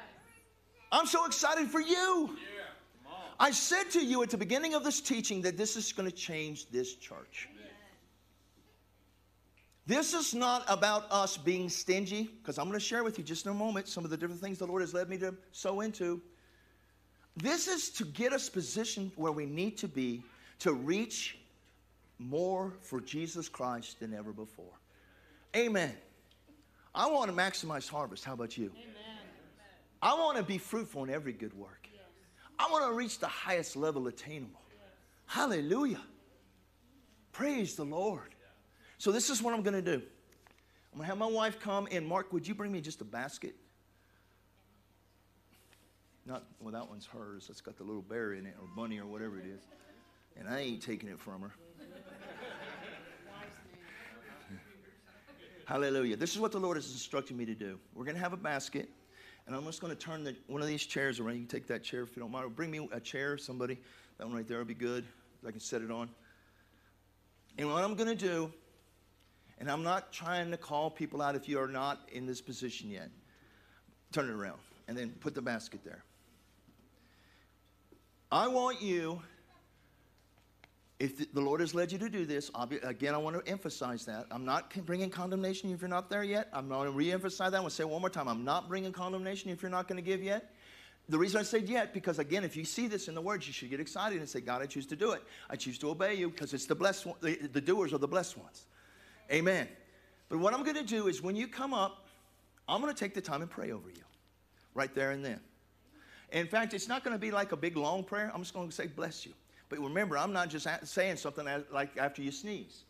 I'm 0.92 1.06
so 1.06 1.26
excited 1.26 1.68
for 1.68 1.80
you. 1.80 2.36
Yeah. 2.56 2.59
I 3.42 3.52
said 3.52 3.84
to 3.92 4.04
you 4.04 4.22
at 4.22 4.28
the 4.28 4.36
beginning 4.36 4.74
of 4.74 4.84
this 4.84 5.00
teaching 5.00 5.40
that 5.42 5.56
this 5.56 5.74
is 5.74 5.92
going 5.92 6.08
to 6.08 6.14
change 6.14 6.70
this 6.70 6.94
church. 6.94 7.48
This 9.86 10.12
is 10.12 10.34
not 10.34 10.62
about 10.68 11.10
us 11.10 11.38
being 11.38 11.70
stingy, 11.70 12.24
because 12.24 12.58
I'm 12.58 12.66
going 12.66 12.78
to 12.78 12.84
share 12.84 13.02
with 13.02 13.18
you 13.18 13.24
just 13.24 13.46
in 13.46 13.50
a 13.50 13.54
moment 13.54 13.88
some 13.88 14.04
of 14.04 14.10
the 14.10 14.16
different 14.16 14.40
things 14.40 14.58
the 14.58 14.66
Lord 14.66 14.82
has 14.82 14.92
led 14.92 15.08
me 15.08 15.16
to 15.18 15.34
sow 15.52 15.80
into. 15.80 16.20
This 17.36 17.66
is 17.66 17.88
to 17.92 18.04
get 18.04 18.34
us 18.34 18.50
positioned 18.50 19.10
where 19.16 19.32
we 19.32 19.46
need 19.46 19.78
to 19.78 19.88
be 19.88 20.22
to 20.58 20.74
reach 20.74 21.38
more 22.18 22.74
for 22.82 23.00
Jesus 23.00 23.48
Christ 23.48 24.00
than 24.00 24.12
ever 24.12 24.32
before. 24.32 24.78
Amen. 25.56 25.96
I 26.94 27.10
want 27.10 27.30
to 27.30 27.36
maximize 27.36 27.88
harvest. 27.88 28.24
How 28.24 28.34
about 28.34 28.58
you? 28.58 28.66
Amen. 28.66 29.18
I 30.02 30.12
want 30.14 30.36
to 30.36 30.42
be 30.42 30.58
fruitful 30.58 31.04
in 31.04 31.10
every 31.10 31.32
good 31.32 31.54
work. 31.54 31.79
I 32.60 32.70
want 32.70 32.84
to 32.84 32.92
reach 32.92 33.18
the 33.18 33.26
highest 33.26 33.74
level 33.74 34.06
attainable. 34.06 34.60
Hallelujah. 35.24 36.00
Praise 37.32 37.74
the 37.74 37.84
Lord. 37.84 38.34
So, 38.98 39.10
this 39.10 39.30
is 39.30 39.42
what 39.42 39.54
I'm 39.54 39.62
going 39.62 39.82
to 39.82 39.96
do. 39.96 40.02
I'm 40.92 40.98
going 40.98 41.02
to 41.02 41.06
have 41.06 41.16
my 41.16 41.26
wife 41.26 41.58
come 41.58 41.88
and 41.90 42.06
Mark, 42.06 42.32
would 42.34 42.46
you 42.46 42.54
bring 42.54 42.70
me 42.70 42.82
just 42.82 43.00
a 43.00 43.04
basket? 43.04 43.54
Not, 46.26 46.44
well, 46.60 46.72
that 46.72 46.86
one's 46.86 47.06
hers. 47.06 47.46
That's 47.46 47.62
got 47.62 47.78
the 47.78 47.84
little 47.84 48.02
bear 48.02 48.34
in 48.34 48.44
it, 48.44 48.54
or 48.60 48.68
bunny, 48.76 48.98
or 48.98 49.06
whatever 49.06 49.38
it 49.38 49.46
is. 49.46 49.62
And 50.38 50.46
I 50.46 50.60
ain't 50.60 50.82
taking 50.82 51.08
it 51.08 51.18
from 51.18 51.40
her. 51.40 51.52
Hallelujah. 55.64 56.16
This 56.16 56.34
is 56.34 56.40
what 56.40 56.52
the 56.52 56.60
Lord 56.60 56.76
has 56.76 56.90
instructed 56.90 57.36
me 57.36 57.46
to 57.46 57.54
do. 57.54 57.78
We're 57.94 58.04
going 58.04 58.16
to 58.16 58.22
have 58.22 58.32
a 58.32 58.36
basket. 58.36 58.90
And 59.50 59.58
I'm 59.58 59.64
just 59.64 59.80
going 59.80 59.92
to 59.92 59.98
turn 59.98 60.22
the, 60.22 60.36
one 60.46 60.62
of 60.62 60.68
these 60.68 60.86
chairs 60.86 61.18
around. 61.18 61.32
You 61.32 61.40
can 61.40 61.48
take 61.48 61.66
that 61.66 61.82
chair 61.82 62.04
if 62.04 62.14
you 62.14 62.22
don't 62.22 62.30
mind. 62.30 62.54
Bring 62.54 62.70
me 62.70 62.88
a 62.92 63.00
chair, 63.00 63.36
somebody. 63.36 63.78
That 64.16 64.28
one 64.28 64.36
right 64.36 64.46
there 64.46 64.58
will 64.58 64.64
be 64.64 64.74
good. 64.74 65.04
I 65.44 65.50
can 65.50 65.58
set 65.58 65.82
it 65.82 65.90
on. 65.90 66.08
And 67.58 67.68
what 67.68 67.82
I'm 67.82 67.96
going 67.96 68.08
to 68.08 68.14
do, 68.14 68.52
and 69.58 69.68
I'm 69.68 69.82
not 69.82 70.12
trying 70.12 70.52
to 70.52 70.56
call 70.56 70.88
people 70.88 71.20
out 71.20 71.34
if 71.34 71.48
you 71.48 71.58
are 71.58 71.66
not 71.66 71.98
in 72.12 72.26
this 72.26 72.40
position 72.40 72.90
yet. 72.90 73.10
Turn 74.12 74.28
it 74.28 74.34
around 74.34 74.60
and 74.86 74.96
then 74.96 75.10
put 75.18 75.34
the 75.34 75.42
basket 75.42 75.80
there. 75.84 76.04
I 78.30 78.46
want 78.46 78.80
you 78.80 79.20
if 81.00 81.32
the 81.32 81.40
Lord 81.40 81.60
has 81.60 81.74
led 81.74 81.90
you 81.90 81.98
to 81.98 82.10
do 82.10 82.26
this, 82.26 82.50
again, 82.82 83.14
I 83.14 83.18
want 83.18 83.42
to 83.42 83.50
emphasize 83.50 84.04
that. 84.04 84.26
I'm 84.30 84.44
not 84.44 84.70
bringing 84.84 85.08
condemnation 85.08 85.72
if 85.72 85.80
you're 85.80 85.88
not 85.88 86.10
there 86.10 86.22
yet. 86.22 86.48
I'm 86.52 86.68
going 86.68 86.84
to 86.84 86.92
re-emphasize 86.92 87.52
that. 87.52 87.56
I'm 87.56 87.62
going 87.62 87.70
to 87.70 87.74
say 87.74 87.84
one 87.84 88.02
more 88.02 88.10
time. 88.10 88.28
I'm 88.28 88.44
not 88.44 88.68
bringing 88.68 88.92
condemnation 88.92 89.50
if 89.50 89.62
you're 89.62 89.70
not 89.70 89.88
going 89.88 89.96
to 89.96 90.02
give 90.02 90.22
yet. 90.22 90.54
The 91.08 91.16
reason 91.18 91.40
I 91.40 91.42
said 91.42 91.70
yet, 91.70 91.94
because 91.94 92.18
again, 92.18 92.44
if 92.44 92.54
you 92.54 92.66
see 92.66 92.86
this 92.86 93.08
in 93.08 93.14
the 93.14 93.20
words, 93.20 93.46
you 93.46 93.52
should 93.54 93.70
get 93.70 93.80
excited 93.80 94.18
and 94.18 94.28
say, 94.28 94.42
God, 94.42 94.60
I 94.60 94.66
choose 94.66 94.86
to 94.88 94.96
do 94.96 95.12
it. 95.12 95.22
I 95.48 95.56
choose 95.56 95.78
to 95.78 95.90
obey 95.90 96.14
you 96.14 96.28
because 96.28 96.52
it's 96.52 96.66
the 96.66 96.74
blessed 96.74 97.06
one, 97.06 97.16
the, 97.22 97.34
the 97.34 97.62
doers 97.62 97.94
are 97.94 97.98
the 97.98 98.06
blessed 98.06 98.36
ones. 98.36 98.66
Amen. 99.32 99.68
But 100.28 100.38
what 100.38 100.52
I'm 100.52 100.62
going 100.62 100.76
to 100.76 100.84
do 100.84 101.08
is 101.08 101.22
when 101.22 101.34
you 101.34 101.48
come 101.48 101.72
up, 101.72 102.08
I'm 102.68 102.82
going 102.82 102.92
to 102.92 102.98
take 102.98 103.14
the 103.14 103.22
time 103.22 103.40
and 103.40 103.50
pray 103.50 103.72
over 103.72 103.88
you 103.88 104.04
right 104.74 104.94
there 104.94 105.12
and 105.12 105.24
then. 105.24 105.40
In 106.30 106.46
fact, 106.46 106.74
it's 106.74 106.88
not 106.88 107.02
going 107.04 107.14
to 107.14 107.18
be 107.18 107.30
like 107.30 107.52
a 107.52 107.56
big 107.56 107.76
long 107.76 108.04
prayer. 108.04 108.30
I'm 108.32 108.42
just 108.42 108.54
going 108.54 108.68
to 108.68 108.74
say, 108.74 108.86
bless 108.86 109.24
you. 109.24 109.32
But 109.70 109.78
remember, 109.78 110.18
I'm 110.18 110.32
not 110.32 110.50
just 110.50 110.66
saying 110.84 111.16
something 111.16 111.46
like 111.72 111.96
after 111.96 112.20
you 112.20 112.30
sneeze. 112.30 112.82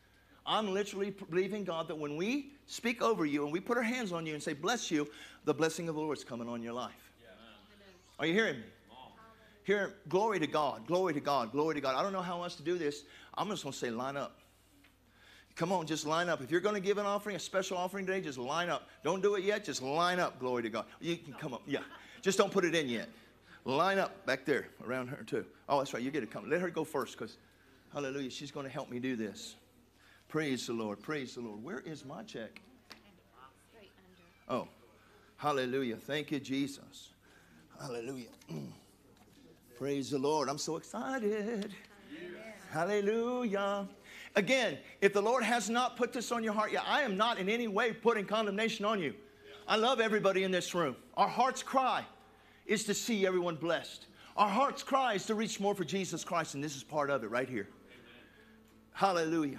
I'm 0.47 0.72
literally 0.72 1.11
believing 1.11 1.62
God 1.62 1.87
that 1.89 1.95
when 1.97 2.16
we 2.16 2.55
speak 2.66 3.03
over 3.03 3.24
you 3.24 3.45
and 3.45 3.53
we 3.53 3.61
put 3.61 3.76
our 3.76 3.83
hands 3.85 4.11
on 4.11 4.26
you 4.26 4.35
and 4.35 4.43
say, 4.43 4.55
bless 4.55 4.91
you, 4.91 5.07
the 5.45 5.55
blessing 5.55 5.89
of 5.89 5.95
the 5.95 6.01
Lord 6.01 6.16
is 6.16 6.24
coming 6.24 6.49
on 6.49 6.62
your 6.62 6.72
life. 6.72 7.12
Yeah. 7.22 7.28
Are 8.18 8.26
you 8.26 8.33
hearing 8.33 8.57
me? 8.57 8.64
Here, 9.62 9.95
glory 10.09 10.41
to 10.41 10.47
God, 10.47 10.87
glory 10.87 11.12
to 11.12 11.20
God, 11.20 11.53
glory 11.53 11.74
to 11.74 11.81
God. 11.81 11.95
I 11.95 12.03
don't 12.03 12.14
know 12.14 12.22
how 12.22 12.43
else 12.43 12.57
to 12.57 12.62
do 12.62 12.78
this. 12.78 13.05
I'm 13.35 13.49
just 13.51 13.62
going 13.62 13.74
to 13.74 13.78
say, 13.78 13.91
line 13.91 14.16
up. 14.16 14.39
Come 15.55 15.70
on, 15.70 15.87
just 15.87 16.07
line 16.07 16.31
up. 16.31 16.41
If 16.41 16.51
you're 16.51 16.62
going 16.62 16.74
to 16.74 16.81
give 16.81 16.97
an 16.97 17.05
offering, 17.05 17.37
a 17.37 17.39
special 17.39 17.76
offering 17.76 18.07
today, 18.07 18.22
just 18.22 18.39
line 18.39 18.70
up. 18.70 18.89
Don't 19.05 19.22
do 19.22 19.35
it 19.35 19.45
yet, 19.45 19.64
just 19.64 19.83
line 19.83 20.18
up. 20.18 20.41
Glory 20.41 20.62
to 20.62 20.70
God. 20.70 20.87
You 21.01 21.18
can 21.18 21.35
come 21.35 21.53
up. 21.53 21.62
Yeah. 21.66 21.81
Just 22.22 22.39
don't 22.39 22.51
put 22.51 22.64
it 22.64 22.74
in 22.74 22.89
yet. 22.89 23.11
Line 23.64 23.98
up 23.98 24.24
back 24.26 24.44
there 24.44 24.68
around 24.86 25.08
her, 25.08 25.22
too. 25.24 25.44
Oh, 25.68 25.78
that's 25.78 25.92
right. 25.92 26.02
You 26.02 26.11
get 26.11 26.20
to 26.20 26.26
come. 26.26 26.48
Let 26.48 26.61
her 26.61 26.70
go 26.70 26.84
first 26.84 27.18
because, 27.18 27.36
hallelujah, 27.92 28.30
she's 28.30 28.50
going 28.50 28.64
to 28.64 28.72
help 28.72 28.90
me 28.90 28.98
do 28.98 29.16
this. 29.16 29.56
Praise 30.28 30.66
the 30.66 30.72
Lord. 30.72 31.02
Praise 31.02 31.34
the 31.34 31.40
Lord. 31.40 31.62
Where 31.62 31.80
is 31.80 32.04
my 32.04 32.22
check? 32.22 32.61
Oh, 34.48 34.66
hallelujah. 35.36 35.96
Thank 35.96 36.30
you, 36.30 36.40
Jesus. 36.40 37.11
Hallelujah. 37.80 38.28
Praise 39.78 40.11
the 40.11 40.18
Lord. 40.18 40.48
I'm 40.48 40.58
so 40.58 40.76
excited. 40.76 41.74
Hallelujah. 42.70 43.88
Again, 44.36 44.78
if 45.00 45.12
the 45.12 45.20
Lord 45.22 45.42
has 45.42 45.68
not 45.68 45.96
put 45.96 46.12
this 46.12 46.30
on 46.30 46.44
your 46.44 46.52
heart 46.52 46.72
yet, 46.72 46.84
I 46.86 47.02
am 47.02 47.16
not 47.16 47.38
in 47.38 47.48
any 47.48 47.68
way 47.68 47.92
putting 47.92 48.24
condemnation 48.24 48.84
on 48.84 49.00
you. 49.00 49.14
I 49.66 49.76
love 49.76 50.00
everybody 50.00 50.44
in 50.44 50.50
this 50.50 50.74
room. 50.74 50.96
Our 51.16 51.28
hearts 51.28 51.62
cry 51.62 52.04
is 52.71 52.85
to 52.85 52.95
see 52.95 53.27
everyone 53.27 53.57
blessed. 53.57 54.07
Our 54.37 54.49
heart's 54.49 54.85
cry 54.85 55.14
is 55.14 55.27
to 55.27 55.35
reach 55.35 55.59
more 55.59 55.75
for 55.75 55.85
Jesus 55.85 56.23
Christ, 56.23 56.55
and 56.55 56.62
this 56.62 56.77
is 56.77 56.85
part 56.85 57.11
of 57.11 57.25
it 57.25 57.31
right 57.31 57.49
here. 57.49 57.68
Hallelujah. 58.93 59.59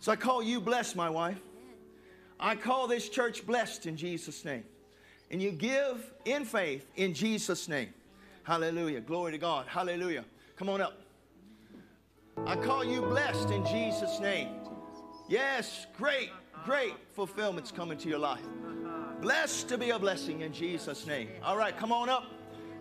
So 0.00 0.10
I 0.10 0.16
call 0.16 0.42
you 0.42 0.58
blessed, 0.58 0.96
my 0.96 1.10
wife. 1.10 1.38
I 2.40 2.56
call 2.56 2.86
this 2.86 3.10
church 3.10 3.46
blessed 3.46 3.86
in 3.86 3.94
Jesus' 3.94 4.42
name. 4.42 4.64
And 5.30 5.42
you 5.42 5.50
give 5.50 6.10
in 6.24 6.46
faith 6.46 6.86
in 6.96 7.12
Jesus' 7.12 7.68
name. 7.68 7.90
Hallelujah. 8.42 9.02
Glory 9.02 9.32
to 9.32 9.38
God. 9.38 9.66
Hallelujah. 9.66 10.24
Come 10.56 10.70
on 10.70 10.80
up. 10.80 11.02
I 12.46 12.56
call 12.56 12.84
you 12.84 13.02
blessed 13.02 13.50
in 13.50 13.66
Jesus' 13.66 14.18
name. 14.18 14.48
Yes, 15.28 15.86
great, 15.98 16.30
great 16.64 16.94
fulfillments 17.12 17.70
coming 17.70 17.98
to 17.98 18.08
your 18.08 18.18
life. 18.18 18.46
Blessed 19.20 19.68
to 19.68 19.76
be 19.76 19.90
a 19.90 19.98
blessing 19.98 20.40
in 20.40 20.54
Jesus' 20.54 21.06
name. 21.06 21.28
All 21.42 21.56
right, 21.56 21.76
come 21.76 21.92
on 21.92 22.08
up. 22.08 22.35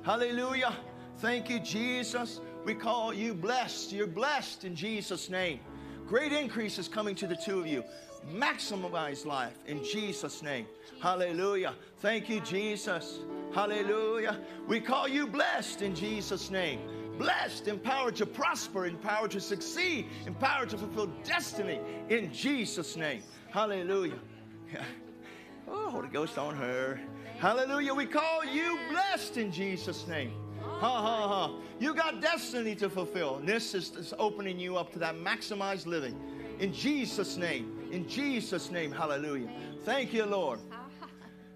Hallelujah. 0.05 0.71
Thank 1.17 1.49
you, 1.49 1.59
Jesus. 1.59 2.39
We 2.63 2.75
call 2.75 3.11
you 3.11 3.33
blessed. 3.33 3.91
You're 3.91 4.05
blessed 4.05 4.63
in 4.63 4.75
Jesus' 4.75 5.31
name. 5.31 5.59
Great 6.05 6.31
increase 6.31 6.77
is 6.77 6.87
coming 6.87 7.15
to 7.15 7.25
the 7.25 7.35
two 7.35 7.59
of 7.59 7.65
you. 7.65 7.83
Maximize 8.31 9.25
life 9.25 9.57
in 9.65 9.83
Jesus' 9.83 10.43
name. 10.43 10.67
Hallelujah. 11.01 11.73
Thank 12.01 12.29
you, 12.29 12.39
Jesus. 12.41 13.17
Hallelujah. 13.51 14.39
We 14.67 14.79
call 14.79 15.07
you 15.07 15.25
blessed 15.25 15.81
in 15.81 15.95
Jesus' 15.95 16.51
name. 16.51 16.81
Blessed, 17.17 17.67
empowered 17.67 18.15
to 18.17 18.27
prosper, 18.27 18.85
empowered 18.85 19.31
to 19.31 19.41
succeed, 19.41 20.05
empowered 20.27 20.69
to 20.69 20.77
fulfill 20.77 21.07
destiny 21.23 21.79
in 22.09 22.31
Jesus' 22.31 22.95
name. 22.95 23.23
Hallelujah. 23.49 24.19
Oh, 25.67 25.89
Holy 25.89 26.09
Ghost 26.09 26.37
on 26.37 26.55
her. 26.55 26.99
Hallelujah. 27.39 27.93
We 27.93 28.05
call 28.05 28.45
you 28.45 28.79
blessed 28.89 29.37
in 29.37 29.51
Jesus' 29.51 30.07
name. 30.07 30.31
Ha 30.61 31.01
ha 31.01 31.27
ha. 31.27 31.55
You 31.79 31.93
got 31.93 32.21
destiny 32.21 32.75
to 32.75 32.89
fulfill. 32.89 33.37
And 33.37 33.47
this 33.47 33.73
is, 33.73 33.91
is 33.91 34.13
opening 34.17 34.59
you 34.59 34.77
up 34.77 34.91
to 34.93 34.99
that 34.99 35.15
maximized 35.15 35.85
living. 35.85 36.19
In 36.59 36.73
Jesus' 36.73 37.37
name. 37.37 37.89
In 37.91 38.07
Jesus' 38.07 38.71
name. 38.71 38.91
Hallelujah. 38.91 39.49
Thank 39.83 40.13
you, 40.13 40.25
Lord. 40.25 40.59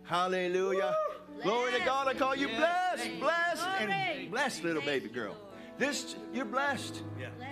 Hallelujah. 0.03 0.95
Glory 1.41 1.71
to 1.71 1.79
God. 1.85 2.07
I 2.07 2.13
call 2.13 2.35
you 2.35 2.47
blessed, 2.49 3.19
blessed, 3.19 3.67
and 3.79 4.31
blessed 4.31 4.63
little 4.63 4.81
baby 4.81 5.07
girl. 5.07 5.35
This, 5.77 6.15
you're 6.33 6.45
blessed. 6.45 7.03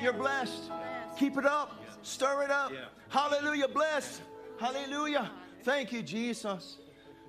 You're 0.02 0.14
blessed. 0.14 0.72
Keep 1.18 1.38
it 1.38 1.46
up. 1.46 1.82
Stir 2.02 2.44
it 2.44 2.52
up. 2.52 2.74
Hallelujah. 3.10 3.70
Blessed. 3.70 4.22
Hallelujah. 4.60 5.32
Thank 5.64 5.94
you, 5.94 6.02
Jesus. 6.02 6.78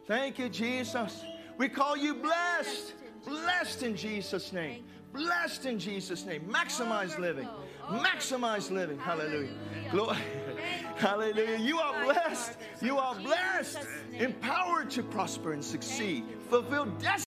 Thank 0.08 0.38
you, 0.38 0.48
Jesus. 0.48 1.22
We 1.58 1.68
call 1.68 1.94
you 1.94 2.14
blessed. 2.14 2.94
Blessed 3.26 3.82
in 3.82 3.94
Jesus' 3.94 4.54
name. 4.54 4.84
Blessed 5.12 5.66
in 5.66 5.78
Jesus' 5.78 6.24
name. 6.24 6.48
Maximize 6.48 7.18
living. 7.18 7.46
Maximize 7.90 8.70
living. 8.70 8.98
Hallelujah. 8.98 9.52
Glory. 9.90 10.16
Hallelujah. 10.96 11.58
You 11.58 11.78
are 11.78 12.04
blessed. 12.04 12.56
You 12.80 12.96
are 12.96 13.14
blessed. 13.16 13.86
Empowered 14.14 14.88
to 14.92 15.02
prosper 15.02 15.52
and 15.52 15.62
succeed. 15.62 16.24
Fulfill 16.48 16.86
destiny. 16.86 17.24